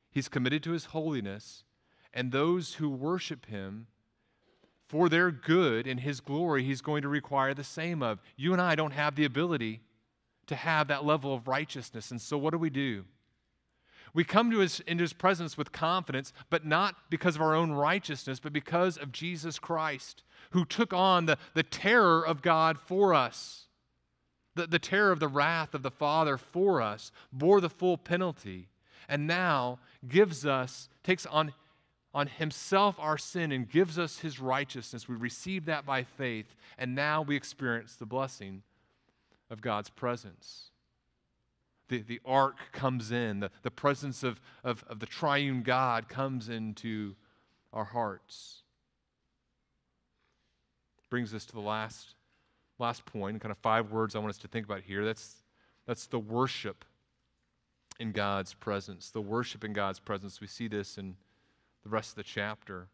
he's 0.10 0.30
committed 0.30 0.64
to 0.64 0.72
his 0.72 0.86
holiness, 0.86 1.64
and 2.14 2.32
those 2.32 2.76
who 2.76 2.90
worship 2.90 3.48
him 3.48 3.88
for 4.88 5.08
their 5.08 5.32
good 5.32 5.88
and 5.88 6.02
his 6.02 6.20
glory, 6.20 6.64
he's 6.64 6.82
going 6.82 7.02
to 7.02 7.08
require 7.08 7.54
the 7.54 7.64
same 7.64 8.04
of. 8.04 8.20
You 8.36 8.54
and 8.54 8.62
I 8.62 8.76
don't 8.76 8.92
have 8.92 9.16
the 9.16 9.26
ability 9.26 9.82
to 10.48 10.56
have 10.56 10.90
that 10.90 11.06
level 11.06 11.34
of 11.34 11.48
righteousness. 11.48 12.12
And 12.12 12.22
so, 12.22 12.38
what 12.38 12.52
do 12.52 12.58
we 12.58 12.70
do? 12.70 13.06
We 14.14 14.24
come 14.24 14.52
to 14.52 14.60
his, 14.60 14.82
into 14.82 15.04
his 15.04 15.14
presence 15.14 15.58
with 15.58 15.72
confidence, 15.72 16.34
but 16.50 16.66
not 16.66 16.96
because 17.10 17.36
of 17.36 17.42
our 17.42 17.56
own 17.56 17.72
righteousness, 17.72 18.40
but 18.40 18.54
because 18.54 18.98
of 18.98 19.12
Jesus 19.12 19.58
Christ, 19.58 20.24
who 20.52 20.66
took 20.66 20.94
on 20.94 21.26
the, 21.26 21.38
the 21.54 21.64
terror 21.64 22.26
of 22.26 22.42
God 22.42 22.78
for 22.78 23.14
us 23.14 23.68
the, 24.56 24.68
the 24.68 24.80
terror 24.80 25.12
of 25.12 25.20
the 25.20 25.28
wrath 25.28 25.74
of 25.74 25.84
the 25.84 25.92
Father 25.92 26.38
for 26.38 26.82
us, 26.82 27.12
bore 27.32 27.62
the 27.62 27.70
full 27.70 27.98
penalty, 27.98 28.68
and 29.08 29.28
now 29.28 29.80
gives 30.08 30.46
us, 30.46 30.90
takes 31.04 31.26
on, 31.26 31.54
on 32.14 32.28
himself 32.28 32.96
our 33.00 33.18
sin 33.18 33.52
and 33.52 33.70
gives 33.70 33.98
us 33.98 34.20
his 34.20 34.40
righteousness. 34.40 35.08
We 35.08 35.16
receive 35.16 35.66
that 35.66 35.86
by 35.86 36.04
faith, 36.04 36.56
and 36.78 36.96
now 36.96 37.22
we 37.22 37.36
experience 37.36 37.96
the 37.96 38.06
blessing 38.06 38.64
of 39.50 39.62
God's 39.62 39.90
presence. 39.90 40.71
The, 41.92 42.02
the 42.02 42.22
ark 42.26 42.56
comes 42.72 43.12
in, 43.12 43.42
the, 43.42 43.52
the 43.64 43.70
presence 43.70 44.24
of, 44.24 44.40
of, 44.64 44.86
of 44.88 45.00
the 45.00 45.06
triune 45.06 45.62
God 45.62 46.08
comes 46.08 46.48
into 46.48 47.16
our 47.74 47.84
hearts. 47.84 48.64
Brings 51.10 51.34
us 51.34 51.44
to 51.48 51.54
the 51.54 51.60
last 51.60 52.16
last 52.80 53.06
point, 53.06 53.42
kind 53.42 53.52
of 53.52 53.58
five 53.58 53.92
words 53.92 54.16
I 54.16 54.20
want 54.20 54.30
us 54.30 54.38
to 54.40 54.48
think 54.48 54.66
about 54.66 54.82
here. 54.82 55.04
That's, 55.04 55.44
that's 55.86 56.08
the 56.08 56.18
worship 56.18 56.86
in 58.00 58.14
God's 58.14 58.54
presence. 58.54 59.10
The 59.10 59.22
worship 59.22 59.66
in 59.66 59.74
God's 59.74 60.00
presence. 60.00 60.40
We 60.40 60.48
see 60.48 60.70
this 60.70 60.98
in 60.98 61.18
the 61.84 61.90
rest 61.90 62.12
of 62.12 62.16
the 62.16 62.24
chapter. 62.24 62.88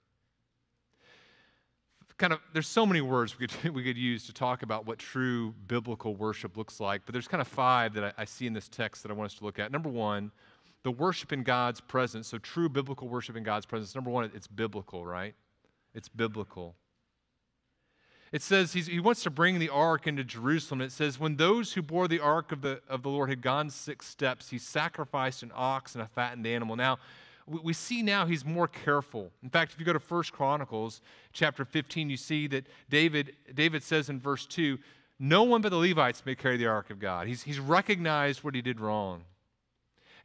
Kind 2.17 2.33
of 2.33 2.39
there's 2.53 2.67
so 2.67 2.85
many 2.85 3.01
words 3.01 3.37
we 3.39 3.47
could, 3.47 3.73
we 3.75 3.83
could 3.83 3.97
use 3.97 4.25
to 4.25 4.33
talk 4.33 4.63
about 4.63 4.85
what 4.85 4.99
true 4.99 5.53
biblical 5.67 6.15
worship 6.15 6.57
looks 6.57 6.79
like, 6.79 7.03
but 7.05 7.13
there's 7.13 7.27
kind 7.27 7.41
of 7.41 7.47
five 7.47 7.93
that 7.93 8.03
I, 8.03 8.21
I 8.21 8.25
see 8.25 8.47
in 8.47 8.53
this 8.53 8.67
text 8.67 9.03
that 9.03 9.11
I 9.11 9.15
want 9.15 9.31
us 9.31 9.37
to 9.39 9.43
look 9.43 9.59
at. 9.59 9.71
Number 9.71 9.89
one, 9.89 10.31
the 10.83 10.91
worship 10.91 11.31
in 11.31 11.43
God's 11.43 11.81
presence. 11.81 12.27
So 12.27 12.37
true 12.37 12.69
biblical 12.69 13.07
worship 13.07 13.35
in 13.35 13.43
God's 13.43 13.65
presence. 13.65 13.93
Number 13.93 14.09
one, 14.09 14.31
it's 14.33 14.47
biblical, 14.47 15.05
right? 15.05 15.35
It's 15.93 16.09
biblical. 16.09 16.75
It 18.31 18.41
says 18.41 18.73
he 18.73 18.99
wants 18.99 19.23
to 19.23 19.29
bring 19.29 19.57
the 19.57 19.69
ark 19.69 20.05
into 20.05 20.23
Jerusalem. 20.23 20.81
It 20.81 20.91
says, 20.91 21.17
when 21.17 21.37
those 21.37 21.73
who 21.73 21.81
bore 21.81 22.09
the 22.09 22.19
ark 22.19 22.51
of 22.51 22.61
the, 22.61 22.81
of 22.89 23.01
the 23.01 23.09
Lord 23.09 23.29
had 23.29 23.41
gone 23.41 23.69
six 23.69 24.05
steps, 24.05 24.49
he 24.49 24.57
sacrificed 24.57 25.43
an 25.43 25.51
ox 25.55 25.95
and 25.95 26.01
a 26.01 26.07
fattened 26.07 26.45
animal. 26.45 26.75
Now, 26.75 26.99
we 27.47 27.73
see 27.73 28.01
now 28.01 28.25
he's 28.25 28.43
more 28.43 28.67
careful. 28.67 29.31
In 29.41 29.49
fact, 29.49 29.73
if 29.73 29.79
you 29.79 29.85
go 29.85 29.93
to 29.93 29.99
1 29.99 30.23
Chronicles 30.31 31.01
chapter 31.31 31.63
15, 31.63 32.09
you 32.09 32.17
see 32.17 32.45
that 32.47 32.67
David, 32.89 33.35
David 33.53 33.83
says 33.83 34.09
in 34.09 34.19
verse 34.19 34.45
2, 34.45 34.77
no 35.19 35.43
one 35.43 35.61
but 35.61 35.69
the 35.69 35.77
Levites 35.77 36.25
may 36.25 36.35
carry 36.35 36.57
the 36.57 36.67
ark 36.67 36.89
of 36.89 36.99
God. 36.99 37.27
He's, 37.27 37.43
he's 37.43 37.59
recognized 37.59 38.43
what 38.43 38.53
he 38.53 38.61
did 38.61 38.79
wrong. 38.79 39.23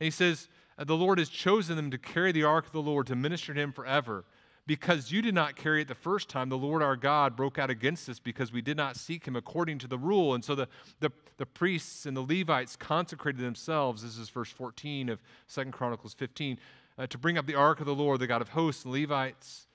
And 0.01 0.05
he 0.05 0.11
says, 0.11 0.49
uh, 0.77 0.85
the 0.85 0.97
Lord 0.97 1.19
has 1.19 1.29
chosen 1.29 1.77
them 1.77 1.91
to 1.93 1.99
carry 1.99 2.33
the 2.33 2.43
ark 2.43 2.67
of 2.67 2.73
the 2.73 2.83
Lord 2.83 3.07
to 3.07 3.17
minister 3.17 3.55
to 3.55 3.61
him 3.61 3.73
forever. 3.73 4.25
Because 4.67 5.11
you 5.11 5.23
did 5.23 5.35
not 5.35 5.57
carry 5.57 5.83
it 5.83 5.89
the 5.89 5.95
first 5.95 6.29
time, 6.29 6.49
the 6.49 6.59
Lord 6.59 6.83
our 6.83 6.95
God 6.95 7.37
broke 7.37 7.59
out 7.59 7.69
against 7.69 8.09
us 8.09 8.21
because 8.21 8.53
we 8.53 8.63
did 8.63 8.77
not 8.77 8.97
seek 8.97 9.27
him 9.27 9.35
according 9.35 9.79
to 9.79 9.89
the 9.89 9.99
rule. 9.99 10.35
And 10.35 10.45
so 10.45 10.55
the, 10.55 10.69
the, 11.01 11.11
the 11.37 11.47
priests 11.47 12.07
and 12.07 12.17
the 12.17 12.21
Levites 12.21 12.77
consecrated 12.77 13.41
themselves. 13.41 14.03
This 14.03 14.19
is 14.19 14.29
verse 14.29 14.51
14 14.51 15.09
of 15.09 15.21
Second 15.49 15.73
Chronicles 15.73 16.15
15 16.15 16.59
uh, 16.99 17.07
to 17.07 17.19
bring 17.19 17.39
up 17.39 17.47
the 17.47 17.55
ark 17.55 17.81
of 17.81 17.87
the 17.87 17.95
Lord, 17.95 18.21
the 18.21 18.27
God 18.27 18.43
of 18.43 18.51
hosts, 18.51 18.85
and 18.85 18.93
Levites. 18.93 19.67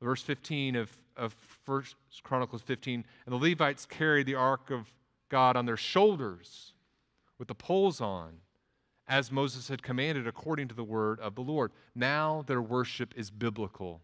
Verse 0.00 0.22
15 0.22 0.76
of, 0.76 0.90
of 1.16 1.34
1 1.64 1.84
Chronicles 2.22 2.62
15. 2.62 3.04
And 3.26 3.32
the 3.32 3.50
Levites 3.50 3.86
carried 3.86 4.26
the 4.26 4.34
ark 4.34 4.70
of 4.70 4.92
God 5.28 5.56
on 5.56 5.66
their 5.66 5.76
shoulders 5.76 6.72
with 7.38 7.48
the 7.48 7.54
poles 7.54 8.00
on, 8.00 8.34
as 9.08 9.30
Moses 9.30 9.68
had 9.68 9.82
commanded 9.82 10.26
according 10.26 10.68
to 10.68 10.74
the 10.74 10.84
word 10.84 11.20
of 11.20 11.34
the 11.34 11.40
Lord. 11.40 11.72
Now 11.94 12.44
their 12.46 12.62
worship 12.62 13.12
is 13.16 13.30
biblical. 13.30 14.00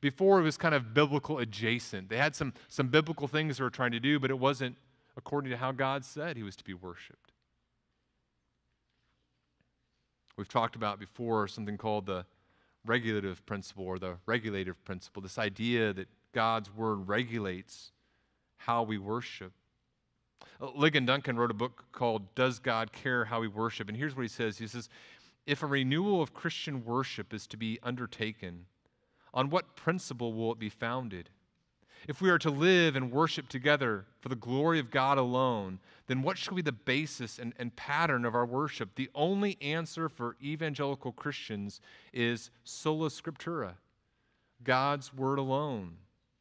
Before 0.00 0.38
it 0.38 0.42
was 0.42 0.56
kind 0.56 0.74
of 0.74 0.92
biblical 0.92 1.38
adjacent. 1.38 2.10
They 2.10 2.18
had 2.18 2.36
some, 2.36 2.52
some 2.68 2.88
biblical 2.88 3.26
things 3.28 3.58
they 3.58 3.64
were 3.64 3.70
trying 3.70 3.92
to 3.92 4.00
do, 4.00 4.20
but 4.20 4.30
it 4.30 4.38
wasn't 4.38 4.76
according 5.16 5.50
to 5.50 5.56
how 5.56 5.72
God 5.72 6.04
said 6.04 6.36
he 6.36 6.42
was 6.42 6.56
to 6.56 6.64
be 6.64 6.74
worshiped. 6.74 7.32
We've 10.36 10.48
talked 10.48 10.76
about 10.76 10.98
before 10.98 11.48
something 11.48 11.78
called 11.78 12.06
the 12.06 12.26
regulative 12.84 13.44
principle 13.46 13.84
or 13.84 13.98
the 13.98 14.16
regulative 14.26 14.82
principle, 14.84 15.22
this 15.22 15.38
idea 15.38 15.92
that 15.92 16.08
God's 16.32 16.72
word 16.74 17.08
regulates 17.08 17.92
how 18.58 18.82
we 18.82 18.98
worship. 18.98 19.52
Uh, 20.60 20.66
Ligon 20.68 21.06
Duncan 21.06 21.36
wrote 21.36 21.50
a 21.50 21.54
book 21.54 21.84
called 21.92 22.34
Does 22.34 22.58
God 22.58 22.92
Care 22.92 23.24
How 23.24 23.40
We 23.40 23.48
Worship? 23.48 23.88
And 23.88 23.96
here's 23.96 24.14
what 24.14 24.22
he 24.22 24.28
says 24.28 24.58
He 24.58 24.66
says, 24.66 24.88
If 25.46 25.62
a 25.62 25.66
renewal 25.66 26.22
of 26.22 26.34
Christian 26.34 26.84
worship 26.84 27.32
is 27.32 27.46
to 27.48 27.56
be 27.56 27.78
undertaken, 27.82 28.66
on 29.32 29.50
what 29.50 29.76
principle 29.76 30.32
will 30.32 30.52
it 30.52 30.58
be 30.58 30.68
founded? 30.68 31.30
If 32.08 32.20
we 32.20 32.30
are 32.30 32.38
to 32.38 32.50
live 32.50 32.94
and 32.94 33.10
worship 33.10 33.48
together 33.48 34.04
for 34.20 34.28
the 34.28 34.36
glory 34.36 34.78
of 34.78 34.90
God 34.90 35.18
alone, 35.18 35.80
then 36.06 36.22
what 36.22 36.38
should 36.38 36.54
be 36.54 36.62
the 36.62 36.72
basis 36.72 37.38
and, 37.38 37.52
and 37.58 37.74
pattern 37.74 38.24
of 38.24 38.34
our 38.34 38.46
worship? 38.46 38.94
The 38.94 39.10
only 39.14 39.58
answer 39.60 40.08
for 40.08 40.36
evangelical 40.42 41.12
Christians 41.12 41.80
is 42.12 42.50
sola 42.64 43.08
scriptura, 43.08 43.74
God's 44.62 45.12
word 45.12 45.38
alone. 45.38 45.96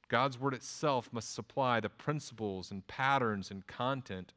God's 0.08 0.39
word 0.39 0.53
itself 0.53 1.10
must 1.12 1.34
supply 1.34 1.80
the 1.80 1.89
principles 1.89 2.70
and 2.70 2.86
patterns 2.86 3.49
and 3.49 3.66
content 3.66 4.34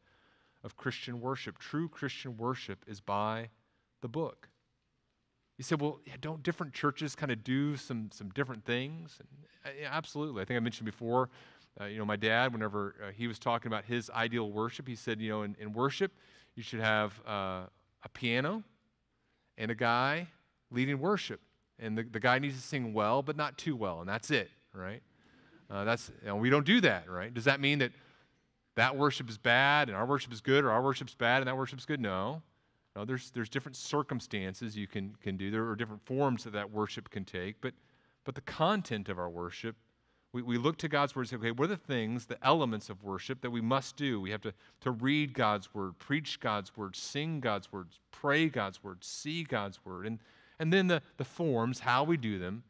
of 0.64 0.76
Christian 0.76 1.20
worship. 1.20 1.58
True 1.58 1.88
Christian 1.88 2.36
worship 2.36 2.84
is 2.86 3.00
by 3.00 3.50
the 4.00 4.08
book. 4.08 4.47
You 5.58 5.64
say, 5.64 5.74
well, 5.74 5.98
yeah, 6.06 6.14
don't 6.20 6.42
different 6.42 6.72
churches 6.72 7.16
kind 7.16 7.32
of 7.32 7.42
do 7.42 7.76
some, 7.76 8.10
some 8.12 8.30
different 8.30 8.64
things? 8.64 9.18
And, 9.18 9.28
uh, 9.66 9.80
yeah, 9.82 9.88
absolutely. 9.90 10.40
I 10.40 10.44
think 10.44 10.56
I 10.56 10.60
mentioned 10.60 10.86
before, 10.86 11.30
uh, 11.80 11.86
you 11.86 11.98
know, 11.98 12.04
my 12.04 12.16
dad, 12.16 12.52
whenever 12.52 12.94
uh, 13.02 13.10
he 13.10 13.26
was 13.26 13.40
talking 13.40 13.66
about 13.66 13.84
his 13.84 14.08
ideal 14.10 14.50
worship, 14.50 14.86
he 14.86 14.94
said, 14.94 15.20
you 15.20 15.30
know, 15.30 15.42
in, 15.42 15.56
in 15.58 15.72
worship, 15.72 16.12
you 16.54 16.62
should 16.62 16.80
have 16.80 17.20
uh, 17.26 17.66
a 18.04 18.08
piano 18.14 18.62
and 19.56 19.70
a 19.72 19.74
guy 19.74 20.28
leading 20.70 21.00
worship. 21.00 21.40
And 21.80 21.98
the, 21.98 22.04
the 22.04 22.20
guy 22.20 22.38
needs 22.38 22.54
to 22.56 22.62
sing 22.62 22.92
well, 22.92 23.22
but 23.22 23.36
not 23.36 23.58
too 23.58 23.74
well, 23.74 24.00
and 24.00 24.08
that's 24.08 24.30
it, 24.30 24.50
right? 24.72 25.02
Uh, 25.70 25.84
that's, 25.84 26.10
you 26.22 26.28
know, 26.28 26.36
we 26.36 26.50
don't 26.50 26.66
do 26.66 26.80
that, 26.80 27.10
right? 27.10 27.32
Does 27.34 27.44
that 27.44 27.60
mean 27.60 27.80
that 27.80 27.92
that 28.76 28.96
worship 28.96 29.28
is 29.28 29.38
bad 29.38 29.88
and 29.88 29.96
our 29.96 30.06
worship 30.06 30.32
is 30.32 30.40
good, 30.40 30.64
or 30.64 30.70
our 30.70 30.82
worship's 30.82 31.14
bad 31.14 31.38
and 31.38 31.48
that 31.48 31.56
worship's 31.56 31.84
good? 31.84 32.00
No. 32.00 32.42
Now, 32.98 33.04
there's, 33.04 33.30
there's 33.30 33.48
different 33.48 33.76
circumstances 33.76 34.76
you 34.76 34.88
can, 34.88 35.14
can 35.22 35.36
do. 35.36 35.52
There 35.52 35.68
are 35.68 35.76
different 35.76 36.04
forms 36.04 36.42
that 36.42 36.52
that 36.54 36.72
worship 36.72 37.10
can 37.10 37.24
take. 37.24 37.60
But, 37.60 37.74
but 38.24 38.34
the 38.34 38.40
content 38.40 39.08
of 39.08 39.20
our 39.20 39.30
worship, 39.30 39.76
we, 40.32 40.42
we 40.42 40.58
look 40.58 40.78
to 40.78 40.88
God's 40.88 41.14
word 41.14 41.22
and 41.22 41.28
say, 41.28 41.36
okay, 41.36 41.50
what 41.52 41.66
are 41.66 41.68
the 41.68 41.76
things, 41.76 42.26
the 42.26 42.44
elements 42.44 42.90
of 42.90 43.04
worship 43.04 43.40
that 43.42 43.50
we 43.50 43.60
must 43.60 43.96
do? 43.96 44.20
We 44.20 44.32
have 44.32 44.40
to, 44.40 44.52
to 44.80 44.90
read 44.90 45.32
God's 45.32 45.72
word, 45.72 45.96
preach 46.00 46.40
God's 46.40 46.76
word, 46.76 46.96
sing 46.96 47.38
God's 47.38 47.70
word, 47.70 47.86
pray 48.10 48.48
God's 48.48 48.82
word, 48.82 49.04
see 49.04 49.44
God's 49.44 49.78
word. 49.84 50.04
And, 50.04 50.18
and 50.58 50.72
then 50.72 50.88
the, 50.88 51.00
the 51.18 51.24
forms, 51.24 51.78
how 51.78 52.02
we 52.02 52.16
do 52.16 52.40
them, 52.40 52.64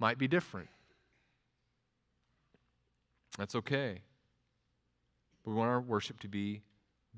might 0.00 0.18
be 0.18 0.26
different. 0.26 0.66
That's 3.38 3.54
okay. 3.54 4.00
But 5.44 5.52
we 5.52 5.56
want 5.56 5.70
our 5.70 5.80
worship 5.80 6.18
to 6.20 6.28
be 6.28 6.62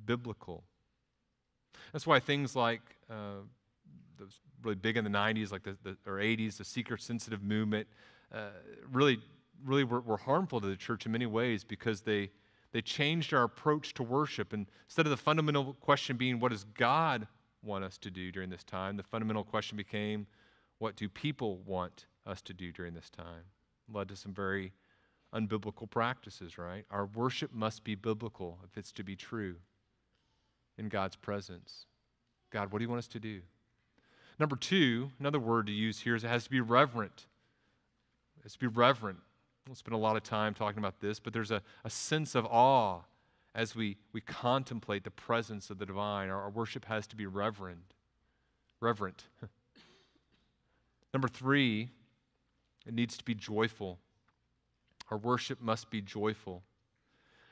biblical. 0.04 0.64
That's 1.92 2.06
why 2.06 2.20
things 2.20 2.56
like 2.56 2.80
uh, 3.10 3.42
those 4.18 4.40
really 4.62 4.76
big 4.76 4.96
in 4.96 5.04
the 5.04 5.10
90s, 5.10 5.52
like 5.52 5.62
the, 5.62 5.76
the 5.82 5.96
or 6.06 6.14
80s, 6.14 6.56
the 6.56 6.64
seeker 6.64 6.96
sensitive 6.96 7.42
movement, 7.42 7.86
uh, 8.32 8.48
really, 8.90 9.18
really 9.64 9.84
were, 9.84 10.00
were, 10.00 10.16
harmful 10.16 10.60
to 10.60 10.66
the 10.66 10.76
church 10.76 11.04
in 11.04 11.12
many 11.12 11.26
ways 11.26 11.64
because 11.64 12.02
they, 12.02 12.30
they 12.72 12.80
changed 12.80 13.34
our 13.34 13.44
approach 13.44 13.92
to 13.94 14.02
worship. 14.02 14.52
And 14.52 14.66
instead 14.86 15.06
of 15.06 15.10
the 15.10 15.16
fundamental 15.16 15.74
question 15.80 16.16
being, 16.16 16.40
what 16.40 16.50
does 16.50 16.64
God 16.64 17.26
want 17.62 17.84
us 17.84 17.98
to 17.98 18.10
do 18.10 18.32
during 18.32 18.50
this 18.50 18.64
time, 18.64 18.96
the 18.96 19.02
fundamental 19.02 19.44
question 19.44 19.76
became, 19.76 20.26
what 20.78 20.96
do 20.96 21.08
people 21.08 21.58
want 21.58 22.06
us 22.26 22.42
to 22.42 22.54
do 22.54 22.72
during 22.72 22.94
this 22.94 23.10
time? 23.10 23.44
Led 23.92 24.08
to 24.08 24.16
some 24.16 24.32
very 24.32 24.72
unbiblical 25.34 25.88
practices, 25.88 26.58
right? 26.58 26.84
Our 26.90 27.06
worship 27.06 27.52
must 27.52 27.84
be 27.84 27.94
biblical 27.94 28.58
if 28.64 28.76
it's 28.76 28.92
to 28.92 29.04
be 29.04 29.14
true 29.14 29.56
in 30.78 30.88
God's 30.88 31.16
presence. 31.16 31.86
God, 32.50 32.72
what 32.72 32.78
do 32.78 32.84
you 32.84 32.88
want 32.88 33.00
us 33.00 33.08
to 33.08 33.20
do? 33.20 33.40
Number 34.38 34.56
two, 34.56 35.10
another 35.20 35.38
word 35.38 35.66
to 35.66 35.72
use 35.72 36.00
here 36.00 36.14
is 36.14 36.24
it 36.24 36.28
has 36.28 36.44
to 36.44 36.50
be 36.50 36.60
reverent. 36.60 37.26
It 38.38 38.42
has 38.44 38.54
to 38.54 38.58
be 38.58 38.66
reverent. 38.66 39.18
We'll 39.66 39.76
spend 39.76 39.94
a 39.94 39.98
lot 39.98 40.16
of 40.16 40.22
time 40.22 40.54
talking 40.54 40.78
about 40.78 41.00
this, 41.00 41.20
but 41.20 41.32
there's 41.32 41.50
a, 41.50 41.62
a 41.84 41.90
sense 41.90 42.34
of 42.34 42.46
awe 42.46 43.00
as 43.54 43.76
we, 43.76 43.96
we 44.12 44.20
contemplate 44.20 45.04
the 45.04 45.10
presence 45.10 45.70
of 45.70 45.78
the 45.78 45.86
divine. 45.86 46.28
Our, 46.30 46.42
our 46.42 46.50
worship 46.50 46.86
has 46.86 47.06
to 47.08 47.16
be 47.16 47.26
reverent. 47.26 47.94
Reverent. 48.80 49.24
Number 51.14 51.28
three, 51.28 51.90
it 52.86 52.94
needs 52.94 53.16
to 53.18 53.24
be 53.24 53.34
joyful. 53.34 53.98
Our 55.10 55.18
worship 55.18 55.60
must 55.60 55.90
be 55.90 56.00
joyful. 56.00 56.62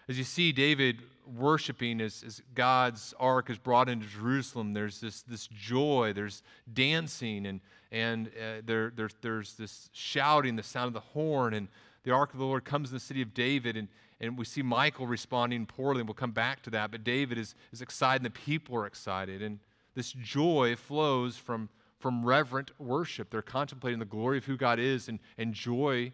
As 0.09 0.19
you 0.19 0.25
see 0.25 0.53
David 0.53 1.03
worshiping 1.27 2.01
as, 2.01 2.25
as 2.27 2.43
God's 2.55 3.15
ark 3.21 3.51
is 3.51 3.59
brought 3.59 3.89
into 3.89 4.07
Jerusalem, 4.07 4.73
there's 4.73 5.01
this, 5.01 5.23
this 5.23 5.47
joy, 5.47 6.13
there's 6.13 6.43
dancing, 6.73 7.47
and, 7.47 7.61
and 7.93 8.29
uh, 8.29 8.63
there, 8.65 8.91
there, 8.91 9.11
there's 9.21 9.55
this 9.55 9.89
shouting, 9.93 10.57
the 10.57 10.63
sound 10.63 10.89
of 10.89 10.95
the 10.95 11.01
horn, 11.01 11.55
and 11.55 11.69
the 12.03 12.11
ark 12.11 12.33
of 12.33 12.39
the 12.39 12.45
Lord 12.45 12.65
comes 12.65 12.91
in 12.91 12.97
the 12.97 13.01
city 13.01 13.23
of 13.23 13.35
David, 13.35 13.77
and, 13.77 13.89
and 14.21 14.37
we 14.37 14.45
see 14.45 14.63
Michal 14.63 15.07
responding 15.07 15.67
poorly, 15.67 16.01
and 16.01 16.09
we'll 16.09 16.15
come 16.15 16.33
back 16.33 16.63
to 16.63 16.71
that. 16.71 16.91
But 16.91 17.05
David 17.05 17.39
is, 17.39 17.55
is 17.73 17.83
excited, 17.83 18.25
and 18.25 18.35
the 18.35 18.39
people 18.39 18.77
are 18.77 18.87
excited. 18.87 19.43
And 19.43 19.61
this 19.95 20.13
joy 20.13 20.77
flows 20.77 21.37
from, 21.37 21.69
from 21.99 22.25
reverent 22.25 22.73
worship. 22.81 23.31
They're 23.31 23.43
contemplating 23.43 23.99
the 23.99 24.05
glory 24.05 24.39
of 24.39 24.45
who 24.47 24.57
God 24.57 24.79
is, 24.79 25.09
and, 25.09 25.19
and 25.39 25.55
joy 25.55 26.13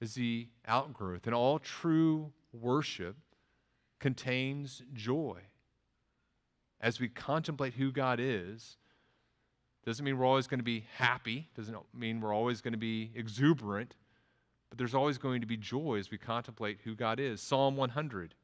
is 0.00 0.14
the 0.14 0.48
outgrowth. 0.66 1.26
And 1.26 1.34
all 1.34 1.58
true 1.58 2.32
worship 2.60 3.16
contains 4.00 4.82
joy. 4.92 5.38
As 6.80 7.00
we 7.00 7.08
contemplate 7.08 7.74
who 7.74 7.90
God 7.90 8.20
is, 8.20 8.76
doesn't 9.84 10.04
mean 10.04 10.18
we're 10.18 10.26
always 10.26 10.46
going 10.46 10.60
to 10.60 10.64
be 10.64 10.86
happy, 10.96 11.48
doesn't 11.56 11.76
mean 11.94 12.20
we're 12.20 12.34
always 12.34 12.60
going 12.60 12.72
to 12.72 12.78
be 12.78 13.10
exuberant, 13.14 13.94
but 14.70 14.78
there's 14.78 14.94
always 14.94 15.18
going 15.18 15.40
to 15.40 15.46
be 15.46 15.56
joy 15.56 15.98
as 15.98 16.10
we 16.10 16.18
contemplate 16.18 16.78
who 16.84 16.94
God 16.94 17.20
is. 17.20 17.40
Psalm 17.40 17.76
100 17.76 18.34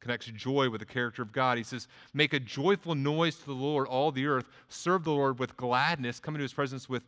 connects 0.00 0.26
joy 0.26 0.68
with 0.68 0.80
the 0.80 0.86
character 0.86 1.22
of 1.22 1.32
God. 1.32 1.56
He 1.56 1.64
says, 1.64 1.88
Make 2.12 2.32
a 2.32 2.40
joyful 2.40 2.94
noise 2.94 3.36
to 3.36 3.46
the 3.46 3.52
Lord, 3.52 3.86
all 3.86 4.10
the 4.10 4.26
earth. 4.26 4.46
Serve 4.68 5.04
the 5.04 5.12
Lord 5.12 5.38
with 5.38 5.56
gladness. 5.56 6.20
Come 6.20 6.34
into 6.34 6.42
his 6.42 6.52
presence 6.52 6.88
with 6.88 7.04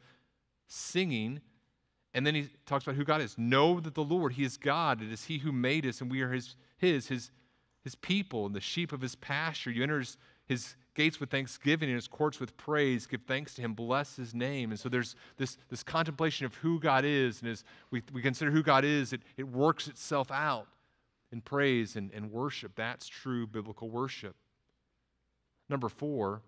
singing 0.66 1.40
and 2.14 2.24
then 2.24 2.34
he 2.34 2.48
talks 2.64 2.84
about 2.84 2.94
who 2.94 3.04
God 3.04 3.20
is. 3.20 3.36
Know 3.36 3.80
that 3.80 3.94
the 3.94 4.04
Lord, 4.04 4.34
He 4.34 4.44
is 4.44 4.56
God. 4.56 5.02
It 5.02 5.12
is 5.12 5.24
He 5.24 5.38
who 5.38 5.50
made 5.50 5.84
us, 5.84 6.00
and 6.00 6.10
we 6.10 6.22
are 6.22 6.30
His, 6.30 6.54
His, 6.78 7.08
His, 7.08 7.30
His 7.82 7.96
people, 7.96 8.46
and 8.46 8.54
the 8.54 8.60
sheep 8.60 8.92
of 8.92 9.00
His 9.00 9.16
pasture. 9.16 9.72
You 9.72 9.82
enter 9.82 9.98
His, 9.98 10.16
his 10.46 10.76
gates 10.94 11.18
with 11.18 11.30
thanksgiving 11.30 11.88
and 11.88 11.96
His 11.96 12.06
courts 12.06 12.38
with 12.38 12.56
praise. 12.56 13.06
Give 13.06 13.20
thanks 13.26 13.54
to 13.54 13.62
Him. 13.62 13.74
Bless 13.74 14.14
His 14.14 14.32
name. 14.32 14.70
And 14.70 14.78
so 14.78 14.88
there's 14.88 15.16
this, 15.38 15.58
this 15.68 15.82
contemplation 15.82 16.46
of 16.46 16.54
who 16.54 16.78
God 16.78 17.04
is, 17.04 17.42
and 17.42 17.50
as 17.50 17.64
we, 17.90 18.00
we 18.12 18.22
consider 18.22 18.52
who 18.52 18.62
God 18.62 18.84
is, 18.84 19.12
it, 19.12 19.22
it 19.36 19.48
works 19.48 19.88
itself 19.88 20.30
out 20.30 20.68
in 21.32 21.40
praise 21.40 21.96
and, 21.96 22.12
and 22.12 22.30
worship. 22.30 22.72
That's 22.76 23.08
true 23.08 23.48
biblical 23.48 23.90
worship. 23.90 24.36
Number 25.68 25.88
four, 25.88 26.42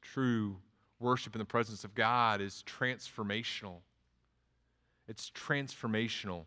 true 0.00 0.56
worship 0.98 1.36
in 1.36 1.38
the 1.38 1.44
presence 1.44 1.84
of 1.84 1.94
God 1.94 2.40
is 2.40 2.64
transformational. 2.66 3.76
It's 5.12 5.30
transformational. 5.30 6.46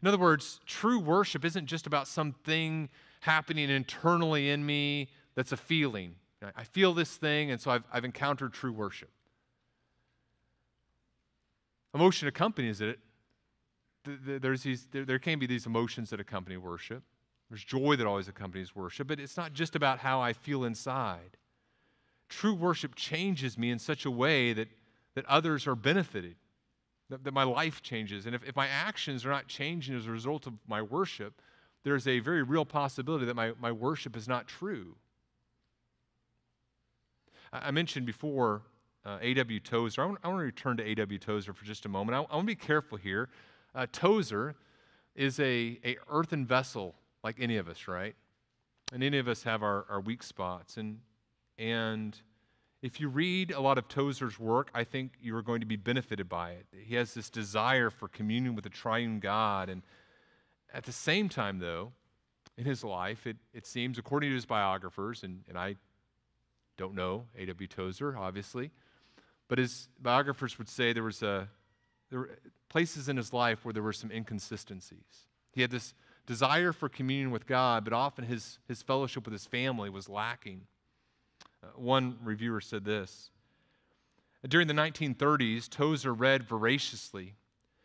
In 0.00 0.06
other 0.06 0.16
words, 0.16 0.60
true 0.64 1.00
worship 1.00 1.44
isn't 1.44 1.66
just 1.66 1.88
about 1.88 2.06
something 2.06 2.88
happening 3.22 3.68
internally 3.68 4.48
in 4.48 4.64
me 4.64 5.08
that's 5.34 5.50
a 5.50 5.56
feeling. 5.56 6.14
I 6.54 6.62
feel 6.62 6.94
this 6.94 7.16
thing, 7.16 7.50
and 7.50 7.60
so 7.60 7.72
I've, 7.72 7.82
I've 7.92 8.04
encountered 8.04 8.52
true 8.52 8.70
worship. 8.70 9.10
Emotion 11.92 12.28
accompanies 12.28 12.80
it. 12.80 13.00
There's 14.04 14.62
these, 14.62 14.86
there 14.92 15.18
can 15.18 15.40
be 15.40 15.46
these 15.46 15.66
emotions 15.66 16.10
that 16.10 16.20
accompany 16.20 16.58
worship. 16.58 17.02
There's 17.48 17.64
joy 17.64 17.96
that 17.96 18.06
always 18.06 18.28
accompanies 18.28 18.76
worship, 18.76 19.08
but 19.08 19.18
it's 19.18 19.36
not 19.36 19.52
just 19.52 19.74
about 19.74 19.98
how 19.98 20.20
I 20.20 20.32
feel 20.32 20.62
inside. 20.62 21.36
True 22.28 22.54
worship 22.54 22.94
changes 22.94 23.58
me 23.58 23.72
in 23.72 23.80
such 23.80 24.04
a 24.04 24.12
way 24.12 24.52
that, 24.52 24.68
that 25.16 25.26
others 25.26 25.66
are 25.66 25.74
benefited 25.74 26.36
that, 27.10 27.24
that 27.24 27.34
my 27.34 27.42
life 27.42 27.82
changes. 27.82 28.26
And 28.26 28.34
if, 28.34 28.42
if 28.44 28.56
my 28.56 28.66
actions 28.66 29.26
are 29.26 29.30
not 29.30 29.46
changing 29.46 29.96
as 29.96 30.06
a 30.06 30.10
result 30.10 30.46
of 30.46 30.54
my 30.66 30.80
worship, 30.80 31.40
there's 31.84 32.06
a 32.06 32.20
very 32.20 32.42
real 32.42 32.64
possibility 32.64 33.26
that 33.26 33.36
my, 33.36 33.52
my 33.60 33.72
worship 33.72 34.16
is 34.16 34.26
not 34.26 34.46
true. 34.46 34.96
I, 37.52 37.68
I 37.68 37.70
mentioned 37.70 38.06
before 38.06 38.62
uh, 39.04 39.18
A.W. 39.20 39.60
Tozer. 39.60 40.02
I 40.02 40.06
want, 40.06 40.18
I 40.22 40.28
want, 40.28 40.40
to 40.40 40.44
return 40.44 40.76
to 40.78 40.84
A.W. 40.84 41.18
Tozer 41.18 41.52
for 41.52 41.64
just 41.64 41.84
a 41.86 41.88
moment. 41.88 42.16
I, 42.16 42.32
I 42.32 42.36
want 42.36 42.48
to 42.48 42.54
be 42.54 42.54
careful 42.54 42.98
here. 42.98 43.28
Uh, 43.74 43.86
Tozer 43.92 44.54
is 45.14 45.38
a, 45.40 45.78
a 45.84 45.96
earthen 46.10 46.46
vessel 46.46 46.94
like 47.22 47.36
any 47.38 47.56
of 47.56 47.68
us, 47.68 47.88
right? 47.88 48.14
And 48.92 49.02
any 49.02 49.18
of 49.18 49.28
us 49.28 49.42
have 49.44 49.62
our, 49.62 49.84
our 49.88 50.00
weak 50.00 50.22
spots. 50.22 50.76
And, 50.76 51.00
and 51.58 52.20
if 52.82 52.98
you 52.98 53.08
read 53.08 53.50
a 53.50 53.60
lot 53.60 53.76
of 53.76 53.88
Tozer's 53.88 54.38
work, 54.38 54.70
I 54.74 54.84
think 54.84 55.12
you 55.20 55.36
are 55.36 55.42
going 55.42 55.60
to 55.60 55.66
be 55.66 55.76
benefited 55.76 56.28
by 56.28 56.52
it. 56.52 56.66
He 56.72 56.94
has 56.94 57.12
this 57.12 57.28
desire 57.28 57.90
for 57.90 58.08
communion 58.08 58.54
with 58.54 58.64
the 58.64 58.70
triune 58.70 59.20
God. 59.20 59.68
And 59.68 59.82
at 60.72 60.84
the 60.84 60.92
same 60.92 61.28
time, 61.28 61.58
though, 61.58 61.92
in 62.56 62.64
his 62.64 62.82
life, 62.82 63.26
it, 63.26 63.36
it 63.52 63.66
seems, 63.66 63.98
according 63.98 64.30
to 64.30 64.34
his 64.34 64.46
biographers, 64.46 65.22
and, 65.22 65.42
and 65.48 65.58
I 65.58 65.76
don't 66.78 66.94
know 66.94 67.26
A.W. 67.36 67.68
Tozer, 67.68 68.16
obviously, 68.16 68.70
but 69.48 69.58
his 69.58 69.88
biographers 70.00 70.58
would 70.58 70.68
say 70.68 70.92
there 70.92 71.02
was 71.02 71.22
a, 71.22 71.48
there 72.08 72.20
were 72.20 72.38
places 72.70 73.08
in 73.08 73.16
his 73.16 73.32
life 73.32 73.64
where 73.64 73.74
there 73.74 73.82
were 73.82 73.92
some 73.92 74.10
inconsistencies. 74.10 75.26
He 75.52 75.60
had 75.60 75.70
this 75.70 75.92
desire 76.24 76.72
for 76.72 76.88
communion 76.88 77.30
with 77.30 77.46
God, 77.46 77.84
but 77.84 77.92
often 77.92 78.24
his, 78.24 78.58
his 78.68 78.82
fellowship 78.82 79.26
with 79.26 79.32
his 79.32 79.46
family 79.46 79.90
was 79.90 80.08
lacking. 80.08 80.62
Uh, 81.62 81.68
one 81.76 82.18
reviewer 82.22 82.60
said 82.60 82.84
this 82.84 83.30
During 84.46 84.66
the 84.66 84.74
1930s, 84.74 85.68
Tozer 85.68 86.14
read 86.14 86.42
voraciously, 86.42 87.34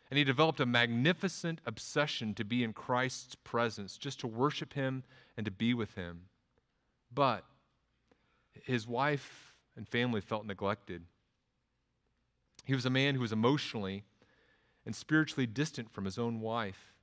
and 0.10 0.18
he 0.18 0.24
developed 0.24 0.60
a 0.60 0.66
magnificent 0.66 1.60
obsession 1.66 2.34
to 2.36 2.46
be 2.46 2.64
in 2.64 2.74
Christ's 2.74 3.36
presence, 3.36 3.98
just 3.98 4.20
to 4.22 4.28
worship 4.28 4.74
him 4.74 5.04
and 5.36 5.46
to 5.46 5.52
be 5.52 5.74
with 5.74 5.96
him. 5.96 6.24
But 7.14 7.44
his 8.64 8.88
wife 8.88 9.54
and 9.76 9.88
family 9.88 10.22
felt 10.22 10.46
neglected. 10.46 11.04
He 12.64 12.74
was 12.74 12.86
a 12.86 12.90
man 12.90 13.16
who 13.16 13.22
was 13.22 13.32
emotionally 13.32 14.04
and 14.86 14.96
spiritually 14.96 15.46
distant 15.46 15.92
from 15.92 16.06
his 16.06 16.18
own 16.18 16.40
wife. 16.40 16.95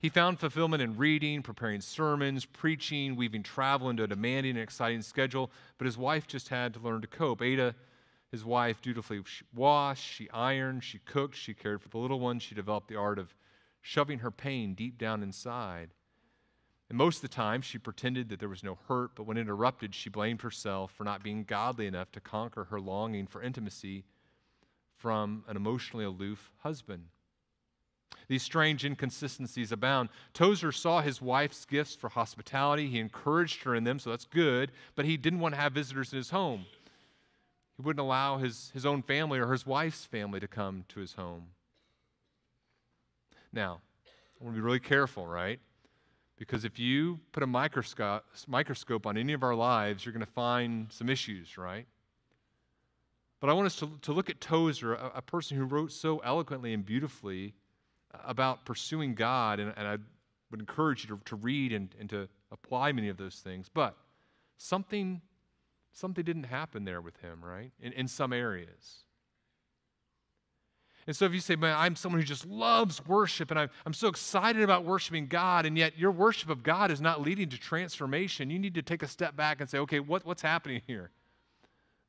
He 0.00 0.08
found 0.08 0.38
fulfillment 0.38 0.80
in 0.80 0.96
reading, 0.96 1.42
preparing 1.42 1.80
sermons, 1.80 2.44
preaching, 2.44 3.16
weaving 3.16 3.42
travel 3.42 3.90
into 3.90 4.04
a 4.04 4.06
demanding 4.06 4.52
and 4.52 4.62
exciting 4.62 5.02
schedule, 5.02 5.50
but 5.76 5.86
his 5.86 5.98
wife 5.98 6.28
just 6.28 6.48
had 6.48 6.72
to 6.74 6.80
learn 6.80 7.00
to 7.00 7.08
cope. 7.08 7.42
Ada, 7.42 7.74
his 8.30 8.44
wife, 8.44 8.80
dutifully 8.80 9.22
washed, 9.52 10.04
she 10.04 10.30
ironed, 10.30 10.84
she 10.84 11.00
cooked, 11.00 11.34
she 11.34 11.52
cared 11.52 11.82
for 11.82 11.88
the 11.88 11.98
little 11.98 12.20
ones, 12.20 12.44
she 12.44 12.54
developed 12.54 12.86
the 12.86 12.96
art 12.96 13.18
of 13.18 13.34
shoving 13.80 14.20
her 14.20 14.30
pain 14.30 14.74
deep 14.74 14.98
down 14.98 15.22
inside. 15.22 15.90
And 16.88 16.96
most 16.96 17.16
of 17.16 17.22
the 17.22 17.28
time, 17.28 17.60
she 17.60 17.76
pretended 17.76 18.28
that 18.28 18.38
there 18.38 18.48
was 18.48 18.62
no 18.62 18.78
hurt, 18.86 19.16
but 19.16 19.24
when 19.24 19.36
interrupted, 19.36 19.94
she 19.96 20.10
blamed 20.10 20.42
herself 20.42 20.92
for 20.92 21.04
not 21.04 21.24
being 21.24 21.42
godly 21.42 21.86
enough 21.86 22.12
to 22.12 22.20
conquer 22.20 22.64
her 22.64 22.80
longing 22.80 23.26
for 23.26 23.42
intimacy 23.42 24.04
from 24.96 25.44
an 25.48 25.56
emotionally 25.56 26.04
aloof 26.04 26.50
husband. 26.58 27.06
These 28.28 28.42
strange 28.42 28.84
inconsistencies 28.84 29.72
abound. 29.72 30.10
Tozer 30.34 30.70
saw 30.70 31.00
his 31.00 31.22
wife's 31.22 31.64
gifts 31.64 31.94
for 31.94 32.10
hospitality. 32.10 32.88
He 32.88 32.98
encouraged 32.98 33.62
her 33.62 33.74
in 33.74 33.84
them, 33.84 33.98
so 33.98 34.10
that's 34.10 34.26
good, 34.26 34.70
but 34.94 35.06
he 35.06 35.16
didn't 35.16 35.40
want 35.40 35.54
to 35.54 35.60
have 35.60 35.72
visitors 35.72 36.12
in 36.12 36.18
his 36.18 36.30
home. 36.30 36.66
He 37.76 37.82
wouldn't 37.82 38.04
allow 38.04 38.38
his, 38.38 38.70
his 38.74 38.84
own 38.84 39.02
family 39.02 39.38
or 39.38 39.52
his 39.52 39.64
wife's 39.64 40.04
family 40.04 40.40
to 40.40 40.48
come 40.48 40.84
to 40.88 41.00
his 41.00 41.14
home. 41.14 41.46
Now, 43.52 43.80
I 44.06 44.44
want 44.44 44.54
to 44.54 44.60
be 44.60 44.64
really 44.64 44.80
careful, 44.80 45.26
right? 45.26 45.58
Because 46.36 46.64
if 46.64 46.78
you 46.78 47.20
put 47.32 47.42
a 47.42 47.46
microscope, 47.46 48.24
microscope 48.46 49.06
on 49.06 49.16
any 49.16 49.32
of 49.32 49.42
our 49.42 49.54
lives, 49.54 50.04
you're 50.04 50.12
going 50.12 50.24
to 50.24 50.30
find 50.32 50.92
some 50.92 51.08
issues, 51.08 51.56
right? 51.56 51.86
But 53.40 53.48
I 53.48 53.52
want 53.54 53.66
us 53.66 53.76
to, 53.76 53.90
to 54.02 54.12
look 54.12 54.28
at 54.28 54.40
Tozer, 54.40 54.94
a, 54.94 55.12
a 55.16 55.22
person 55.22 55.56
who 55.56 55.64
wrote 55.64 55.92
so 55.92 56.18
eloquently 56.18 56.74
and 56.74 56.84
beautifully 56.84 57.54
about 58.24 58.64
pursuing 58.64 59.14
God, 59.14 59.60
and, 59.60 59.72
and 59.76 59.86
I 59.86 59.96
would 60.50 60.60
encourage 60.60 61.04
you 61.04 61.16
to, 61.16 61.20
to 61.26 61.36
read 61.36 61.72
and, 61.72 61.88
and 62.00 62.08
to 62.10 62.28
apply 62.50 62.92
many 62.92 63.08
of 63.08 63.16
those 63.16 63.36
things. 63.36 63.68
But 63.72 63.96
something, 64.56 65.20
something 65.92 66.24
didn't 66.24 66.44
happen 66.44 66.84
there 66.84 67.00
with 67.00 67.16
him, 67.18 67.44
right? 67.44 67.70
In, 67.80 67.92
in 67.92 68.08
some 68.08 68.32
areas. 68.32 69.04
And 71.06 71.16
so 71.16 71.24
if 71.24 71.32
you 71.32 71.40
say, 71.40 71.56
man, 71.56 71.74
I'm 71.76 71.96
someone 71.96 72.20
who 72.20 72.26
just 72.26 72.44
loves 72.44 73.04
worship 73.06 73.50
and 73.50 73.58
I'm, 73.58 73.70
I'm 73.86 73.94
so 73.94 74.08
excited 74.08 74.60
about 74.62 74.84
worshiping 74.84 75.26
God, 75.26 75.64
and 75.64 75.76
yet 75.78 75.98
your 75.98 76.10
worship 76.10 76.50
of 76.50 76.62
God 76.62 76.90
is 76.90 77.00
not 77.00 77.22
leading 77.22 77.48
to 77.48 77.58
transformation, 77.58 78.50
you 78.50 78.58
need 78.58 78.74
to 78.74 78.82
take 78.82 79.02
a 79.02 79.08
step 79.08 79.34
back 79.34 79.60
and 79.60 79.70
say, 79.70 79.78
okay, 79.78 80.00
what, 80.00 80.26
what's 80.26 80.42
happening 80.42 80.82
here? 80.86 81.10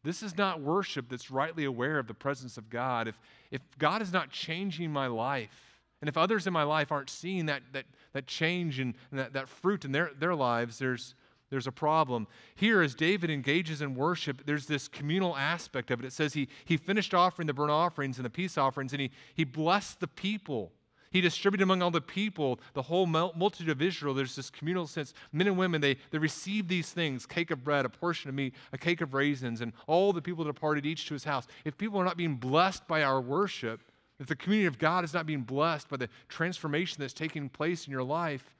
This 0.03 0.21
is 0.21 0.37
not 0.37 0.61
worship 0.61 1.07
that's 1.09 1.31
rightly 1.31 1.65
aware 1.65 1.99
of 1.99 2.07
the 2.07 2.13
presence 2.13 2.57
of 2.57 2.69
God. 2.69 3.07
If, 3.07 3.15
if 3.51 3.61
God 3.77 4.01
is 4.01 4.11
not 4.11 4.31
changing 4.31 4.91
my 4.91 5.07
life, 5.07 5.68
and 6.01 6.07
if 6.07 6.17
others 6.17 6.47
in 6.47 6.53
my 6.53 6.63
life 6.63 6.91
aren't 6.91 7.09
seeing 7.09 7.47
that, 7.47 7.61
that, 7.73 7.85
that 8.13 8.25
change 8.25 8.79
and, 8.79 8.93
that, 9.11 9.33
that 9.33 9.49
fruit 9.49 9.83
in 9.83 9.91
their, 9.91 10.11
their 10.17 10.35
lives, 10.35 10.79
there's, 10.79 11.13
there's 11.49 11.67
a 11.67 11.71
problem. 11.71 12.27
Here, 12.55 12.81
as 12.81 12.95
David 12.95 13.29
engages 13.29 13.81
in 13.81 13.95
worship, 13.95 14.45
there's 14.45 14.65
this 14.65 14.87
communal 14.87 15.35
aspect 15.35 15.91
of 15.91 15.99
it. 15.99 16.05
It 16.05 16.13
says 16.13 16.33
he, 16.33 16.47
he 16.63 16.77
finished 16.77 17.13
offering 17.13 17.47
the 17.47 17.53
burnt 17.53 17.71
offerings 17.71 18.17
and 18.17 18.25
the 18.25 18.29
peace 18.29 18.57
offerings, 18.57 18.93
and 18.93 19.01
he, 19.01 19.11
he 19.33 19.43
blessed 19.43 19.99
the 19.99 20.07
people. 20.07 20.71
He 21.11 21.21
distributed 21.21 21.63
among 21.63 21.81
all 21.81 21.91
the 21.91 22.01
people, 22.01 22.59
the 22.73 22.83
whole 22.83 23.07
multitude 23.07 23.69
of 23.69 23.81
Israel. 23.81 24.13
There's 24.13 24.35
this 24.35 24.51
communal 24.51 24.85
sense. 24.85 25.13
Men 25.33 25.47
and 25.47 25.57
women, 25.57 25.81
they, 25.81 25.97
they 26.11 26.19
received 26.19 26.69
these 26.69 26.91
things 26.91 27.25
cake 27.25 27.49
of 27.49 27.63
bread, 27.63 27.83
a 27.83 27.89
portion 27.89 28.29
of 28.29 28.35
meat, 28.35 28.53
a 28.71 28.77
cake 28.77 29.01
of 29.01 29.15
raisins, 29.15 29.61
and 29.61 29.73
all 29.87 30.13
the 30.13 30.21
people 30.21 30.43
departed 30.43 30.85
each 30.85 31.07
to 31.07 31.15
his 31.15 31.23
house. 31.23 31.47
If 31.65 31.77
people 31.77 31.99
are 31.99 32.05
not 32.05 32.15
being 32.15 32.35
blessed 32.35 32.87
by 32.87 33.01
our 33.01 33.19
worship, 33.19 33.81
if 34.19 34.27
the 34.27 34.35
community 34.35 34.67
of 34.67 34.77
God 34.77 35.03
is 35.03 35.13
not 35.13 35.25
being 35.25 35.41
blessed 35.41 35.89
by 35.89 35.97
the 35.97 36.09
transformation 36.27 36.97
that's 36.99 37.13
taking 37.13 37.47
place 37.49 37.87
in 37.87 37.91
your 37.91 38.03
life, 38.03 38.55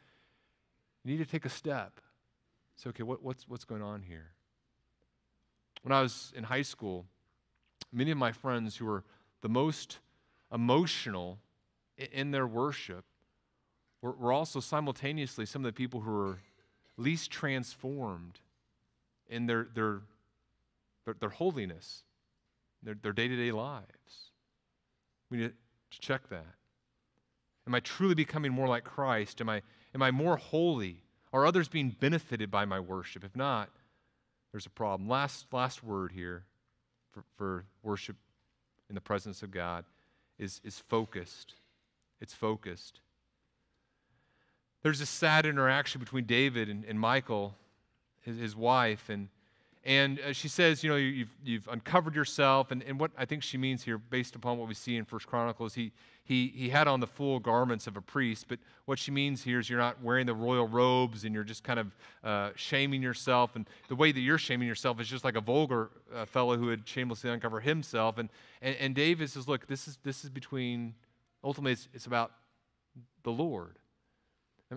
you 1.04 1.12
need 1.12 1.24
to 1.24 1.30
take 1.30 1.46
a 1.46 1.50
step. 1.50 2.00
Say, 2.76 2.90
okay, 2.92 3.04
what, 3.04 3.22
what's, 3.22 3.48
what's 3.48 3.66
going 3.66 3.82
on 3.82 4.02
here? 4.02 4.32
When 5.84 5.92
I 5.92 6.02
was 6.02 6.32
in 6.36 6.44
high 6.46 6.62
school, 6.62 7.06
many 7.92 8.12
of 8.12 8.18
my 8.18 8.32
friends 8.32 8.78
who 8.78 8.86
were 8.86 9.04
the 9.42 9.50
most 9.50 10.00
emotional 10.54 11.40
in 11.98 12.32
their 12.32 12.48
worship 12.48 13.04
were, 14.02 14.12
were 14.12 14.32
also 14.32 14.60
simultaneously 14.60 15.46
some 15.46 15.62
of 15.64 15.66
the 15.66 15.74
people 15.74 16.02
who 16.02 16.12
were 16.12 16.40
least 16.98 17.32
transformed 17.32 18.40
in 19.28 19.46
their, 19.46 19.68
their, 19.74 20.02
their, 21.06 21.16
their 21.16 21.30
holiness, 21.30 22.04
their, 22.82 22.96
day-to-day 22.96 23.52
lives. 23.52 24.32
We 25.30 25.38
need 25.38 25.54
to 25.92 26.00
check 26.00 26.30
that. 26.30 26.56
Am 27.68 27.76
I 27.76 27.80
truly 27.80 28.16
becoming 28.16 28.52
more 28.52 28.68
like 28.68 28.84
Christ? 28.84 29.42
Am 29.42 29.50
I, 29.50 29.62
am 29.94 30.02
I 30.02 30.12
more 30.12 30.38
holy? 30.38 31.04
Are 31.32 31.46
others 31.46 31.68
being 31.68 31.96
benefited 32.00 32.50
by 32.50 32.66
my 32.66 32.80
worship? 32.80 33.24
If 33.24 33.36
not, 33.36 33.70
there's 34.52 34.66
a 34.66 34.72
problem. 34.72 35.08
Last, 35.08 35.46
last 35.52 35.84
word 35.84 36.12
here 36.12 36.46
for, 37.12 37.24
for 37.38 37.66
worship 37.84 38.16
in 38.90 38.96
the 38.96 39.02
presence 39.02 39.44
of 39.44 39.52
God 39.52 39.86
is, 40.40 40.60
is 40.64 40.80
focused. 40.80 41.54
It's 42.20 42.34
focused. 42.34 43.02
There's 44.82 45.02
a 45.02 45.06
sad 45.06 45.46
interaction 45.46 46.00
between 46.00 46.26
David 46.26 46.70
and, 46.70 46.84
and 46.86 47.00
Michal, 47.00 47.56
his, 48.22 48.38
his 48.38 48.56
wife, 48.56 49.10
and 49.10 49.28
and 49.90 50.20
uh, 50.20 50.34
she 50.34 50.48
says, 50.48 50.84
you 50.84 50.90
know, 50.92 50.98
you've, 50.98 51.34
you've 51.44 51.68
uncovered 51.68 52.14
yourself. 52.14 52.70
And, 52.70 52.84
and 52.84 53.00
what 53.00 53.10
I 53.18 53.26
think 53.26 53.42
she 53.42 53.58
means 53.58 53.82
here, 53.82 53.98
based 53.98 54.36
upon 54.36 54.60
what 54.60 54.68
we 54.68 54.76
see 54.76 54.96
in 54.98 55.04
First 55.04 55.26
Chronicles, 55.26 55.74
he, 55.74 55.92
he, 56.24 56.54
he 56.56 56.70
had 56.70 56.88
on 56.88 57.00
the 57.00 57.08
full 57.08 57.40
garments 57.40 57.88
of 57.88 57.98
a 57.98 58.02
priest. 58.02 58.46
But 58.48 58.60
what 58.86 59.00
she 59.00 59.10
means 59.10 59.42
here 59.42 59.58
is 59.58 59.68
you're 59.68 59.80
not 59.80 60.00
wearing 60.04 60.28
the 60.28 60.36
royal 60.36 60.68
robes 60.68 61.24
and 61.24 61.34
you're 61.34 61.44
just 61.44 61.64
kind 61.64 61.80
of 61.80 61.96
uh, 62.24 62.52
shaming 62.56 63.02
yourself. 63.02 63.56
And 63.56 63.68
the 63.88 63.96
way 63.96 64.12
that 64.12 64.20
you're 64.20 64.38
shaming 64.38 64.68
yourself 64.68 65.02
is 65.02 65.08
just 65.08 65.24
like 65.24 65.36
a 65.36 65.42
vulgar 65.42 65.90
uh, 66.16 66.26
fellow 66.26 66.56
who 66.56 66.68
had 66.68 66.88
shamelessly 66.88 67.32
uncovered 67.32 67.64
himself. 67.64 68.20
And, 68.20 68.30
and, 68.62 68.76
and 68.76 68.94
David 68.94 69.28
says, 69.32 69.48
look, 69.48 69.66
this 69.66 69.88
is, 69.88 69.98
this 70.04 70.24
is 70.24 70.30
between, 70.30 70.94
ultimately, 71.44 71.72
it's, 71.72 71.90
it's 71.96 72.06
about 72.06 72.32
the 73.24 73.32
Lord. 73.32 73.80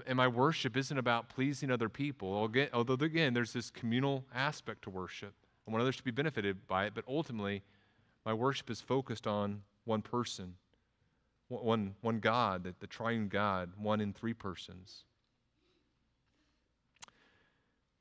And 0.06 0.16
my 0.16 0.28
worship 0.28 0.76
isn't 0.76 0.96
about 0.96 1.28
pleasing 1.28 1.70
other 1.70 1.90
people, 1.90 2.50
although, 2.72 2.94
again, 2.94 3.34
there's 3.34 3.52
this 3.52 3.70
communal 3.70 4.24
aspect 4.34 4.82
to 4.82 4.90
worship. 4.90 5.34
I 5.66 5.70
want 5.70 5.82
others 5.82 5.98
to 5.98 6.02
be 6.02 6.10
benefited 6.10 6.66
by 6.66 6.86
it, 6.86 6.94
but 6.94 7.04
ultimately, 7.06 7.62
my 8.24 8.32
worship 8.32 8.70
is 8.70 8.80
focused 8.80 9.26
on 9.26 9.62
one 9.84 10.00
person, 10.00 10.54
one, 11.48 11.94
one 12.00 12.20
God, 12.20 12.64
the, 12.64 12.74
the 12.80 12.86
triune 12.86 13.28
God, 13.28 13.70
one 13.76 14.00
in 14.00 14.14
three 14.14 14.32
persons. 14.32 15.04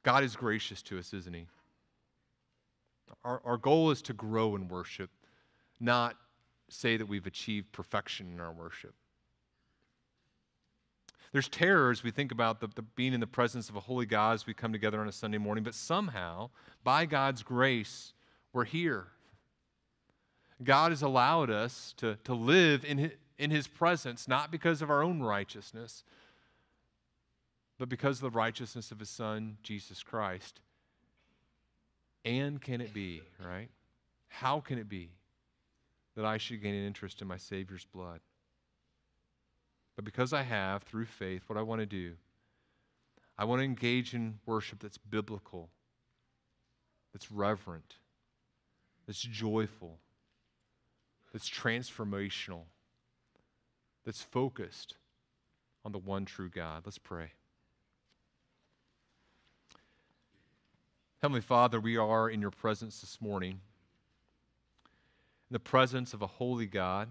God 0.04 0.24
is 0.24 0.36
gracious 0.36 0.82
to 0.84 0.98
us, 0.98 1.14
isn't 1.14 1.34
He? 1.34 1.46
Our, 3.26 3.42
our 3.44 3.58
goal 3.58 3.92
is 3.92 4.02
to 4.04 4.14
grow 4.14 4.56
in 4.56 4.70
worship, 4.70 5.10
not 5.80 6.16
say 6.70 6.96
that 6.96 7.08
we've 7.08 7.28
achieved 7.28 7.72
perfection 7.74 8.32
in 8.34 8.40
our 8.40 8.54
worship. 8.54 8.94
There's 11.32 11.48
terror 11.48 11.92
as 11.92 12.04
we 12.04 12.12
think 12.12 12.32
about 12.32 12.60
the, 12.60 12.68
the, 12.76 12.82
being 12.82 13.14
in 13.14 13.20
the 13.20 13.28
presence 13.28 13.70
of 13.70 13.76
a 13.76 13.80
holy 13.80 14.06
God 14.06 14.34
as 14.34 14.46
we 14.46 14.54
come 14.54 14.74
together 14.74 15.00
on 15.00 15.08
a 15.08 15.14
Sunday 15.14 15.38
morning, 15.38 15.64
but 15.64 15.74
somehow, 15.74 16.50
by 16.84 17.06
God's 17.06 17.42
grace, 17.42 18.14
we're 18.52 18.66
here. 18.66 19.08
God 20.64 20.92
has 20.92 21.02
allowed 21.02 21.50
us 21.50 21.94
to, 21.98 22.18
to 22.26 22.34
live 22.34 22.84
in 22.84 22.98
his, 22.98 23.12
in 23.40 23.50
his 23.50 23.68
presence, 23.68 24.28
not 24.28 24.52
because 24.52 24.82
of 24.82 24.90
our 24.92 25.02
own 25.02 25.22
righteousness, 25.22 26.04
but 27.82 27.90
because 27.90 28.18
of 28.18 28.32
the 28.32 28.38
righteousness 28.38 28.92
of 28.92 29.00
His 29.00 29.10
Son, 29.10 29.58
Jesus 29.64 30.04
Christ. 30.04 30.60
And 32.24 32.62
can 32.62 32.80
it 32.80 32.94
be, 32.94 33.24
right? 33.44 33.70
How 34.28 34.60
can 34.60 34.78
it 34.78 34.88
be 34.88 35.10
that 36.16 36.24
I 36.24 36.38
should 36.38 36.62
gain 36.62 36.76
an 36.76 36.86
interest 36.86 37.24
in 37.24 37.28
my 37.28 37.38
Savior's 37.38 37.88
blood? 37.92 38.20
But 39.96 40.06
because 40.06 40.34
I 40.34 40.44
have, 40.44 40.84
through 40.84 41.06
faith, 41.06 41.44
what 41.48 41.58
I 41.58 41.62
want 41.62 41.82
to 41.82 41.86
do, 41.86 42.14
I 43.38 43.46
want 43.46 43.60
to 43.60 43.66
engage 43.66 44.14
in 44.14 44.40
worship 44.46 44.80
that's 44.80 44.98
biblical, 44.98 45.70
that's 47.12 47.32
reverent, 47.32 47.96
that's 49.06 49.22
joyful, 49.22 50.00
that's 51.32 51.50
transformational, 51.50 52.64
that's 54.06 54.22
focused 54.22 54.96
on 55.84 55.92
the 55.92 55.98
one 55.98 56.26
true 56.26 56.50
God. 56.50 56.84
Let's 56.86 56.98
pray. 56.98 57.32
Heavenly 61.22 61.42
Father, 61.42 61.80
we 61.80 61.98
are 61.98 62.30
in 62.30 62.42
your 62.42 62.52
presence 62.52 63.02
this 63.02 63.22
morning, 63.22 63.62
in 65.50 65.54
the 65.54 65.60
presence 65.60 66.14
of 66.14 66.22
a 66.22 66.28
holy 66.28 66.66
God 66.66 67.10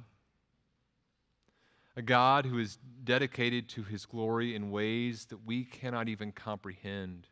a 2.00 2.02
God 2.02 2.46
who 2.46 2.58
is 2.58 2.78
dedicated 3.04 3.68
to 3.68 3.82
his 3.82 4.06
glory 4.06 4.54
in 4.54 4.70
ways 4.70 5.26
that 5.26 5.44
we 5.44 5.64
cannot 5.64 6.08
even 6.08 6.32
comprehend. 6.32 7.28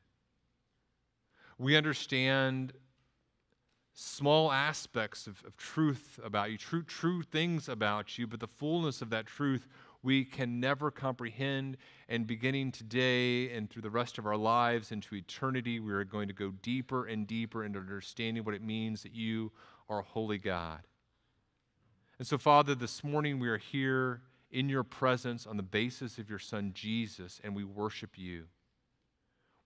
We 1.56 1.74
understand 1.74 2.74
small 3.94 4.52
aspects 4.52 5.26
of, 5.26 5.42
of 5.46 5.56
truth 5.56 6.20
about 6.22 6.50
you, 6.50 6.58
true, 6.58 6.82
true 6.82 7.22
things 7.22 7.66
about 7.70 8.18
you, 8.18 8.26
but 8.26 8.40
the 8.40 8.46
fullness 8.46 9.00
of 9.00 9.08
that 9.08 9.24
truth 9.24 9.66
we 10.02 10.22
can 10.22 10.60
never 10.60 10.90
comprehend. 10.90 11.78
And 12.10 12.26
beginning 12.26 12.70
today 12.70 13.50
and 13.50 13.70
through 13.70 13.82
the 13.82 13.90
rest 13.90 14.18
of 14.18 14.26
our 14.26 14.36
lives 14.36 14.92
into 14.92 15.14
eternity, 15.14 15.80
we 15.80 15.94
are 15.94 16.04
going 16.04 16.28
to 16.28 16.34
go 16.34 16.52
deeper 16.60 17.06
and 17.06 17.26
deeper 17.26 17.64
into 17.64 17.78
understanding 17.78 18.44
what 18.44 18.54
it 18.54 18.62
means 18.62 19.02
that 19.02 19.14
you 19.14 19.50
are 19.88 20.00
a 20.00 20.04
holy 20.04 20.36
God. 20.36 20.80
And 22.18 22.28
so, 22.28 22.36
Father, 22.36 22.74
this 22.74 23.02
morning 23.02 23.38
we 23.38 23.48
are 23.48 23.56
here 23.56 24.20
in 24.50 24.68
your 24.68 24.84
presence 24.84 25.46
on 25.46 25.56
the 25.56 25.62
basis 25.62 26.18
of 26.18 26.30
your 26.30 26.38
Son 26.38 26.72
Jesus, 26.74 27.40
and 27.44 27.54
we 27.54 27.64
worship 27.64 28.16
you. 28.16 28.44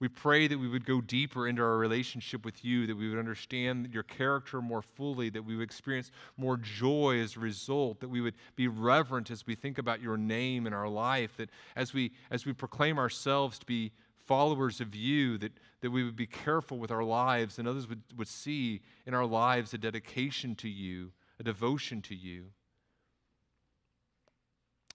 We 0.00 0.08
pray 0.08 0.48
that 0.48 0.58
we 0.58 0.66
would 0.66 0.84
go 0.84 1.00
deeper 1.00 1.46
into 1.46 1.62
our 1.62 1.76
relationship 1.76 2.44
with 2.44 2.64
you, 2.64 2.88
that 2.88 2.96
we 2.96 3.08
would 3.08 3.20
understand 3.20 3.90
your 3.92 4.02
character 4.02 4.60
more 4.60 4.82
fully, 4.82 5.30
that 5.30 5.44
we 5.44 5.54
would 5.54 5.62
experience 5.62 6.10
more 6.36 6.56
joy 6.56 7.20
as 7.20 7.36
a 7.36 7.40
result, 7.40 8.00
that 8.00 8.08
we 8.08 8.20
would 8.20 8.34
be 8.56 8.66
reverent 8.66 9.30
as 9.30 9.46
we 9.46 9.54
think 9.54 9.78
about 9.78 10.02
your 10.02 10.16
name 10.16 10.66
in 10.66 10.72
our 10.72 10.88
life, 10.88 11.36
that 11.36 11.50
as 11.76 11.94
we, 11.94 12.10
as 12.32 12.44
we 12.44 12.52
proclaim 12.52 12.98
ourselves 12.98 13.60
to 13.60 13.66
be 13.66 13.92
followers 14.26 14.80
of 14.80 14.92
you, 14.92 15.38
that, 15.38 15.52
that 15.82 15.92
we 15.92 16.02
would 16.02 16.16
be 16.16 16.26
careful 16.26 16.78
with 16.78 16.90
our 16.90 17.04
lives, 17.04 17.60
and 17.60 17.68
others 17.68 17.88
would, 17.88 18.02
would 18.16 18.26
see 18.26 18.80
in 19.06 19.14
our 19.14 19.26
lives 19.26 19.72
a 19.72 19.78
dedication 19.78 20.56
to 20.56 20.68
you, 20.68 21.12
a 21.38 21.44
devotion 21.44 22.02
to 22.02 22.16
you. 22.16 22.46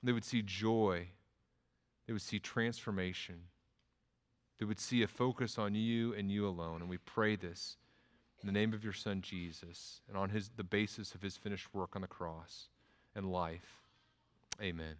They 0.03 0.11
would 0.11 0.25
see 0.25 0.41
joy. 0.41 1.09
They 2.05 2.13
would 2.13 2.21
see 2.21 2.39
transformation. 2.39 3.41
They 4.59 4.65
would 4.65 4.79
see 4.79 5.03
a 5.03 5.07
focus 5.07 5.57
on 5.57 5.75
you 5.75 6.13
and 6.13 6.31
you 6.31 6.47
alone. 6.47 6.81
And 6.81 6.89
we 6.89 6.97
pray 6.97 7.35
this 7.35 7.77
in 8.41 8.47
the 8.47 8.53
name 8.53 8.73
of 8.73 8.83
your 8.83 8.93
Son, 8.93 9.21
Jesus, 9.21 10.01
and 10.07 10.17
on 10.17 10.29
his, 10.29 10.51
the 10.55 10.63
basis 10.63 11.13
of 11.13 11.21
his 11.21 11.37
finished 11.37 11.73
work 11.73 11.95
on 11.95 12.01
the 12.01 12.07
cross 12.07 12.69
and 13.15 13.31
life. 13.31 13.81
Amen. 14.61 14.95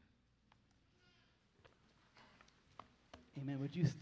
Amen. 3.40 3.60
Would 3.60 3.76
you 3.76 3.86
stand? 3.86 4.02